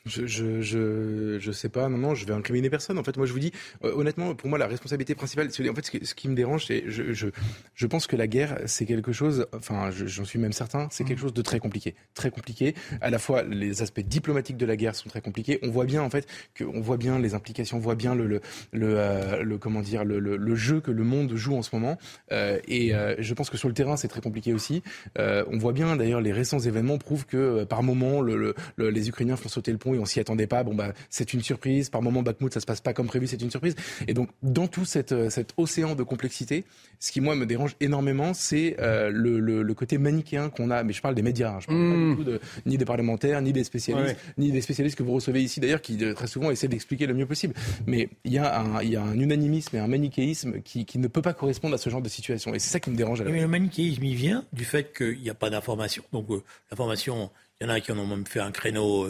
Je, 0.07 0.25
je, 0.25 0.61
je, 0.61 1.37
je, 1.39 1.51
sais 1.51 1.69
pas, 1.69 1.89
non, 1.89 1.97
non, 1.97 2.15
je 2.15 2.25
vais 2.25 2.33
incriminer 2.33 2.69
personne. 2.69 2.97
En 2.97 3.03
fait, 3.03 3.17
moi, 3.17 3.25
je 3.25 3.33
vous 3.33 3.39
dis, 3.39 3.51
euh, 3.83 3.93
honnêtement, 3.95 4.35
pour 4.35 4.49
moi, 4.49 4.57
la 4.57 4.67
responsabilité 4.67 5.15
principale, 5.15 5.47
en 5.47 5.75
fait, 5.75 5.91
ce 6.03 6.13
qui, 6.13 6.29
me 6.29 6.35
dérange, 6.35 6.65
c'est, 6.65 6.83
je, 6.87 7.13
je, 7.13 7.27
je 7.73 7.87
pense 7.87 8.07
que 8.07 8.15
la 8.15 8.27
guerre, 8.27 8.59
c'est 8.65 8.85
quelque 8.85 9.11
chose, 9.11 9.47
enfin, 9.53 9.89
j'en 9.91 10.25
suis 10.25 10.39
même 10.39 10.53
certain, 10.53 10.87
c'est 10.91 11.03
quelque 11.03 11.19
mmh. 11.19 11.21
chose 11.21 11.33
de 11.33 11.41
très 11.41 11.59
compliqué. 11.59 11.95
Très 12.13 12.29
compliqué. 12.29 12.75
À 13.01 13.09
la 13.09 13.19
fois, 13.19 13.43
les 13.43 13.81
aspects 13.81 14.01
diplomatiques 14.01 14.57
de 14.57 14.65
la 14.65 14.75
guerre 14.75 14.95
sont 14.95 15.09
très 15.09 15.21
compliqués. 15.21 15.59
On 15.63 15.69
voit 15.69 15.85
bien, 15.85 16.01
en 16.01 16.09
fait, 16.09 16.27
qu'on 16.57 16.81
voit 16.81 16.97
bien 16.97 17.19
les 17.19 17.33
implications, 17.33 17.77
on 17.77 17.81
voit 17.81 17.95
bien 17.95 18.15
le, 18.15 18.27
le, 18.27 18.41
le, 18.71 18.95
euh, 18.97 19.43
le 19.43 19.57
comment 19.57 19.81
dire, 19.81 20.03
le, 20.03 20.19
le, 20.19 20.55
jeu 20.55 20.81
que 20.81 20.91
le 20.91 21.03
monde 21.03 21.35
joue 21.35 21.55
en 21.55 21.61
ce 21.61 21.69
moment. 21.75 21.97
Euh, 22.31 22.59
et 22.67 22.93
je 23.19 23.33
pense 23.33 23.49
que 23.49 23.57
sur 23.57 23.67
le 23.67 23.73
terrain, 23.73 23.97
c'est 23.97 24.07
très 24.07 24.21
compliqué 24.21 24.53
aussi. 24.53 24.81
on 25.17 25.57
voit 25.57 25.73
bien, 25.73 25.95
d'ailleurs, 25.95 26.21
les 26.21 26.31
récents 26.31 26.59
événements 26.59 26.97
prouvent 26.97 27.25
que, 27.25 27.63
par 27.63 27.83
moment, 27.83 28.21
le, 28.21 28.55
les 28.77 29.09
Ukrainiens 29.09 29.35
font 29.35 29.49
sauter 29.49 29.71
le 29.71 29.77
pont 29.77 29.93
on 29.99 30.05
s'y 30.05 30.19
attendait 30.19 30.47
pas. 30.47 30.63
Bon 30.63 30.75
bah 30.75 30.93
c'est 31.09 31.33
une 31.33 31.41
surprise. 31.41 31.89
Par 31.89 32.01
moment 32.01 32.21
Bakhmut 32.21 32.53
ça 32.53 32.59
se 32.59 32.65
passe 32.65 32.81
pas 32.81 32.93
comme 32.93 33.07
prévu, 33.07 33.27
c'est 33.27 33.41
une 33.41 33.51
surprise. 33.51 33.75
Et 34.07 34.13
donc 34.13 34.29
dans 34.43 34.67
tout 34.67 34.85
cette, 34.85 35.11
euh, 35.11 35.29
cet 35.29 35.53
océan 35.57 35.95
de 35.95 36.03
complexité, 36.03 36.65
ce 36.99 37.11
qui 37.11 37.21
moi 37.21 37.35
me 37.35 37.45
dérange 37.45 37.75
énormément, 37.79 38.33
c'est 38.33 38.75
euh, 38.79 39.09
le, 39.11 39.39
le, 39.39 39.61
le, 39.61 39.73
côté 39.73 39.97
manichéen 39.97 40.49
qu'on 40.49 40.71
a. 40.71 40.83
Mais 40.83 40.93
je 40.93 41.01
parle 41.01 41.15
des 41.15 41.21
médias. 41.21 41.55
Hein. 41.55 41.59
je 41.61 41.67
parle 41.67 41.77
pas 41.77 41.95
du 41.95 42.03
mmh. 42.03 42.15
tout 42.17 42.23
de, 42.23 42.39
ni 42.65 42.77
des 42.77 42.85
parlementaires, 42.85 43.41
ni 43.41 43.53
des 43.53 43.63
spécialistes, 43.63 44.17
ni 44.37 44.51
des 44.51 44.61
spécialistes 44.61 44.97
que 44.97 45.03
vous 45.03 45.13
recevez 45.13 45.41
ici 45.41 45.59
d'ailleurs, 45.59 45.81
qui 45.81 46.03
euh, 46.03 46.13
très 46.13 46.27
souvent 46.27 46.51
essaient 46.51 46.67
d'expliquer 46.67 47.05
le 47.05 47.13
mieux 47.13 47.25
possible. 47.25 47.53
Mais 47.85 48.09
il 48.23 48.33
y 48.33 48.37
a 48.37 48.59
un, 48.59 48.81
il 48.81 48.89
y 48.89 48.95
a 48.95 49.03
un 49.03 49.19
unanimisme 49.19 49.75
et 49.75 49.79
un 49.79 49.87
manichéisme 49.87 50.61
qui, 50.61 50.85
qui 50.85 50.97
ne 50.99 51.07
peut 51.07 51.21
pas 51.21 51.33
correspondre 51.33 51.75
à 51.75 51.77
ce 51.77 51.89
genre 51.89 52.01
de 52.01 52.09
situation. 52.09 52.53
Et 52.53 52.59
c'est 52.59 52.69
ça 52.69 52.79
qui 52.79 52.89
me 52.89 52.95
dérange. 52.95 53.21
mais 53.21 53.41
le 53.41 53.47
manichéisme, 53.47 54.03
il 54.03 54.15
vient 54.15 54.45
du 54.53 54.65
fait 54.65 54.95
qu'il 54.95 55.19
n'y 55.19 55.29
a 55.29 55.35
pas 55.35 55.49
d'information. 55.49 56.03
Donc 56.13 56.27
l'information, 56.71 57.29
il 57.59 57.67
y 57.67 57.69
en 57.69 57.73
a 57.73 57.79
qui 57.79 57.91
en 57.91 57.99
ont 57.99 58.07
même 58.07 58.25
fait 58.25 58.39
un 58.39 58.51
créneau 58.51 59.07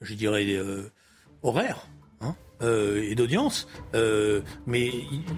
je 0.00 0.14
dirais, 0.14 0.44
euh, 0.54 0.90
horaire. 1.42 1.86
Hein 2.20 2.36
euh, 2.62 3.08
et 3.08 3.14
d'audience. 3.14 3.68
Euh, 3.94 4.40
mais 4.66 4.90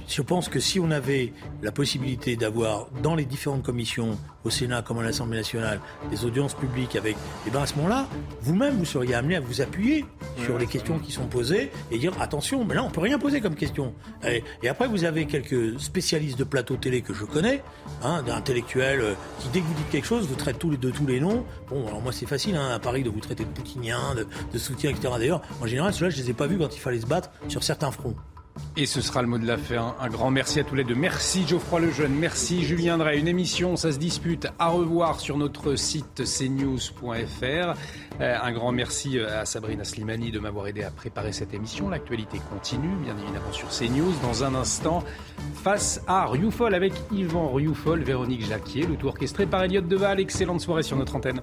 je 0.08 0.22
pense 0.22 0.48
que 0.48 0.60
si 0.60 0.80
on 0.80 0.90
avait 0.90 1.32
la 1.62 1.72
possibilité 1.72 2.36
d'avoir 2.36 2.88
dans 3.02 3.14
les 3.14 3.24
différentes 3.24 3.62
commissions, 3.62 4.18
au 4.44 4.50
Sénat 4.50 4.82
comme 4.82 4.98
à 4.98 5.02
l'Assemblée 5.02 5.36
nationale, 5.36 5.80
des 6.10 6.24
audiences 6.24 6.54
publiques 6.54 6.96
avec, 6.96 7.14
et 7.16 7.48
eh 7.48 7.50
bien 7.50 7.60
à 7.60 7.66
ce 7.66 7.74
moment-là, 7.76 8.06
vous-même, 8.40 8.76
vous 8.76 8.84
seriez 8.84 9.14
amené 9.14 9.36
à 9.36 9.40
vous 9.40 9.60
appuyer 9.60 10.06
sur 10.44 10.58
les 10.58 10.66
questions 10.66 10.98
qui 10.98 11.12
sont 11.12 11.26
posées 11.26 11.70
et 11.90 11.98
dire 11.98 12.12
attention, 12.20 12.64
mais 12.64 12.74
là, 12.74 12.82
on 12.82 12.90
peut 12.90 13.00
rien 13.00 13.18
poser 13.18 13.40
comme 13.40 13.54
question. 13.54 13.94
Et, 14.26 14.68
après, 14.68 14.88
vous 14.88 15.04
avez 15.04 15.26
quelques 15.26 15.78
spécialistes 15.78 16.38
de 16.38 16.44
plateau 16.44 16.76
télé 16.76 17.02
que 17.02 17.12
je 17.12 17.24
connais, 17.24 17.62
hein, 18.02 18.22
d'intellectuels 18.22 19.00
euh, 19.00 19.14
qui, 19.40 19.48
dès 19.48 19.60
que 19.60 19.66
vous 19.66 19.74
dites 19.74 19.90
quelque 19.90 20.06
chose, 20.06 20.26
vous 20.26 20.36
traitent 20.36 20.58
tous 20.58 20.70
les, 20.70 20.76
de 20.76 20.90
tous 20.90 21.06
les 21.06 21.20
noms. 21.20 21.44
Bon, 21.68 21.86
alors 21.86 22.00
moi, 22.00 22.12
c'est 22.12 22.26
facile 22.26 22.56
hein, 22.56 22.70
à 22.74 22.78
Paris 22.78 23.02
de 23.02 23.10
vous 23.10 23.20
traiter 23.20 23.44
de 23.44 23.50
poutinien, 23.50 24.14
de, 24.14 24.26
de 24.52 24.58
soutien, 24.58 24.90
etc. 24.90 25.12
D'ailleurs, 25.18 25.42
en 25.60 25.66
général, 25.66 25.92
ceux-là, 25.92 26.10
je 26.10 26.16
les 26.16 26.30
ai 26.30 26.32
pas 26.32 26.46
vus 26.46 26.56
quand 26.56 26.74
il 26.74 26.80
fallait 26.80 27.00
se 27.00 27.06
battre 27.10 27.30
sur 27.48 27.62
certains 27.62 27.90
fronts. 27.90 28.14
Et 28.76 28.86
ce 28.86 29.00
sera 29.00 29.22
le 29.22 29.28
mot 29.28 29.38
de 29.38 29.46
la 29.46 29.56
fin. 29.56 29.94
Un 30.00 30.08
grand 30.08 30.30
merci 30.30 30.60
à 30.60 30.64
tous 30.64 30.74
les 30.74 30.84
deux. 30.84 30.94
Merci 30.94 31.46
Geoffroy 31.46 31.80
Lejeune, 31.80 32.14
merci 32.14 32.62
Julien 32.62 32.98
Drey. 32.98 33.18
Une 33.18 33.28
émission, 33.28 33.76
ça 33.76 33.92
se 33.92 33.98
dispute, 33.98 34.46
à 34.58 34.68
revoir 34.68 35.18
sur 35.18 35.36
notre 35.36 35.76
site 35.76 36.22
cnews.fr. 36.24 37.74
Euh, 38.20 38.36
un 38.42 38.52
grand 38.52 38.72
merci 38.72 39.18
à 39.18 39.44
Sabrina 39.44 39.84
Slimani 39.84 40.30
de 40.30 40.38
m'avoir 40.38 40.66
aidé 40.66 40.82
à 40.82 40.90
préparer 40.90 41.32
cette 41.32 41.52
émission. 41.52 41.88
L'actualité 41.88 42.40
continue, 42.50 42.94
bien 43.02 43.16
évidemment, 43.18 43.52
sur 43.52 43.68
CNews. 43.68 44.12
Dans 44.22 44.44
un 44.44 44.54
instant, 44.54 45.02
face 45.62 46.00
à 46.06 46.26
Rioufol 46.26 46.74
avec 46.74 46.92
Yvan 47.12 47.52
Rioufol, 47.52 48.02
Véronique 48.02 48.46
Jacquier, 48.46 48.86
le 48.86 48.96
tout 48.96 49.08
orchestré 49.08 49.46
par 49.46 49.62
Elliott 49.64 49.86
Deval. 49.86 50.20
Excellente 50.20 50.60
soirée 50.60 50.82
sur 50.82 50.96
notre 50.96 51.16
antenne. 51.16 51.40